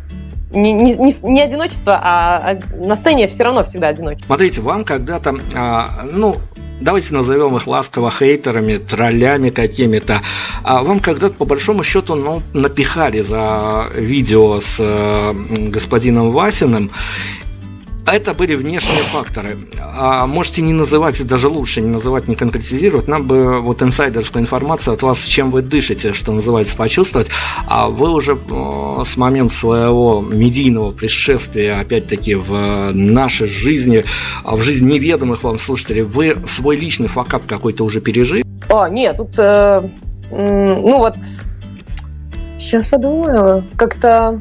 Не, 0.53 0.72
не, 0.72 0.95
не, 0.95 1.40
одиночество, 1.40 1.99
а, 2.03 2.51
а 2.51 2.76
на 2.76 2.95
сцене 2.97 3.26
все 3.26 3.45
равно 3.45 3.64
всегда 3.64 3.88
одиночество. 3.88 4.26
Смотрите, 4.26 4.61
вам 4.61 4.84
когда-то, 4.84 5.34
а, 5.55 5.88
ну, 6.12 6.36
давайте 6.82 7.14
назовем 7.14 7.57
их 7.57 7.66
ласково 7.66 8.11
хейтерами, 8.11 8.76
троллями 8.76 9.49
какими-то. 9.49 10.20
А 10.62 10.82
вам 10.82 11.01
когда-то, 11.01 11.34
по 11.34 11.47
большому 11.47 11.84
счету, 11.84 12.16
ну, 12.16 12.43
напихали 12.53 13.20
за 13.20 13.86
видео 13.95 14.61
с 14.61 14.78
э, 14.78 15.32
господином 15.68 16.32
Васиным, 16.32 16.90
это 18.07 18.34
были 18.34 18.55
внешние 18.55 19.03
факторы. 19.03 19.59
А 19.80 20.26
можете 20.26 20.62
не 20.62 20.72
называть, 20.72 21.24
даже 21.26 21.48
лучше 21.48 21.80
не 21.80 21.88
называть, 21.88 22.28
не 22.28 22.36
конкретизировать. 22.36 23.09
Нам 23.09 23.26
бы 23.26 23.61
вот 23.61 23.82
инсайдерскую 23.82 24.42
информацию 24.42 24.94
от 24.94 25.03
вас, 25.03 25.24
чем 25.24 25.50
вы 25.50 25.62
дышите, 25.62 26.12
что 26.12 26.32
называется, 26.32 26.76
почувствовать. 26.76 27.30
А 27.68 27.88
вы 27.88 28.11
уже 28.11 28.32
э, 28.32 29.03
с 29.05 29.16
момента 29.16 29.55
своего 29.55 30.20
медийного 30.20 30.90
пришествия, 30.90 31.80
опять-таки, 31.80 32.34
в 32.34 32.92
нашей 32.92 33.46
жизни, 33.46 34.05
а 34.44 34.57
в 34.57 34.62
жизни 34.62 34.94
неведомых 34.94 35.42
вам 35.44 35.59
слушателей, 35.59 36.03
вы 36.03 36.36
свой 36.46 36.76
личный 36.76 37.09
факап 37.09 37.46
какой-то 37.46 37.84
уже 37.84 38.00
пережили? 38.00 38.44
О, 38.68 38.88
нет, 38.88 39.16
тут, 39.16 39.38
э, 39.38 39.88
ну 40.30 40.98
вот, 40.98 41.14
сейчас 42.59 42.88
подумаю, 42.88 43.64
как-то 43.76 44.40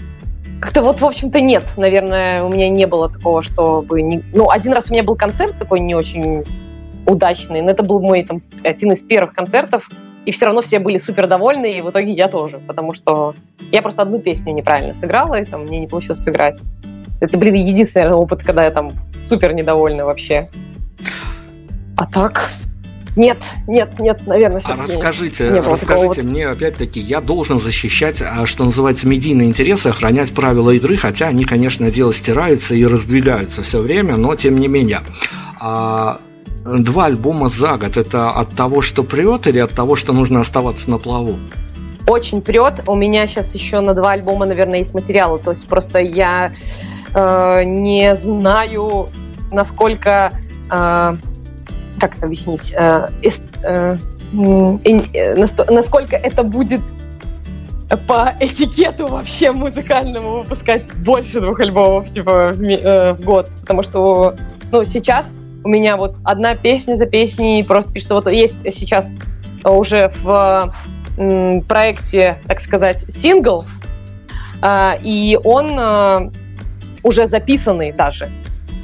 как-то 0.62 0.84
вот, 0.84 1.01
в 1.01 1.05
общем-то, 1.05 1.41
нет. 1.41 1.64
Наверное, 1.76 2.43
у 2.43 2.49
меня 2.49 2.70
не 2.70 2.86
было 2.86 3.09
такого, 3.09 3.41
чтобы... 3.41 4.01
Не... 4.03 4.24
Ну, 4.34 4.49
один 4.49 4.74
раз 4.74 4.89
у 4.89 4.93
меня 4.93 5.03
был 5.03 5.16
концерт 5.16 5.57
такой 5.57 5.80
не 5.80 5.95
очень 5.95 6.43
удачный, 7.07 7.62
но 7.62 7.72
это 7.72 7.82
был 7.84 7.99
мой 7.99 8.24
там, 8.24 8.43
один 8.64 8.91
из 8.91 9.01
первых 9.01 9.34
концертов, 9.34 9.89
и 10.26 10.32
все 10.32 10.45
равно 10.45 10.62
все 10.62 10.78
были 10.78 10.97
супер 10.97 11.26
довольны, 11.26 11.78
и 11.78 11.82
в 11.82 11.89
итоге 11.89 12.14
я 12.14 12.28
тоже, 12.28 12.59
потому 12.59 12.93
что 12.93 13.34
я 13.72 13.82
просто 13.82 14.03
одну 14.03 14.20
песню 14.20 14.53
неправильно 14.53 14.93
сыграла, 14.93 15.41
и 15.41 15.45
там 15.45 15.64
мне 15.64 15.80
не 15.80 15.88
получилось 15.88 16.22
сыграть. 16.22 16.59
Это, 17.22 17.39
блин, 17.39 17.55
единственный 17.55 18.03
наверное, 18.03 18.22
опыт, 18.22 18.43
когда 18.43 18.64
я 18.64 18.72
там 18.72 18.91
супер 19.18 19.53
недовольна 19.53 20.05
вообще. 20.05 20.49
А 21.97 22.05
так, 22.05 22.51
нет, 23.16 23.38
нет, 23.68 23.99
нет, 23.99 24.26
наверное, 24.26 24.62
А 24.64 24.78
расскажите, 24.78 25.49
не 25.49 25.59
расскажите 25.59 26.22
мне, 26.24 26.47
опять-таки, 26.47 26.99
я 26.99 27.20
должен 27.20 27.59
защищать, 27.59 28.22
а, 28.22 28.45
что 28.45 28.64
называется, 28.64 29.07
медийные 29.07 29.49
интересы, 29.49 29.88
охранять 29.88 30.34
правила 30.34 30.72
игры, 30.72 30.95
хотя 30.95 31.28
они, 31.28 31.43
конечно, 31.43 31.91
дело 31.91 32.14
стираются 32.14 32.74
и 32.76 32.86
раздвигаются 32.86 33.64
все 33.64 33.82
время, 33.82 34.16
но 34.16 34.36
тем 34.36 34.55
не 34.55 34.68
менее. 34.68 34.99
А 35.59 36.20
два 36.66 37.05
альбома 37.05 37.49
за 37.49 37.78
год, 37.78 37.97
это 37.97 38.32
от 38.32 38.55
того, 38.55 38.82
что 38.82 39.03
прет, 39.03 39.47
или 39.47 39.59
от 39.59 39.72
того, 39.72 39.95
что 39.95 40.14
нужно 40.14 40.39
оставаться 40.39 40.89
на 40.89 40.97
плаву? 40.97 41.38
Очень 42.07 42.41
прет. 42.41 42.84
У 42.88 42.95
меня 42.95 43.28
сейчас 43.28 43.53
еще 43.53 43.80
на 43.80 43.93
два 43.93 44.12
альбома, 44.12 44.45
наверное, 44.45 44.80
есть 44.80 44.93
материалы. 44.93 45.39
То 45.39 45.51
есть 45.51 45.68
просто 45.68 45.99
я 45.99 46.51
э, 47.14 47.64
не 47.64 48.16
знаю, 48.16 49.09
насколько 49.51 50.32
э, 50.70 51.16
как 52.00 52.18
это 52.18 52.26
объяснить, 52.26 52.74
э, 52.78 53.08
э, 53.64 53.98
э, 54.34 55.36
насколько 55.70 56.16
это 56.16 56.44
будет 56.44 56.82
по 58.08 58.34
этикету 58.39 59.08
вообще 59.08 59.52
музыкальному 59.52 60.42
выпускать 60.42 60.84
больше 61.04 61.42
двух 61.42 61.60
альбомов 61.60 62.10
типа 62.12 62.52
в, 62.54 62.62
э, 62.62 63.14
в 63.14 63.22
год, 63.22 63.50
потому 63.62 63.84
что 63.84 64.36
ну 64.72 64.84
сейчас 64.84 65.34
у 65.64 65.70
меня 65.70 65.98
вот 65.98 66.16
одна 66.24 66.56
песня 66.56 66.96
за 66.96 67.06
песней 67.06 67.64
просто 67.64 67.94
пишется. 67.94 68.16
Вот 68.16 68.32
есть 68.32 68.60
сейчас 68.74 69.14
уже 69.64 70.12
в 70.24 70.74
э, 71.18 71.62
проекте, 71.68 72.38
так 72.48 72.60
сказать, 72.60 73.06
сингл, 73.10 73.66
э, 74.64 74.94
и 75.04 75.38
он 75.44 75.78
э, 75.78 76.32
уже 77.04 77.28
записанный 77.28 77.92
даже 77.92 78.30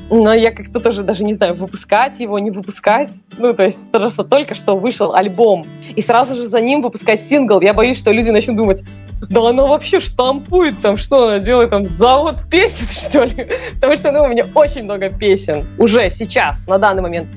но 0.10 0.34
я 0.34 0.52
как-то 0.52 0.80
тоже 0.80 1.04
даже 1.04 1.24
не 1.24 1.34
знаю, 1.34 1.56
выпускать 1.56 2.20
его, 2.20 2.40
не 2.40 2.52
выпускать. 2.52 3.12
Ну, 3.38 3.54
то 3.54 3.64
есть, 3.64 3.84
потому 3.92 4.10
что 4.10 4.24
только 4.24 4.56
что 4.56 4.78
вышел 4.78 5.14
альбом, 5.14 5.66
и 5.96 6.02
сразу 6.02 6.36
же 6.36 6.46
за 6.46 6.62
ним 6.62 6.82
выпускать 6.82 7.22
сингл. 7.22 7.62
Я 7.62 7.74
боюсь, 7.74 7.98
что 7.98 8.12
люди 8.12 8.30
начнут 8.30 8.58
думать, 8.58 8.84
да 9.30 9.50
она 9.50 9.66
вообще 9.66 10.00
штампует 10.00 10.82
там, 10.82 10.98
что 10.98 11.28
она 11.28 11.40
делает 11.40 11.72
там, 11.72 11.86
завод 11.86 12.38
песен, 12.50 12.88
что 12.90 13.24
ли? 13.24 13.50
Потому 13.76 13.96
что, 13.96 14.12
ну, 14.12 14.24
у 14.24 14.28
меня 14.28 14.46
очень 14.54 14.84
много 14.84 15.10
песен 15.10 15.66
уже 15.78 16.12
сейчас, 16.12 16.66
на 16.68 16.78
данный 16.78 17.02
момент. 17.02 17.28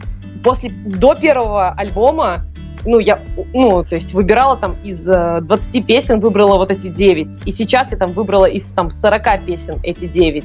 После, 0.45 0.71
до 0.71 1.15
первого 1.15 1.71
альбома 1.71 2.45
ну, 2.87 2.99
я, 2.99 3.19
ну, 3.53 3.85
то 3.85 3.95
есть 3.95 4.15
выбирала 4.15 4.57
там 4.57 4.75
из 4.83 5.05
20 5.05 5.77
э, 5.77 5.81
песен, 5.83 6.21
выбрала 6.21 6.57
вот 6.57 6.71
эти 6.71 6.89
9. 6.89 7.47
И 7.47 7.51
сейчас 7.51 7.91
я 7.91 7.99
там 7.99 8.13
выбрала 8.13 8.47
из 8.47 8.73
там 8.73 8.91
40 8.91 9.45
песен 9.45 9.79
эти 9.83 10.07
9. 10.07 10.45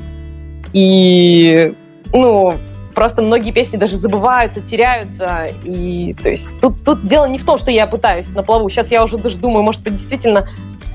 И 0.74 1.74
ну, 2.16 2.54
просто 2.96 3.22
многие 3.22 3.52
песни 3.52 3.78
даже 3.78 3.98
забываются, 3.98 4.62
теряются. 4.62 5.48
И 5.64 6.16
то 6.22 6.30
есть 6.30 6.60
тут, 6.62 6.84
тут 6.84 7.06
дело 7.06 7.26
не 7.26 7.38
в 7.38 7.46
том, 7.46 7.58
что 7.58 7.70
я 7.70 7.86
пытаюсь 7.86 8.32
на 8.32 8.42
плаву. 8.42 8.70
Сейчас 8.70 8.92
я 8.92 9.04
уже 9.04 9.18
даже 9.18 9.38
думаю, 9.38 9.64
может 9.64 9.82
быть, 9.84 9.96
действительно 9.96 10.48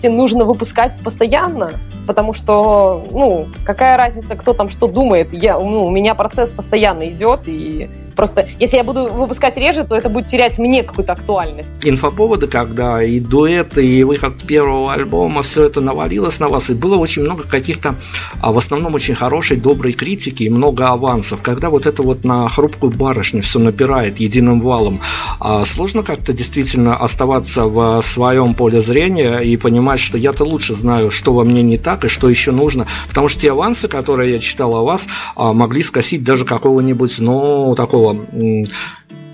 нужно 0.02 0.44
выпускать 0.44 0.98
постоянно, 1.02 1.72
потому 2.06 2.32
что, 2.32 3.06
ну, 3.10 3.46
какая 3.64 3.98
разница, 3.98 4.34
кто 4.34 4.54
там 4.54 4.70
что 4.70 4.86
думает. 4.86 5.32
Я, 5.32 5.58
ну, 5.58 5.84
у 5.84 5.90
меня 5.90 6.14
процесс 6.14 6.52
постоянно 6.52 7.08
идет, 7.10 7.42
и 7.46 7.90
Просто 8.20 8.46
если 8.58 8.76
я 8.76 8.84
буду 8.84 9.06
выпускать 9.06 9.56
реже, 9.56 9.82
то 9.82 9.96
это 9.96 10.10
будет 10.10 10.26
терять 10.26 10.58
мне 10.58 10.82
какую-то 10.82 11.12
актуальность. 11.12 11.70
Инфоповоды, 11.82 12.48
когда 12.48 13.02
и 13.02 13.18
дуэты, 13.18 13.82
и 13.82 14.04
выход 14.04 14.42
первого 14.42 14.92
альбома, 14.92 15.42
все 15.42 15.64
это 15.64 15.80
навалилось 15.80 16.38
на 16.38 16.48
вас, 16.48 16.68
и 16.68 16.74
было 16.74 16.96
очень 16.96 17.22
много 17.22 17.44
каких-то, 17.44 17.94
а 18.42 18.52
в 18.52 18.58
основном 18.58 18.94
очень 18.94 19.14
хорошей, 19.14 19.56
доброй 19.56 19.94
критики 19.94 20.42
и 20.42 20.50
много 20.50 20.88
авансов. 20.88 21.40
Когда 21.40 21.70
вот 21.70 21.86
это 21.86 22.02
вот 22.02 22.22
на 22.22 22.46
хрупкую 22.46 22.92
барышню 22.92 23.40
все 23.40 23.58
напирает 23.58 24.20
единым 24.20 24.60
валом, 24.60 25.00
а 25.40 25.64
сложно 25.64 26.02
как-то 26.02 26.34
действительно 26.34 26.96
оставаться 26.96 27.68
в 27.68 28.02
своем 28.02 28.52
поле 28.52 28.82
зрения 28.82 29.38
и 29.38 29.56
понимать, 29.56 29.98
что 29.98 30.18
я-то 30.18 30.44
лучше 30.44 30.74
знаю, 30.74 31.10
что 31.10 31.32
во 31.32 31.44
мне 31.44 31.62
не 31.62 31.78
так 31.78 32.04
и 32.04 32.08
что 32.08 32.28
еще 32.28 32.52
нужно. 32.52 32.86
Потому 33.08 33.28
что 33.28 33.40
те 33.40 33.52
авансы, 33.52 33.88
которые 33.88 34.34
я 34.34 34.38
читал 34.40 34.74
о 34.74 34.84
вас, 34.84 35.06
а, 35.36 35.54
могли 35.54 35.82
скосить 35.82 36.22
даже 36.22 36.44
какого-нибудь, 36.44 37.18
ну, 37.20 37.74
такого 37.74 38.09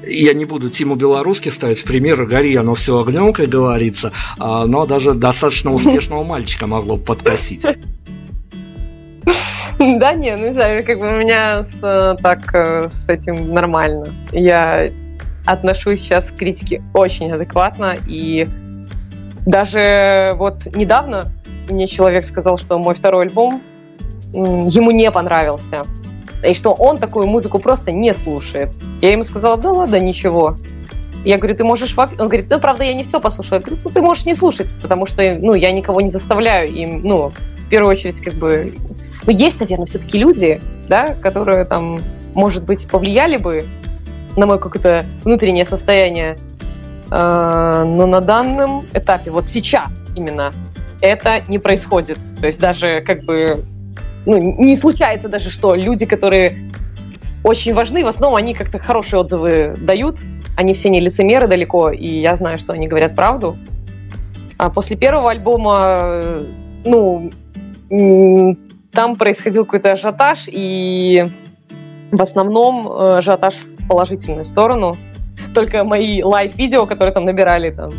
я 0.08 0.34
не 0.34 0.44
буду 0.44 0.70
Тиму 0.70 0.94
Белорусски 0.94 1.48
ставить 1.48 1.80
в 1.80 1.84
пример, 1.84 2.24
гори 2.26 2.54
оно 2.56 2.74
все 2.74 3.00
огнем, 3.00 3.32
как 3.32 3.48
говорится, 3.48 4.12
а, 4.38 4.66
но 4.66 4.86
даже 4.86 5.14
достаточно 5.14 5.72
успешного 5.72 6.24
мальчика 6.24 6.66
могло 6.66 6.96
подкосить. 6.96 7.66
Да, 9.78 10.14
не, 10.14 10.34
ну 10.36 10.46
не 10.46 10.52
знаю, 10.54 10.82
как 10.86 10.98
бы 10.98 11.06
у 11.06 11.18
меня 11.18 11.66
э, 11.82 12.16
так 12.22 12.54
э, 12.54 12.88
с 12.90 13.10
этим 13.10 13.52
нормально. 13.52 14.08
Я 14.32 14.90
отношусь 15.44 16.00
сейчас 16.00 16.30
к 16.30 16.36
критике 16.36 16.82
очень 16.94 17.30
адекватно, 17.30 17.94
и 18.06 18.48
даже 19.44 20.34
вот 20.38 20.66
недавно 20.74 21.30
мне 21.68 21.86
человек 21.88 22.24
сказал, 22.24 22.56
что 22.56 22.78
мой 22.78 22.94
второй 22.94 23.26
альбом 23.26 23.62
ему 24.32 24.92
не 24.92 25.10
понравился. 25.10 25.84
И 26.46 26.54
что 26.54 26.72
он 26.72 26.98
такую 26.98 27.26
музыку 27.26 27.58
просто 27.58 27.92
не 27.92 28.14
слушает. 28.14 28.70
Я 29.00 29.12
ему 29.12 29.24
сказала, 29.24 29.56
да 29.56 29.72
ладно, 29.72 29.98
ничего. 29.98 30.56
Я 31.24 31.38
говорю, 31.38 31.56
ты 31.56 31.64
можешь... 31.64 31.96
Он 31.96 32.28
говорит, 32.28 32.46
ну, 32.50 32.60
правда, 32.60 32.84
я 32.84 32.94
не 32.94 33.04
все 33.04 33.20
послушаю. 33.20 33.60
Я 33.60 33.64
говорю, 33.64 33.82
ну, 33.84 33.90
ты 33.90 34.00
можешь 34.00 34.26
не 34.26 34.34
слушать, 34.34 34.68
потому 34.80 35.06
что, 35.06 35.38
ну, 35.40 35.54
я 35.54 35.72
никого 35.72 36.00
не 36.00 36.10
заставляю 36.10 36.72
им, 36.72 37.02
ну, 37.02 37.32
в 37.58 37.68
первую 37.68 37.90
очередь, 37.90 38.20
как 38.20 38.34
бы... 38.34 38.74
Ну, 39.26 39.32
есть, 39.32 39.58
наверное, 39.58 39.86
все-таки 39.86 40.18
люди, 40.18 40.60
да, 40.88 41.14
которые 41.14 41.64
там, 41.64 41.98
может 42.34 42.64
быть, 42.64 42.86
повлияли 42.88 43.38
бы 43.38 43.64
на 44.36 44.46
мое 44.46 44.58
какое-то 44.58 45.04
внутреннее 45.24 45.66
состояние. 45.66 46.36
Э, 47.10 47.84
но 47.84 48.06
на 48.06 48.20
данном 48.20 48.84
этапе, 48.92 49.30
вот 49.30 49.48
сейчас 49.48 49.88
именно, 50.14 50.52
это 51.00 51.42
не 51.48 51.58
происходит. 51.58 52.18
То 52.40 52.46
есть 52.46 52.60
даже 52.60 53.00
как 53.00 53.24
бы 53.24 53.64
ну, 54.26 54.38
не 54.38 54.76
случается 54.76 55.28
даже, 55.28 55.50
что 55.50 55.74
люди, 55.74 56.04
которые 56.04 56.70
очень 57.44 57.74
важны, 57.74 58.04
в 58.04 58.08
основном 58.08 58.36
они 58.36 58.54
как-то 58.54 58.78
хорошие 58.78 59.20
отзывы 59.20 59.76
дают, 59.80 60.18
они 60.56 60.74
все 60.74 60.88
не 60.88 61.00
лицемеры 61.00 61.46
далеко, 61.46 61.90
и 61.90 62.08
я 62.20 62.36
знаю, 62.36 62.58
что 62.58 62.72
они 62.72 62.88
говорят 62.88 63.14
правду. 63.14 63.56
А 64.58 64.68
после 64.70 64.96
первого 64.96 65.30
альбома, 65.30 66.42
ну, 66.84 67.30
там 68.90 69.16
происходил 69.16 69.64
какой-то 69.64 69.92
ажиотаж, 69.92 70.48
и 70.50 71.30
в 72.10 72.22
основном 72.22 72.88
э, 72.88 73.18
ажиотаж 73.18 73.54
в 73.54 73.86
положительную 73.86 74.46
сторону. 74.46 74.96
Только 75.54 75.84
мои 75.84 76.22
лайв-видео, 76.22 76.86
которые 76.86 77.12
там 77.12 77.26
набирали 77.26 77.70
там, 77.70 77.90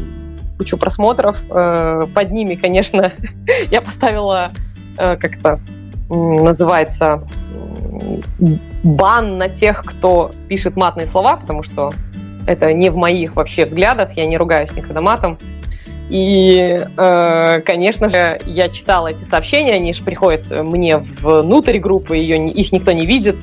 кучу 0.58 0.78
просмотров, 0.78 1.38
э, 1.50 2.08
под 2.14 2.32
ними, 2.32 2.56
конечно, 2.56 3.14
я 3.72 3.82
поставила 3.82 4.52
э, 4.98 5.16
как-то 5.18 5.60
называется 6.10 7.24
бан 8.84 9.38
на 9.38 9.50
тех, 9.50 9.84
кто 9.84 10.32
пишет 10.48 10.76
матные 10.76 11.08
слова, 11.08 11.38
потому 11.38 11.64
что 11.64 11.92
это 12.46 12.74
не 12.74 12.90
в 12.90 12.96
моих 12.96 13.36
вообще 13.36 13.66
взглядах, 13.66 14.14
я 14.14 14.26
не 14.26 14.38
ругаюсь 14.38 14.72
никогда 14.72 15.02
матом. 15.02 15.38
И, 16.10 16.86
э, 16.98 17.62
конечно 17.66 18.10
же, 18.10 18.40
я 18.46 18.70
читала 18.70 19.08
эти 19.08 19.24
сообщения, 19.24 19.74
они 19.74 19.94
же 19.94 20.04
приходят 20.04 20.50
мне 20.50 20.98
внутрь 20.98 21.80
группы, 21.80 22.16
ее, 22.16 22.50
их 22.50 22.72
никто 22.72 22.94
не 22.94 23.06
видит. 23.06 23.36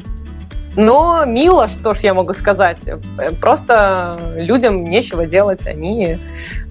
Но 0.77 1.25
мило, 1.27 1.69
что 1.69 1.95
ж 1.95 1.99
я 1.99 2.15
могу 2.15 2.33
сказать. 2.33 2.79
Просто 3.41 4.19
людям 4.35 4.85
нечего 4.85 5.27
делать, 5.27 5.67
они 5.67 6.19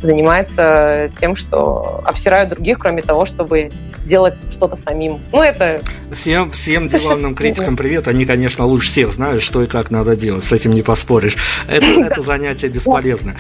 занимаются 0.04 1.10
тем, 1.20 1.36
что 1.36 2.02
обсирают 2.06 2.50
других, 2.50 2.80
кроме 2.80 3.02
того, 3.02 3.26
чтобы 3.26 3.72
делать 4.06 4.36
что-то 4.52 4.76
самим. 4.76 5.20
Ну, 5.32 5.42
это... 5.42 5.82
Всем, 6.12 6.52
всем 6.52 6.88
диванным 6.88 7.36
критикам 7.36 7.78
привет. 7.78 8.08
Они, 8.08 8.26
конечно, 8.26 8.66
лучше 8.66 8.88
всех 8.88 9.12
знают, 9.12 9.42
что 9.42 9.64
и 9.64 9.66
как 9.66 9.92
надо 9.92 10.16
делать. 10.16 10.44
С 10.44 10.52
этим 10.52 10.72
не 10.72 10.82
поспоришь. 10.82 11.38
Это, 11.68 11.86
это 11.86 12.22
занятие 12.22 12.68
бесполезно. 12.68 13.36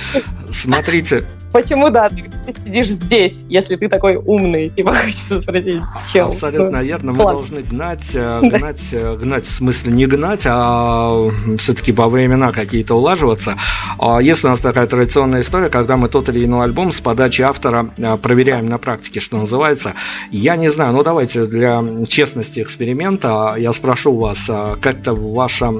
Смотрите, 0.49 1.25
Почему, 1.53 1.91
да, 1.91 2.09
ты 2.09 2.55
сидишь 2.65 2.89
здесь, 2.89 3.43
если 3.47 3.75
ты 3.75 3.87
такой 3.87 4.15
умный, 4.15 4.69
типа, 4.69 4.95
хочется 4.95 5.39
спросить, 5.39 5.81
чем? 6.11 6.29
Абсолютно 6.29 6.81
верно, 6.81 7.11
мы 7.11 7.19
должны 7.19 7.61
гнать, 7.61 8.11
э, 8.15 8.39
гнать, 8.41 8.89
э, 8.91 9.15
гнать, 9.21 9.45
в 9.45 9.51
смысле 9.51 9.93
не 9.93 10.07
гнать, 10.07 10.47
а 10.49 11.29
все-таки 11.59 11.91
во 11.91 12.09
времена 12.09 12.51
какие-то 12.51 12.95
улаживаться. 12.95 13.55
А 13.99 14.19
Если 14.19 14.47
у 14.47 14.49
нас 14.49 14.61
такая 14.61 14.87
традиционная 14.87 15.41
история, 15.41 15.69
когда 15.69 15.95
мы 15.95 16.09
тот 16.09 16.27
или 16.29 16.43
иной 16.43 16.52
альбом 16.61 16.91
с 16.91 17.01
подачи 17.01 17.41
автора 17.41 17.89
э, 17.97 18.17
проверяем 18.17 18.65
на 18.65 18.77
практике, 18.77 19.19
что 19.19 19.37
называется, 19.37 19.93
я 20.31 20.55
не 20.55 20.69
знаю, 20.69 20.93
ну 20.93 21.03
давайте 21.03 21.45
для 21.45 21.83
честности 22.07 22.61
эксперимента 22.61 23.55
я 23.57 23.73
спрошу 23.73 24.17
вас, 24.17 24.49
как-то 24.81 25.13
ваша 25.13 25.71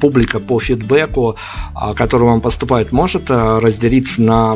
публика 0.00 0.40
по 0.40 0.58
фидбэку, 0.58 1.36
который 1.96 2.24
вам 2.24 2.40
поступает, 2.40 2.92
может 2.92 3.30
разделиться 3.30 4.22
на 4.22 4.54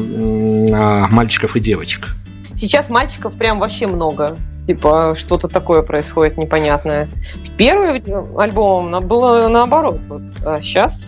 мальчиков 1.11 1.57
и 1.57 1.61
девочек? 1.61 2.15
Сейчас 2.55 2.91
мальчиков 2.91 3.33
прям 3.35 3.59
вообще 3.61 3.87
много. 3.87 4.37
Типа, 4.67 5.15
что-то 5.19 5.49
такое 5.49 5.83
происходит 5.83 6.39
непонятное. 6.39 7.09
В 7.45 7.51
первый 7.57 8.03
альбом 8.39 9.07
было 9.07 9.49
наоборот. 9.49 9.99
Вот. 10.09 10.23
А 10.45 10.61
сейчас 10.61 11.07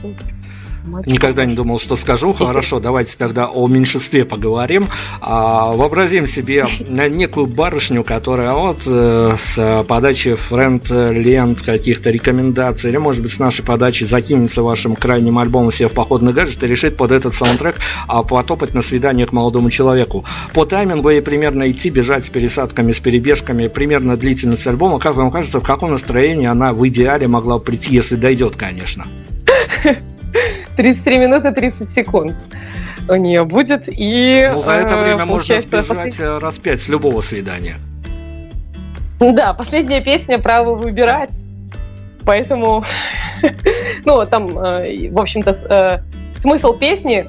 Никогда 1.07 1.45
не 1.45 1.55
думал, 1.55 1.79
что 1.79 1.97
скажу. 1.97 2.33
Хорошо, 2.39 2.79
давайте 2.79 3.17
тогда 3.17 3.49
о 3.49 3.67
меньшинстве 3.69 4.25
поговорим. 4.25 4.89
А, 5.21 5.73
вообразим 5.73 6.27
себе 6.27 6.67
некую 6.89 7.47
барышню, 7.47 8.05
которая 8.05 8.53
вот 8.53 8.83
э, 8.87 9.35
с 9.39 9.85
подачи 9.89 10.35
френд-лент, 10.35 11.63
каких-то 11.63 12.11
рекомендаций, 12.11 12.91
или, 12.91 12.99
может 12.99 13.23
быть, 13.23 13.33
с 13.33 13.39
нашей 13.39 13.65
подачи 13.65 14.05
закинется 14.05 14.63
вашим 14.63 14.97
крайним 14.97 15.39
альбомом 15.39 15.73
себе 15.73 15.89
в 15.89 15.93
походный 15.93 16.33
гаджет 16.33 16.63
и 16.63 16.67
решит 16.67 16.97
под 16.97 17.13
этот 17.13 17.35
саундтрек 17.35 17.77
а, 18.07 18.23
потопать 18.23 18.75
на 18.75 18.83
свидание 18.83 19.27
к 19.27 19.33
молодому 19.33 19.71
человеку. 19.71 20.25
По 20.53 20.65
таймингу 20.65 21.09
ей 21.11 21.23
примерно 21.23 21.71
идти, 21.71 21.91
бежать 21.91 22.27
с 22.27 22.31
пересадками, 22.31 22.93
с 22.93 23.01
перебежками, 23.01 23.69
примерно 23.69 24.17
длительность 24.17 24.67
альбома. 24.67 24.99
Как 24.99 25.17
вам 25.17 25.31
кажется, 25.31 25.61
в 25.61 25.65
каком 25.65 25.93
настроении 25.93 26.47
она 26.47 26.73
в 26.73 26.87
идеале 26.89 27.27
могла 27.27 27.59
прийти, 27.59 27.95
если 27.95 28.17
дойдет, 28.17 28.57
конечно? 28.57 29.07
33 30.77 31.19
минуты 31.19 31.53
30 31.53 31.89
секунд 31.89 32.35
у 33.09 33.15
нее 33.15 33.45
будет. 33.45 33.85
И, 33.89 34.49
ну, 34.53 34.61
за 34.61 34.73
это 34.73 34.95
э, 34.95 35.05
время 35.05 35.27
можно 35.27 35.59
сбежать 35.59 35.89
послед... 35.89 36.21
Э, 36.21 36.39
раз 36.39 36.59
пять 36.59 36.81
с 36.81 36.89
любого 36.89 37.21
свидания. 37.21 37.77
Да, 39.21 39.55
последняя 39.55 40.01
песня 40.01 40.39
«Право 40.39 40.75
выбирать». 40.75 41.39
Поэтому, 42.25 42.85
ну, 44.05 44.25
там, 44.27 44.59
э, 44.59 45.11
в 45.11 45.21
общем-то, 45.21 46.03
смысл 46.37 46.75
песни, 46.75 47.27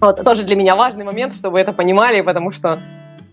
вот, 0.00 0.22
тоже 0.22 0.44
для 0.44 0.56
меня 0.56 0.76
важный 0.76 1.04
момент, 1.04 1.34
чтобы 1.34 1.60
это 1.60 1.72
понимали, 1.72 2.20
потому 2.20 2.52
что 2.52 2.78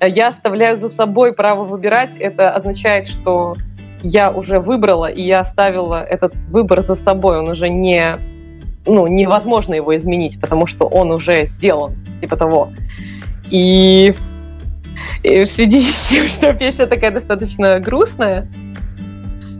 я 0.02 0.28
оставляю 0.28 0.76
за 0.76 0.90
собой 0.90 1.34
право 1.34 1.64
выбирать. 1.64 2.16
Это 2.18 2.52
означает, 2.52 3.08
что 3.08 3.56
я 4.04 4.32
уже 4.32 4.60
выбрала, 4.60 5.08
и 5.08 5.22
я 5.22 5.40
оставила 5.40 6.04
этот 6.04 6.36
выбор 6.50 6.84
за 6.84 6.96
собой. 6.96 7.40
Он 7.40 7.50
уже 7.50 7.70
не 7.70 8.18
ну, 8.88 9.08
невозможно 9.08 9.74
его 9.74 9.96
изменить, 9.96 10.40
потому 10.40 10.66
что 10.66 10.86
он 10.86 11.12
уже 11.12 11.46
сделан, 11.46 11.96
типа 12.22 12.36
того. 12.38 12.72
И, 13.50 14.14
и 15.24 15.44
в 15.44 15.52
связи 15.52 15.82
с 15.82 16.10
тем, 16.10 16.28
что 16.30 16.54
песня 16.54 16.88
такая 16.88 17.12
достаточно 17.12 17.80
грустная, 17.80 18.48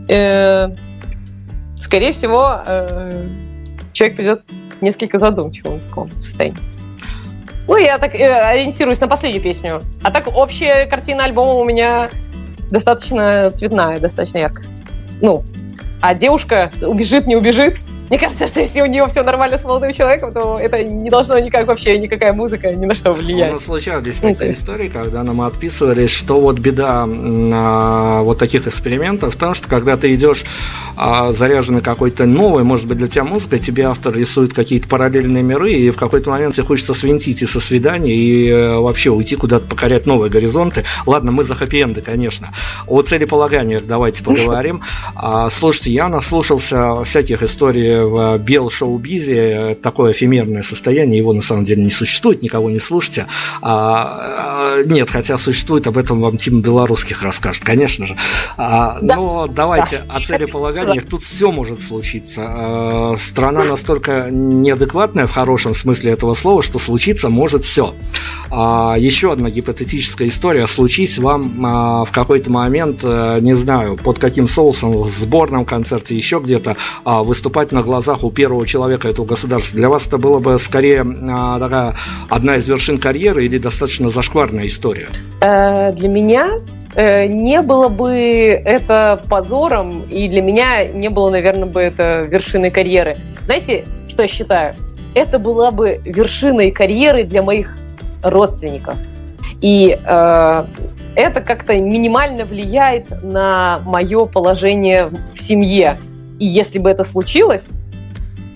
э, 0.08 0.68
скорее 1.80 2.12
всего, 2.12 2.60
э, 2.66 3.26
человек 3.92 4.16
придет 4.16 4.42
несколько 4.80 5.18
задумчивым 5.18 5.78
в 5.78 5.88
таком 5.88 6.10
состоянии. 6.22 6.58
Ну, 7.66 7.76
я 7.76 7.98
так 7.98 8.14
э, 8.14 8.34
ориентируюсь 8.40 9.00
на 9.00 9.08
последнюю 9.08 9.42
песню. 9.42 9.82
А 10.02 10.10
так 10.10 10.28
общая 10.34 10.86
картина 10.86 11.24
альбома 11.24 11.52
у 11.52 11.64
меня 11.64 12.08
достаточно 12.70 13.50
цветная, 13.50 13.98
достаточно 13.98 14.38
яркая. 14.38 14.66
Ну, 15.20 15.44
а 16.00 16.14
девушка 16.14 16.70
убежит, 16.80 17.26
не 17.26 17.36
убежит, 17.36 17.78
мне 18.08 18.18
кажется, 18.18 18.46
что 18.46 18.60
если 18.60 18.80
у 18.80 18.86
нее 18.86 19.06
все 19.08 19.22
нормально 19.22 19.58
с 19.58 19.64
молодым 19.64 19.92
человеком, 19.92 20.32
то 20.32 20.58
это 20.58 20.82
не 20.82 21.10
должно 21.10 21.38
никак 21.38 21.66
вообще, 21.66 21.98
никакая 21.98 22.32
музыка 22.32 22.72
ни 22.72 22.86
на 22.86 22.94
что 22.94 23.12
влиять. 23.12 23.50
У 23.50 23.52
нас 23.54 23.64
случались 23.64 24.20
такие 24.20 24.52
истории, 24.52 24.88
когда 24.88 25.22
нам 25.22 25.40
отписывались, 25.42 26.10
что 26.10 26.40
вот 26.40 26.58
беда 26.58 27.06
а, 27.06 28.22
вот 28.22 28.38
таких 28.38 28.66
экспериментов 28.66 29.34
в 29.34 29.38
том, 29.38 29.54
что 29.54 29.68
когда 29.68 29.96
ты 29.96 30.14
идешь 30.14 30.44
а, 30.96 31.32
заряженный 31.32 31.82
какой-то 31.82 32.24
новый, 32.26 32.64
может 32.64 32.86
быть, 32.86 32.98
для 32.98 33.08
тебя 33.08 33.24
музыка, 33.24 33.58
тебе 33.58 33.84
автор 33.84 34.14
рисует 34.14 34.54
какие-то 34.54 34.88
параллельные 34.88 35.42
миры, 35.42 35.72
и 35.72 35.90
в 35.90 35.98
какой-то 35.98 36.30
момент 36.30 36.54
тебе 36.54 36.64
хочется 36.64 36.94
свинтить 36.94 37.42
и 37.42 37.46
со 37.46 37.60
свидания, 37.60 38.14
и 38.14 38.48
э, 38.48 38.78
вообще 38.78 39.10
уйти 39.10 39.36
куда-то 39.36 39.66
покорять 39.66 40.06
новые 40.06 40.30
горизонты. 40.30 40.84
Ладно, 41.06 41.32
мы 41.32 41.44
за 41.44 41.54
хэппи-энды, 41.54 42.00
конечно. 42.00 42.48
О 42.86 43.02
целеполаганиях 43.02 43.86
давайте 43.86 44.24
поговорим. 44.24 44.82
А, 45.20 45.50
слушайте, 45.50 45.92
я 45.92 46.08
наслушался 46.08 47.02
всяких 47.02 47.42
историй 47.42 47.97
в 48.04 48.38
бел-шоу-бизе 48.38 49.74
такое 49.80 50.12
эфемерное 50.12 50.62
состояние, 50.62 51.18
его 51.18 51.32
на 51.32 51.42
самом 51.42 51.64
деле 51.64 51.82
не 51.82 51.90
существует, 51.90 52.42
никого 52.42 52.70
не 52.70 52.78
слушайте. 52.78 53.26
А, 53.62 54.76
а, 54.78 54.82
нет, 54.84 55.10
хотя 55.10 55.36
существует, 55.38 55.86
об 55.86 55.98
этом 55.98 56.20
вам 56.20 56.36
Тим 56.38 56.60
Белорусских 56.60 57.22
расскажет, 57.22 57.64
конечно 57.64 58.06
же. 58.06 58.16
А, 58.56 58.98
да. 59.00 59.16
Но 59.16 59.46
давайте 59.46 60.04
да. 60.06 60.16
о 60.16 60.22
целеполаганиях, 60.22 61.06
тут 61.06 61.22
все 61.22 61.50
может 61.50 61.80
случиться. 61.80 62.44
А, 62.46 63.14
страна 63.16 63.64
настолько 63.64 64.28
неадекватная 64.30 65.26
в 65.26 65.32
хорошем 65.32 65.74
смысле 65.74 66.12
этого 66.12 66.34
слова, 66.34 66.62
что 66.62 66.78
случиться 66.78 67.28
может 67.28 67.64
все. 67.64 67.94
А, 68.50 68.96
еще 68.98 69.32
одна 69.32 69.50
гипотетическая 69.50 70.28
история. 70.28 70.66
Случись 70.66 71.18
вам 71.18 71.64
а, 71.64 72.04
в 72.04 72.12
какой-то 72.12 72.50
момент, 72.50 73.02
а, 73.04 73.38
не 73.38 73.54
знаю, 73.54 73.96
под 73.96 74.18
каким 74.18 74.48
соусом, 74.48 74.98
в 74.98 75.08
сборном 75.08 75.64
концерте, 75.64 76.16
еще 76.16 76.40
где-то 76.40 76.76
а, 77.04 77.22
выступать 77.22 77.72
на 77.72 77.82
глазах 77.88 78.22
у 78.22 78.30
первого 78.30 78.66
человека 78.66 79.08
этого 79.08 79.26
государства, 79.26 79.76
для 79.78 79.88
вас 79.88 80.06
это 80.06 80.18
было 80.18 80.38
бы 80.38 80.58
скорее 80.58 81.04
а, 81.30 81.58
такая 81.58 81.94
одна 82.28 82.56
из 82.56 82.68
вершин 82.68 82.98
карьеры 82.98 83.46
или 83.46 83.58
достаточно 83.58 84.10
зашкварная 84.10 84.66
история? 84.66 85.08
Э, 85.40 85.92
для 85.92 86.08
меня 86.08 86.58
э, 86.94 87.26
не 87.26 87.62
было 87.62 87.88
бы 87.88 88.12
это 88.12 89.20
позором, 89.28 90.02
и 90.02 90.28
для 90.28 90.42
меня 90.42 90.86
не 90.86 91.08
было, 91.08 91.30
наверное, 91.30 91.66
бы 91.66 91.80
это 91.80 92.26
вершиной 92.28 92.70
карьеры. 92.70 93.16
Знаете, 93.46 93.84
что 94.08 94.22
я 94.22 94.28
считаю? 94.28 94.74
Это 95.14 95.38
была 95.38 95.70
бы 95.70 96.00
вершиной 96.04 96.70
карьеры 96.70 97.24
для 97.24 97.42
моих 97.42 97.74
родственников. 98.22 98.94
И 99.60 99.98
э, 99.98 100.64
это 101.16 101.40
как-то 101.40 101.74
минимально 101.74 102.44
влияет 102.44 103.22
на 103.22 103.80
мое 103.84 104.26
положение 104.26 105.10
в 105.34 105.40
семье. 105.40 105.98
И 106.38 106.46
если 106.46 106.78
бы 106.78 106.90
это 106.90 107.04
случилось, 107.04 107.68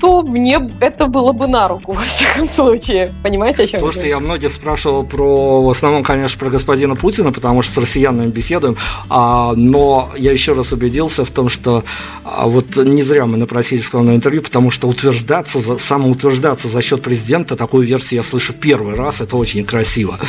то 0.03 0.23
мне 0.23 0.59
это 0.81 1.07
было 1.07 1.33
бы 1.33 1.47
на 1.47 1.69
руку, 1.69 1.93
во 1.97 2.03
всяком 2.03 2.49
случае. 2.49 3.15
Понимаете, 3.23 3.63
о 3.63 3.67
чем 3.69 3.79
Слушайте, 3.79 4.09
я 4.09 4.19
многих 4.19 4.51
спрашивал 4.51 5.05
про, 5.07 5.63
в 5.63 5.71
основном, 5.71 6.03
конечно, 6.03 6.41
про 6.41 6.51
господина 6.51 6.97
Путина, 6.97 7.31
потому 7.31 7.63
что 7.63 7.75
с 7.75 7.79
россиянами 7.79 8.29
беседуем, 8.29 8.77
а, 9.09 9.53
но 9.55 10.11
я 10.19 10.33
еще 10.33 10.55
раз 10.55 10.73
убедился 10.73 11.25
в 11.25 11.31
том, 11.31 11.49
что 11.49 11.85
а, 12.25 12.49
вот 12.49 12.77
не 12.79 13.03
зря 13.05 13.27
мы 13.27 13.37
напросились 13.37 13.89
к 13.89 13.95
вам 13.95 14.07
на 14.07 14.17
интервью, 14.17 14.43
потому 14.43 14.73
что 14.73 14.89
утверждаться, 14.89 15.61
за, 15.61 15.79
самоутверждаться 15.79 16.67
за 16.67 16.83
счет 16.83 17.01
президента, 17.01 17.55
такую 17.55 17.87
версию 17.87 18.19
я 18.19 18.23
слышу 18.25 18.55
первый 18.55 18.97
раз, 18.97 19.21
это 19.21 19.37
очень 19.37 19.65
красиво. 19.65 20.19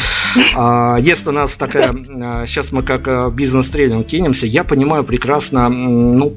А, 0.56 0.98
если 0.98 1.30
у 1.30 1.32
нас 1.32 1.56
такая, 1.56 1.94
сейчас 2.46 2.72
а, 2.72 2.76
мы 2.76 2.84
как 2.84 3.08
а, 3.08 3.30
бизнес-тренинг 3.30 4.06
кинемся, 4.06 4.46
я 4.46 4.64
понимаю 4.64 5.04
прекрасно, 5.04 5.70
ну, 5.70 6.34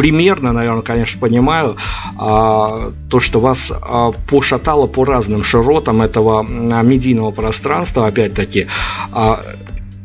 примерно, 0.00 0.52
наверное, 0.52 0.80
конечно, 0.80 1.20
понимаю, 1.20 1.76
а, 2.16 2.90
то, 3.10 3.20
что 3.20 3.38
вас 3.38 3.70
а, 3.70 4.12
пошатало 4.30 4.86
по 4.86 5.04
разным 5.04 5.42
широтам 5.42 6.00
этого 6.00 6.42
медийного 6.42 7.32
пространства, 7.32 8.06
опять-таки, 8.06 8.66
а, 9.12 9.44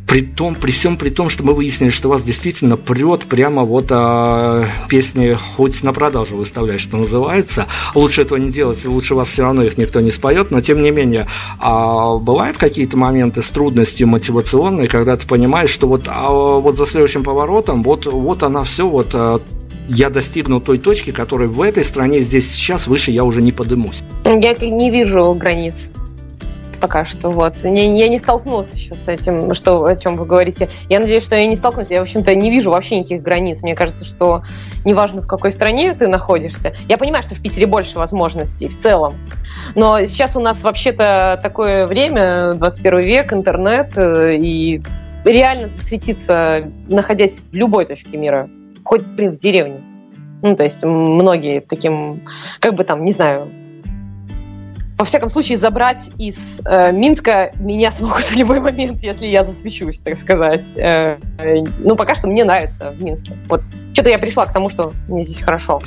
при 0.06 0.22
том, 0.22 0.56
при 0.56 0.72
всем 0.72 0.98
при 0.98 1.12
том, 1.12 1.30
что 1.30 1.46
мы 1.46 1.54
выяснили, 1.54 1.92
что 1.92 2.10
вас 2.10 2.24
действительно 2.24 2.76
прет 2.76 3.22
прямо 3.24 3.64
вот 3.64 3.86
а, 3.90 4.66
песни 4.90 5.38
хоть 5.56 5.82
на 5.82 5.94
продажу 5.94 6.36
выставлять, 6.36 6.82
что 6.82 6.98
называется. 6.98 7.66
Лучше 7.94 8.24
этого 8.24 8.38
не 8.38 8.50
делать, 8.50 8.84
лучше 8.86 9.16
вас 9.16 9.30
все 9.30 9.44
равно 9.44 9.64
их 9.64 9.78
никто 9.78 10.02
не 10.02 10.12
споет, 10.12 10.52
но 10.52 10.60
тем 10.60 10.82
не 10.82 10.92
менее, 10.92 11.26
а, 11.60 12.18
бывают 12.18 12.58
какие-то 12.58 12.98
моменты 12.98 13.42
с 13.42 13.50
трудностью 13.50 14.10
мотивационные, 14.10 14.90
когда 14.90 15.16
ты 15.16 15.26
понимаешь, 15.26 15.70
что 15.70 15.88
вот, 15.88 16.04
а, 16.08 16.30
вот 16.30 16.76
за 16.76 16.86
следующим 16.86 17.24
поворотом, 17.24 17.82
вот, 17.82 18.08
вот 18.08 18.44
она 18.44 18.64
все, 18.64 18.90
вот 18.90 19.12
а, 19.14 19.40
я 19.88 20.10
достигну 20.10 20.60
той 20.60 20.78
точки, 20.78 21.12
которой 21.12 21.48
в 21.48 21.62
этой 21.62 21.84
стране 21.84 22.22
здесь 22.22 22.52
сейчас 22.52 22.88
выше 22.88 23.12
я 23.12 23.24
уже 23.24 23.42
не 23.42 23.52
подымусь. 23.52 24.04
Я 24.26 24.54
не 24.54 24.90
вижу 24.90 25.34
границ 25.34 25.90
пока 26.86 27.06
что. 27.06 27.32
Вот. 27.32 27.56
Я, 27.64 27.72
я 27.72 28.10
не 28.10 28.20
столкнулась 28.20 28.72
еще 28.74 28.94
с 28.94 29.08
этим, 29.08 29.56
что, 29.56 29.84
о 29.86 29.96
чем 29.96 30.18
вы 30.18 30.26
говорите. 30.26 30.70
Я 30.88 31.00
надеюсь, 31.00 31.24
что 31.24 31.36
я 31.36 31.48
не 31.48 31.56
столкнусь. 31.56 31.88
Я, 31.90 32.00
в 32.00 32.04
общем-то, 32.04 32.36
не 32.36 32.52
вижу 32.52 32.70
вообще 32.70 33.00
никаких 33.00 33.24
границ. 33.24 33.64
Мне 33.64 33.76
кажется, 33.76 34.06
что 34.06 34.44
неважно, 34.84 35.24
в 35.24 35.28
какой 35.28 35.52
стране 35.52 35.96
ты 35.96 36.08
находишься. 36.08 36.76
Я 36.88 37.00
понимаю, 37.00 37.24
что 37.24 37.34
в 37.34 37.42
Питере 37.42 37.66
больше 37.66 37.98
возможностей 37.98 38.68
в 38.68 38.76
целом. 38.76 39.16
Но 39.74 40.06
сейчас 40.06 40.36
у 40.36 40.40
нас 40.40 40.62
вообще-то 40.62 41.40
такое 41.42 41.88
время, 41.88 42.54
21 42.54 43.00
век, 43.00 43.34
интернет, 43.34 43.98
э, 43.98 44.36
и 44.38 44.84
реально 45.24 45.70
засветиться, 45.70 46.72
находясь 46.88 47.42
в 47.52 47.56
любой 47.56 47.86
точке 47.86 48.18
мира 48.18 48.48
хоть, 48.86 49.04
блин, 49.04 49.34
в 49.34 49.38
деревне. 49.38 49.82
Ну, 50.42 50.56
то 50.56 50.64
есть 50.64 50.84
многие 50.84 51.60
таким, 51.60 52.22
как 52.60 52.76
бы 52.76 52.84
там, 52.84 53.04
не 53.04 53.12
знаю, 53.12 53.50
во 54.98 55.04
всяком 55.04 55.28
случае, 55.28 55.58
забрать 55.58 56.10
из 56.18 56.62
э, 56.66 56.92
Минска 56.94 57.52
меня 57.60 57.92
смогут 57.92 58.24
в 58.32 58.36
любой 58.36 58.62
момент, 58.62 59.04
если 59.04 59.26
я 59.28 59.44
засвечусь, 59.44 60.00
так 60.00 60.18
сказать. 60.18 60.66
Э, 60.76 61.18
э, 61.38 61.64
ну, 61.80 61.96
пока 61.96 62.16
что 62.16 62.28
мне 62.28 62.46
нравится 62.46 62.92
в 62.92 63.04
Минске. 63.04 63.34
Вот 63.50 63.62
что-то 63.94 64.10
я 64.10 64.20
пришла 64.20 64.46
к 64.46 64.54
тому, 64.54 64.70
что 64.70 64.94
мне 65.10 65.24
здесь 65.24 65.42
хорошо 65.42 65.82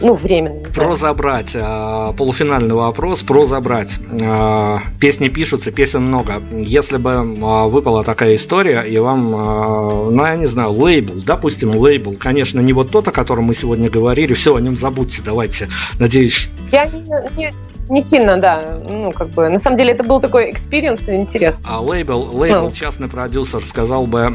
ну, 0.00 0.14
временно. 0.14 0.60
Про 0.74 0.94
забрать. 0.94 1.56
А, 1.60 2.12
полуфинальный 2.12 2.74
вопрос. 2.74 3.22
Про 3.22 3.46
забрать. 3.46 3.98
А, 4.20 4.80
песни 5.00 5.28
пишутся, 5.28 5.70
песен 5.70 6.02
много. 6.02 6.42
Если 6.50 6.96
бы 6.96 7.12
а, 7.12 7.66
выпала 7.66 8.04
такая 8.04 8.34
история, 8.34 8.82
и 8.82 8.98
вам, 8.98 9.30
ну, 9.30 10.24
я 10.24 10.36
не 10.36 10.46
знаю, 10.46 10.72
лейбл, 10.72 11.22
допустим, 11.24 11.76
лейбл, 11.76 12.16
конечно, 12.18 12.60
не 12.60 12.72
вот 12.72 12.90
тот, 12.90 13.08
о 13.08 13.12
котором 13.12 13.44
мы 13.44 13.54
сегодня 13.54 13.90
говорили, 13.90 14.34
все, 14.34 14.54
о 14.54 14.60
нем 14.60 14.76
забудьте, 14.76 15.22
давайте. 15.24 15.68
Надеюсь... 15.98 16.50
Я 16.72 16.86
не, 16.86 17.00
не, 17.36 17.52
не 17.90 18.02
сильно, 18.02 18.36
да. 18.36 18.78
Ну, 18.88 19.12
как 19.12 19.28
бы, 19.30 19.48
на 19.48 19.58
самом 19.58 19.76
деле, 19.76 19.92
это 19.92 20.04
был 20.04 20.20
такой 20.20 20.50
experience 20.50 21.08
интересный. 21.08 21.64
А 21.68 21.80
лейбл, 21.80 22.30
лейбл 22.32 22.64
ну. 22.64 22.70
частный 22.70 23.08
продюсер 23.08 23.64
сказал 23.64 24.06
бы, 24.06 24.30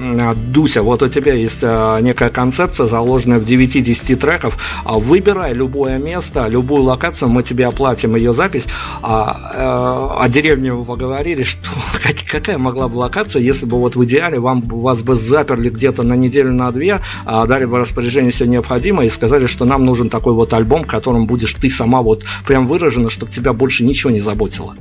Дуся, 0.53 0.83
вот 0.83 1.01
у 1.01 1.07
тебя 1.07 1.33
есть 1.33 1.63
некая 1.63 2.29
концепция, 2.29 2.85
заложенная 2.85 3.39
в 3.39 3.43
9-10 3.43 4.15
треков, 4.15 4.81
выбирай 4.85 5.53
любое 5.53 5.97
место, 5.97 6.47
любую 6.47 6.83
локацию, 6.83 7.29
мы 7.29 7.43
тебе 7.43 7.67
оплатим 7.67 8.15
ее 8.15 8.33
запись. 8.33 8.67
А, 9.01 9.35
э, 9.53 10.23
о 10.23 10.29
деревне 10.29 10.73
вы 10.73 10.97
говорили, 10.97 11.43
что 11.43 11.69
какая 12.31 12.57
могла 12.57 12.87
бы 12.87 12.97
локация, 12.97 13.41
если 13.41 13.65
бы 13.65 13.77
вот 13.77 13.95
в 13.95 14.03
идеале 14.03 14.39
вам, 14.39 14.61
вас 14.61 15.03
бы 15.03 15.15
заперли 15.15 15.69
где-то 15.69 16.03
на 16.03 16.13
неделю, 16.13 16.53
на 16.53 16.71
две, 16.71 16.99
а 17.25 17.45
дали 17.45 17.65
бы 17.65 17.79
распоряжение 17.79 18.31
все 18.31 18.45
необходимое 18.45 19.07
и 19.07 19.09
сказали, 19.09 19.45
что 19.45 19.65
нам 19.65 19.85
нужен 19.85 20.09
такой 20.09 20.33
вот 20.33 20.53
альбом, 20.53 20.83
которым 20.83 21.25
будешь 21.25 21.53
ты 21.53 21.69
сама 21.69 22.01
вот 22.01 22.23
прям 22.45 22.67
выражена, 22.67 23.09
чтобы 23.09 23.31
тебя 23.45 23.53
больше 23.53 23.83
ничего 23.83 24.11
не 24.11 24.19
заботило. 24.19 24.73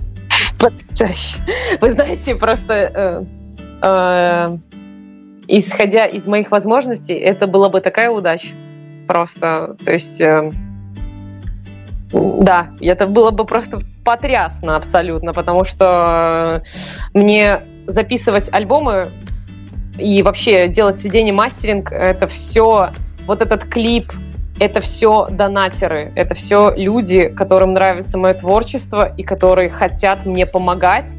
Вы 1.80 1.90
знаете, 1.90 2.34
просто 2.34 2.72
э, 2.72 3.24
э, 3.82 4.58
исходя 5.48 6.06
из 6.06 6.26
моих 6.26 6.50
возможностей, 6.50 7.14
это 7.14 7.46
была 7.46 7.68
бы 7.68 7.80
такая 7.82 8.10
удача. 8.10 8.54
Просто, 9.06 9.76
то 9.84 9.92
есть, 9.92 10.18
э, 10.22 10.50
да, 12.10 12.68
это 12.80 13.06
было 13.06 13.30
бы 13.32 13.44
просто 13.44 13.80
потрясно 14.02 14.76
абсолютно, 14.76 15.34
потому 15.34 15.64
что 15.64 16.62
мне 17.12 17.60
записывать 17.86 18.48
альбомы 18.54 19.10
и 19.98 20.22
вообще 20.22 20.68
делать 20.68 20.96
сведение 20.98 21.34
мастеринг, 21.34 21.92
это 21.92 22.26
все, 22.28 22.90
вот 23.26 23.42
этот 23.42 23.66
клип, 23.66 24.10
это 24.60 24.80
все 24.80 25.28
донатеры, 25.30 26.12
это 26.14 26.34
все 26.34 26.72
люди, 26.76 27.28
которым 27.28 27.72
нравится 27.72 28.18
мое 28.18 28.34
творчество 28.34 29.12
и 29.16 29.22
которые 29.22 29.68
хотят 29.68 30.26
мне 30.26 30.46
помогать, 30.46 31.18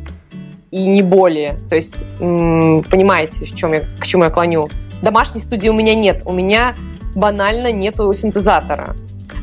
и 0.71 0.87
не 0.87 1.01
более. 1.01 1.57
То 1.69 1.75
есть, 1.75 2.03
понимаете, 2.19 3.45
в 3.45 3.55
чем 3.55 3.73
я, 3.73 3.83
к 3.99 4.05
чему 4.05 4.25
я 4.25 4.29
клоню. 4.29 4.67
Домашней 5.01 5.39
студии 5.39 5.69
у 5.69 5.73
меня 5.73 5.95
нет. 5.95 6.21
У 6.25 6.33
меня 6.33 6.75
банально 7.15 7.71
нету 7.71 8.13
синтезатора. 8.13 8.95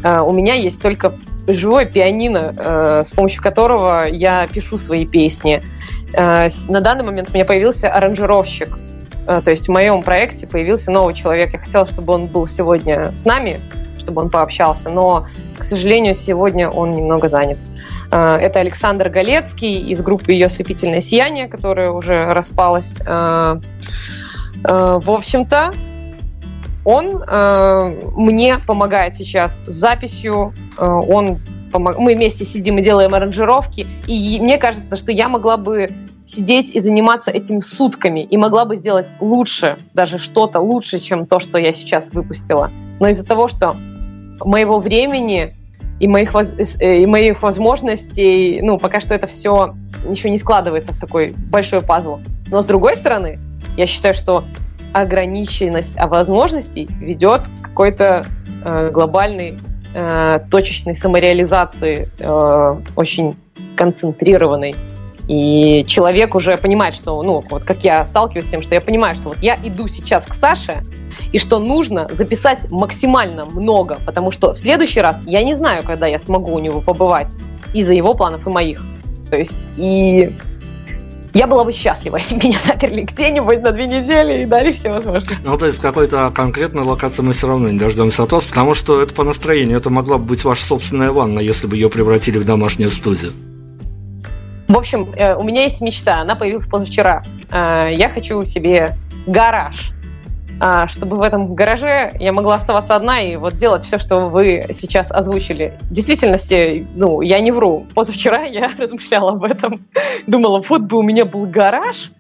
Э, 0.05 0.21
у 0.21 0.33
меня 0.33 0.55
есть 0.55 0.81
только 0.81 1.15
живое 1.47 1.87
пианино, 1.87 2.55
э, 2.57 3.03
с 3.05 3.11
помощью 3.13 3.43
которого 3.43 4.07
я 4.09 4.47
пишу 4.47 4.79
свои 4.79 5.07
песни. 5.07 5.63
Э, 6.13 6.49
на 6.69 6.81
данный 6.81 7.05
момент 7.05 7.31
у 7.31 7.35
меня 7.35 7.45
появился 7.45 7.89
аранжировщик. 7.89 8.79
То 9.25 9.51
есть 9.53 9.69
в 9.69 9.71
моем 9.71 10.03
проекте 10.03 10.49
появился 10.49 10.91
новый 10.91 11.15
человек. 11.15 11.53
Я 11.53 11.61
хотела, 11.61 11.87
чтобы 11.87 12.13
он 12.13 12.27
был 12.27 12.49
сегодня 12.49 13.17
с 13.17 13.25
нами, 13.25 13.61
чтобы 14.03 14.23
он 14.23 14.31
пообщался, 14.31 14.91
но, 14.91 15.27
к 15.59 15.65
сожалению, 15.65 16.15
сегодня 16.15 16.69
он 16.69 16.95
немного 16.95 17.29
занят. 17.29 17.59
Это 18.11 18.61
Александр 18.61 19.09
Галецкий 19.09 19.79
из 19.91 20.03
группы 20.03 20.33
«Ее 20.33 20.51
слепительное 20.51 21.01
сияние», 21.01 21.49
которая 21.49 21.91
уже 21.91 22.27
распалась. 22.33 22.95
В 22.99 23.61
общем-то, 25.11 25.73
он 26.85 27.23
э, 27.23 28.11
мне 28.17 28.59
помогает 28.59 29.15
сейчас 29.15 29.63
с 29.67 29.73
записью, 29.73 30.53
э, 30.77 30.85
он 30.85 31.39
помог... 31.71 31.99
мы 31.99 32.15
вместе 32.15 32.45
сидим 32.45 32.79
и 32.79 32.83
делаем 32.83 33.15
аранжировки, 33.15 33.87
и 34.07 34.39
мне 34.41 34.59
кажется, 34.59 34.97
что 34.97 35.13
я 35.13 35.29
могла 35.29 35.57
бы 35.57 35.91
сидеть 36.25 36.75
и 36.75 36.81
заниматься 36.81 37.31
этим 37.31 37.63
сутками, 37.63 38.25
и 38.25 38.37
могла 38.37 38.65
бы 38.65 38.77
сделать 38.77 39.15
лучше, 39.21 39.79
даже 39.95 40.19
что-то 40.19 40.61
лучше, 40.61 40.99
чем 40.99 41.27
то, 41.27 41.39
что 41.39 41.59
я 41.59 41.73
сейчас 41.73 42.11
выпустила. 42.13 42.71
Но 42.99 43.09
из-за 43.09 43.25
того, 43.25 43.47
что 43.49 43.77
моего 44.41 44.79
времени 44.79 45.55
и 46.01 46.09
моих. 46.09 46.35
Э, 46.35 46.99
и 46.99 47.07
моих 47.07 47.43
возможностей, 47.43 48.61
ну, 48.63 48.79
пока 48.79 49.01
что 49.01 49.15
это 49.15 49.27
все 49.27 49.75
еще 50.09 50.31
не 50.31 50.39
складывается 50.39 50.93
в 50.93 50.99
такой 50.99 51.35
большой 51.51 51.81
пазл. 51.81 52.19
Но 52.49 52.63
с 52.63 52.65
другой 52.65 52.97
стороны, 52.97 53.39
я 53.77 53.87
считаю, 53.87 54.15
что 54.15 54.45
ограниченность 54.93 55.95
а 55.97 56.07
возможностей 56.07 56.87
ведет 57.01 57.43
к 57.43 57.69
какой-то 57.69 58.27
э, 58.65 58.91
глобальной 58.93 59.59
э, 59.95 60.41
точечной 60.51 60.97
самореализации, 60.97 62.09
э, 62.19 62.77
очень 62.95 63.37
концентрированной. 63.77 64.75
И 65.29 65.85
человек 65.87 66.35
уже 66.35 66.57
понимает, 66.57 66.95
что, 66.95 67.23
ну, 67.23 67.45
вот 67.49 67.65
как 67.65 67.85
я 67.85 68.05
сталкиваюсь 68.05 68.47
с 68.47 68.51
тем, 68.51 68.63
что 68.63 68.75
я 68.75 68.81
понимаю, 68.81 69.15
что 69.15 69.31
вот 69.31 69.39
я 69.41 69.57
иду 69.63 69.87
сейчас 69.89 70.27
к 70.27 70.35
Саше, 70.35 70.83
и 71.33 71.39
что 71.39 71.59
нужно 71.59 72.09
записать 72.11 72.71
максимально 72.71 73.45
много, 73.45 73.99
потому 74.05 74.31
что 74.31 74.53
в 74.53 74.59
следующий 74.59 75.01
раз 75.01 75.23
я 75.27 75.43
не 75.43 75.55
знаю, 75.55 75.83
когда 75.85 76.07
я 76.07 76.19
смогу 76.19 76.53
у 76.53 76.59
него 76.59 76.81
побывать 76.81 77.33
из-за 77.73 77.95
его 77.95 78.15
планов 78.15 78.47
и 78.47 78.51
моих. 78.51 78.83
То 79.31 79.37
есть, 79.37 79.67
и 79.77 80.33
я 81.35 81.47
была 81.47 81.65
бы 81.65 81.73
счастлива, 81.73 82.17
если 82.19 82.35
меня 82.35 82.59
заперли 82.65 83.03
где-нибудь 83.03 83.63
на 83.63 83.73
две 83.73 83.87
недели 83.87 84.43
и 84.43 84.47
дали 84.47 84.73
все 84.73 84.91
возможности. 84.91 85.43
Ну, 85.45 85.57
то 85.57 85.67
есть 85.67 85.79
какой-то 85.79 86.31
конкретной 86.35 86.83
локации 86.83 87.23
мы 87.23 87.33
все 87.33 87.49
равно 87.49 87.71
не 87.71 87.79
дождемся 87.79 88.25
от 88.25 88.33
вас, 88.33 88.45
потому 88.45 88.75
что 88.75 89.01
это 89.01 89.15
по 89.15 89.25
настроению, 89.25 89.79
это 89.79 89.91
могла 89.91 90.19
бы 90.19 90.25
быть 90.25 90.45
ваша 90.45 90.65
собственная 90.65 91.13
ванна, 91.13 91.41
если 91.41 91.67
бы 91.67 91.77
ее 91.77 91.89
превратили 91.89 92.39
в 92.39 92.45
домашнюю 92.45 92.91
студию. 92.91 93.33
В 94.73 94.79
общем, 94.79 95.13
э, 95.19 95.35
у 95.35 95.43
меня 95.43 95.65
есть 95.65 95.83
мечта, 95.83 96.23
она 96.23 96.35
появилась 96.35 96.67
позавчера. 96.67 97.23
Э, 97.51 97.93
я 97.95 98.09
хочу 98.09 98.43
себе 98.47 98.97
гараж 99.27 99.93
а, 100.61 100.87
чтобы 100.87 101.17
в 101.17 101.23
этом 101.23 101.55
гараже 101.55 102.13
я 102.21 102.33
могла 102.33 102.55
оставаться 102.55 102.95
одна 102.95 103.21
и 103.21 103.37
вот 103.37 103.57
делать 103.57 103.85
все, 103.85 103.99
что 103.99 104.29
вы 104.29 104.67
сейчас 104.73 105.11
озвучили. 105.11 105.75
В 105.83 105.93
действительности, 105.93 106.87
ну, 106.95 107.21
я 107.21 107.41
не 107.41 107.51
вру. 107.51 107.87
Позавчера 107.95 108.43
я 108.45 108.71
размышляла 108.79 109.33
об 109.33 109.45
этом. 109.45 109.85
Думала, 110.27 110.63
вот 110.67 110.83
бы 110.83 110.99
у 110.99 111.03
меня 111.03 111.25
был 111.25 111.47
гараж, 111.47 112.13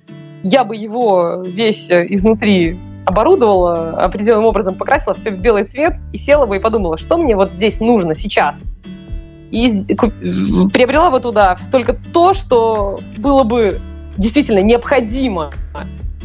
я 0.43 0.65
бы 0.65 0.77
его 0.77 1.43
весь 1.47 1.91
изнутри 1.91 2.77
оборудовала, 3.07 3.91
определенным 4.03 4.45
образом 4.45 4.75
покрасила 4.75 5.15
все 5.15 5.31
в 5.31 5.39
белый 5.39 5.65
цвет 5.65 5.95
и 6.13 6.19
села 6.19 6.45
бы 6.45 6.57
и 6.57 6.59
подумала, 6.59 6.99
что 6.99 7.17
мне 7.17 7.35
вот 7.35 7.53
здесь 7.53 7.81
нужно 7.81 8.15
сейчас. 8.15 8.63
И 9.53 9.95
приобрела 9.95 11.11
бы 11.11 11.21
туда 11.21 11.59
только 11.71 11.93
то, 11.93 12.33
что 12.33 12.99
было 13.19 13.43
бы 13.45 13.81
действительно 14.17 14.61
необходимо 14.61 15.53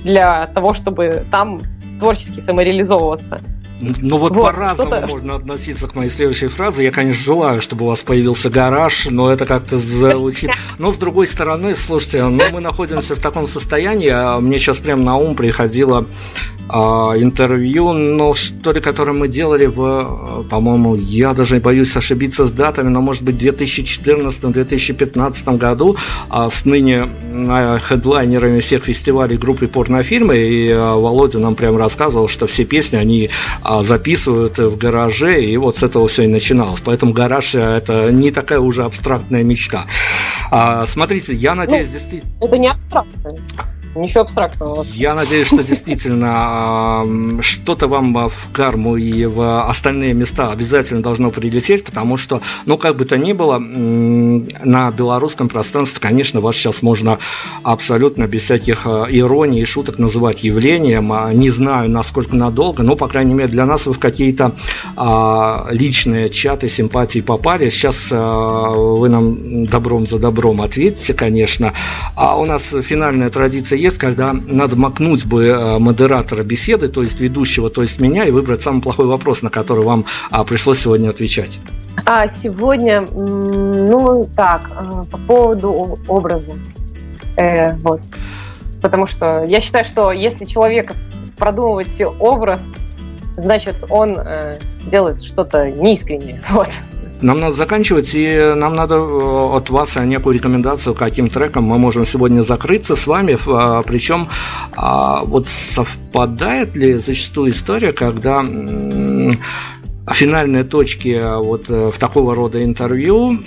для 0.04 0.48
того, 0.48 0.74
чтобы 0.74 1.26
там 1.30 1.62
творчески 2.00 2.40
самореализовываться. 2.40 3.42
Ну 3.80 4.18
вот, 4.18 4.32
вот 4.32 4.42
по-разному 4.42 5.08
можно 5.08 5.36
относиться 5.36 5.88
к 5.88 5.94
моей 5.94 6.10
следующей 6.10 6.48
фразе. 6.48 6.86
Я, 6.86 6.92
конечно, 6.92 7.22
желаю, 7.22 7.62
чтобы 7.62 7.86
у 7.86 7.90
вас 7.90 8.02
появился 8.02 8.50
гараж, 8.50 9.08
но 9.12 9.32
это 9.32 9.46
как-то 9.46 9.78
звучит. 9.78 10.50
Но 10.80 10.90
с 10.90 10.98
другой 10.98 11.28
стороны, 11.28 11.76
слушайте, 11.76 12.24
ну 12.24 12.42
мы 12.52 12.60
находимся 12.60 13.16
в 13.16 13.20
таком 13.20 13.46
состоянии, 13.46 14.10
а 14.10 14.40
мне 14.40 14.58
сейчас 14.58 14.80
прямо 14.80 15.04
на 15.04 15.18
ум 15.18 15.36
приходило 15.36 16.08
интервью, 16.70 17.94
но 17.94 18.34
что 18.34 18.72
ли, 18.72 18.82
которое 18.82 19.14
мы 19.14 19.28
делали 19.28 19.68
в, 19.68 20.46
по-моему, 20.50 20.96
я 20.96 21.34
даже 21.34 21.60
боюсь 21.60 21.96
ошибиться 21.96 22.46
с 22.46 22.52
датами, 22.52 22.90
но 22.90 23.02
может 23.02 23.24
быть 23.24 23.36
в 23.36 23.46
2014-2015 23.46 25.58
году 25.58 25.96
а, 26.30 26.50
с 26.50 26.66
ныне 26.66 27.08
а, 27.50 27.78
хедлайнерами 27.80 28.60
всех 28.60 28.84
фестивалей 28.84 29.38
группы 29.38 29.68
порнофильмы, 29.68 30.38
и 30.38 30.74
Володя 30.74 31.40
нам 31.40 31.56
прям 31.56 31.78
рассказывал, 31.78 32.28
что 32.28 32.48
все 32.48 32.66
песни 32.66 32.98
они 32.98 33.30
записывают 33.82 34.58
в 34.58 34.78
гараже, 34.78 35.42
и 35.42 35.56
вот 35.58 35.78
с 35.78 35.84
этого 35.84 36.08
все 36.08 36.24
и 36.24 36.28
начиналось. 36.28 36.82
Поэтому 36.84 37.14
гараж 37.14 37.56
это 37.56 38.12
не 38.12 38.32
такая 38.32 38.60
уже 38.60 38.84
абстрактная 38.84 39.44
мечта. 39.44 39.86
Смотрите, 40.86 41.34
я 41.34 41.56
надеюсь, 41.56 41.88
ну, 41.88 41.94
действительно... 41.94 42.34
Это 42.42 42.58
не 42.58 42.70
абстрактная. 42.70 43.38
Ничего 43.96 44.22
абстрактного. 44.22 44.86
Я 44.94 45.16
надеюсь, 45.16 45.48
что 45.48 45.64
действительно 45.64 47.42
что-то 47.42 47.88
вам 47.88 48.30
в 48.30 48.50
карму 48.52 48.98
и 48.98 49.26
в 49.26 49.68
остальные 49.68 50.14
места 50.14 50.52
обязательно 50.52 51.02
должно 51.02 51.32
прилететь, 51.32 51.84
потому 51.84 52.18
что, 52.18 52.42
ну, 52.66 52.78
как 52.78 52.96
бы 52.96 53.06
то 53.06 53.18
ни 53.18 53.34
было, 53.34 53.58
на 53.60 54.92
белорусском 54.92 55.50
пространстве, 55.50 56.00
конечно, 56.02 56.42
вас 56.42 56.56
сейчас 56.56 56.82
можно 56.82 57.18
абсолютно 57.64 58.28
без 58.28 58.44
всяких 58.44 58.86
а, 58.86 59.06
ироний 59.10 59.62
и 59.62 59.66
шуток 59.66 60.00
называть 60.00 60.44
явлением. 60.44 61.12
А, 61.14 61.32
не 61.34 61.50
знаю, 61.50 61.90
насколько 61.90 62.36
надолго, 62.36 62.84
но, 62.84 62.96
по 62.96 63.08
крайней 63.08 63.34
мере, 63.34 63.50
для 63.50 63.66
нас 63.66 63.86
вы 63.88 63.94
в 63.94 64.00
какие-то 64.00 64.54
а, 64.96 65.68
личные 65.72 66.30
чаты 66.30 66.70
симпатии 66.70 67.20
попали. 67.22 67.70
Сейчас 67.70 68.12
вы 68.12 69.10
нам 69.10 69.66
добром 69.66 70.08
за 70.08 70.20
добром 70.20 70.62
ответите, 70.62 71.14
конечно. 71.14 71.74
А 72.16 72.38
у 72.38 72.46
нас 72.46 72.76
финальная 72.82 73.30
традиция 73.30 73.78
есть, 73.88 73.98
когда 73.98 74.34
надо 74.34 74.76
макнуть 74.76 75.26
бы 75.26 75.46
э, 75.46 75.80
модератора 75.80 76.44
беседы, 76.44 76.88
то 76.88 77.02
есть 77.02 77.20
ведущего, 77.20 77.70
то 77.70 77.82
есть 77.82 78.00
меня, 78.00 78.26
и 78.26 78.32
выбрать 78.32 78.62
самый 78.62 78.82
плохой 78.82 79.06
вопрос, 79.06 79.42
на 79.42 79.50
который 79.50 79.84
вам 79.84 80.06
а, 80.30 80.44
пришлось 80.44 80.80
сегодня 80.80 81.10
отвечать. 81.10 81.60
А 82.06 82.28
сегодня, 82.28 83.02
ну 83.02 84.30
так, 84.36 84.70
э, 84.70 85.04
по 85.10 85.18
поводу 85.18 86.00
образа. 86.08 86.52
Э, 87.38 87.76
вот. 87.78 88.02
Потому 88.82 89.08
что 89.08 89.44
я 89.48 89.62
считаю, 89.62 89.86
что 89.86 90.12
если 90.12 90.46
человек 90.46 90.94
продумывать 91.38 92.02
образ, 92.20 92.62
значит, 93.38 93.76
он 93.90 94.18
э, 94.18 94.60
делает 94.92 95.24
что-то 95.24 95.72
неискреннее. 95.72 96.42
Вот. 96.50 96.70
Нам 97.22 97.40
надо 97.40 97.56
заканчивать, 97.56 98.12
и 98.14 98.54
нам 98.56 98.76
надо 98.76 98.96
э, 98.96 99.58
от 99.58 99.70
вас 99.72 99.96
некую 99.96 100.36
рекомендацию, 100.36 100.94
каким 100.94 101.30
треком 101.30 101.64
мы 101.64 101.80
можем 101.80 102.06
сегодня 102.06 102.42
закрыться 102.42 102.96
с 102.96 103.08
вами. 103.08 103.38
А, 103.48 103.82
Причем 103.82 104.28
а, 104.76 105.24
вот 105.24 105.48
совпадает 105.48 106.76
ли 106.76 106.94
зачастую 106.94 107.52
история, 107.52 107.92
когда 107.92 108.46
финальные 110.12 110.64
точки 110.64 111.20
вот 111.38 111.70
э, 111.72 111.90
в 111.92 111.98
такого 111.98 112.36
рода 112.36 112.64
интервью 112.64 113.40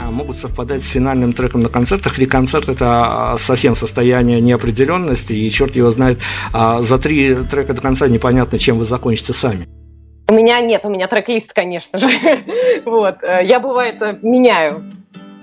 а, 0.00 0.12
могут 0.12 0.36
совпадать 0.36 0.84
с 0.84 0.86
финальным 0.86 1.32
треком 1.32 1.62
на 1.62 1.68
концертах, 1.68 2.20
или 2.20 2.26
концерт 2.26 2.68
это 2.68 3.34
совсем 3.36 3.74
состояние 3.74 4.40
неопределенности, 4.40 5.32
и 5.32 5.50
черт 5.50 5.74
его 5.74 5.90
знает, 5.90 6.20
за 6.52 6.98
три 6.98 7.34
трека 7.34 7.74
до 7.74 7.80
конца 7.80 8.06
непонятно, 8.06 8.60
чем 8.60 8.78
вы 8.78 8.84
закончите 8.84 9.32
сами. 9.32 9.66
У 10.30 10.34
меня 10.34 10.60
нет, 10.60 10.84
у 10.84 10.90
меня 10.90 11.08
трек-лист, 11.08 11.52
конечно 11.54 11.98
же. 11.98 12.06
вот. 12.84 13.22
Э, 13.22 13.40
я, 13.42 13.60
бывает, 13.60 14.02
э, 14.02 14.18
меняю 14.20 14.84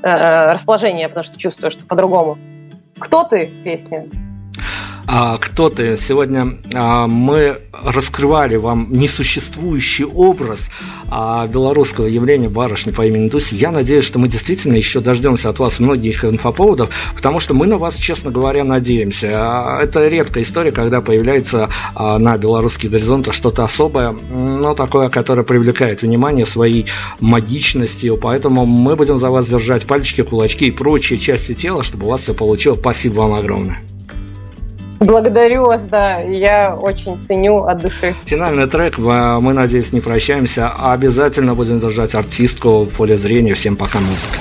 э, 0.04 0.52
расположение, 0.52 1.08
потому 1.08 1.24
что 1.24 1.40
чувствую, 1.40 1.72
что 1.72 1.84
по-другому. 1.86 2.38
«Кто 3.00 3.24
ты» 3.24 3.50
песня 3.64 4.06
кто 5.08 5.70
ты. 5.70 5.98
Сегодня 5.98 6.58
а, 6.74 7.08
мы 7.08 7.58
раскрывали 7.84 8.56
вам 8.56 8.88
несуществующий 8.92 10.06
образ 10.06 10.70
а, 11.10 11.48
белорусского 11.48 12.08
явления 12.08 12.50
барышни 12.50 12.92
по 12.92 13.06
имени 13.06 13.30
Дуси. 13.30 13.56
Я 13.56 13.72
надеюсь, 13.72 14.04
что 14.04 14.20
мы 14.20 14.28
действительно 14.28 14.76
еще 14.76 15.00
дождемся 15.00 15.50
от 15.50 15.60
вас 15.60 15.80
многих 15.80 16.26
инфоповодов, 16.26 17.14
потому 17.16 17.40
что 17.40 17.54
мы 17.54 17.68
на 17.68 17.78
вас, 17.78 17.96
честно 17.98 18.32
говоря, 18.32 18.64
надеемся. 18.64 19.30
А, 19.34 19.80
это 19.82 20.08
редкая 20.08 20.44
история, 20.44 20.72
когда 20.72 21.02
появляется 21.02 21.70
а, 21.94 22.18
на 22.18 22.38
белорусских 22.38 22.92
горизонтах 22.92 23.34
что-то 23.34 23.64
особое, 23.64 24.12
но 24.12 24.74
такое, 24.74 25.10
которое 25.10 25.44
привлекает 25.44 26.02
внимание 26.02 26.46
своей 26.46 26.86
магичностью. 27.20 28.18
Поэтому 28.18 28.66
мы 28.66 28.96
будем 28.96 29.18
за 29.18 29.30
вас 29.30 29.48
держать 29.48 29.86
пальчики, 29.86 30.22
кулачки 30.24 30.68
и 30.68 30.72
прочие 30.72 31.20
части 31.20 31.54
тела, 31.54 31.84
чтобы 31.84 32.08
у 32.08 32.10
вас 32.10 32.22
все 32.22 32.34
получилось. 32.34 32.80
Спасибо 32.80 33.22
вам 33.22 33.34
огромное. 33.34 33.95
Благодарю 35.00 35.66
вас, 35.66 35.84
да, 35.84 36.20
я 36.20 36.76
очень 36.76 37.20
ценю 37.20 37.64
от 37.64 37.80
души. 37.82 38.14
Финальный 38.26 38.66
трек, 38.66 38.98
мы, 38.98 39.54
надеюсь, 39.54 39.94
не 39.94 40.02
прощаемся, 40.02 40.72
а 40.76 40.94
обязательно 40.94 41.54
будем 41.54 41.80
держать 41.80 42.16
артистку 42.16 42.84
в 42.84 42.96
поле 42.96 43.18
зрения. 43.18 43.54
Всем 43.54 43.76
пока, 43.76 44.00
музыка. 44.00 44.40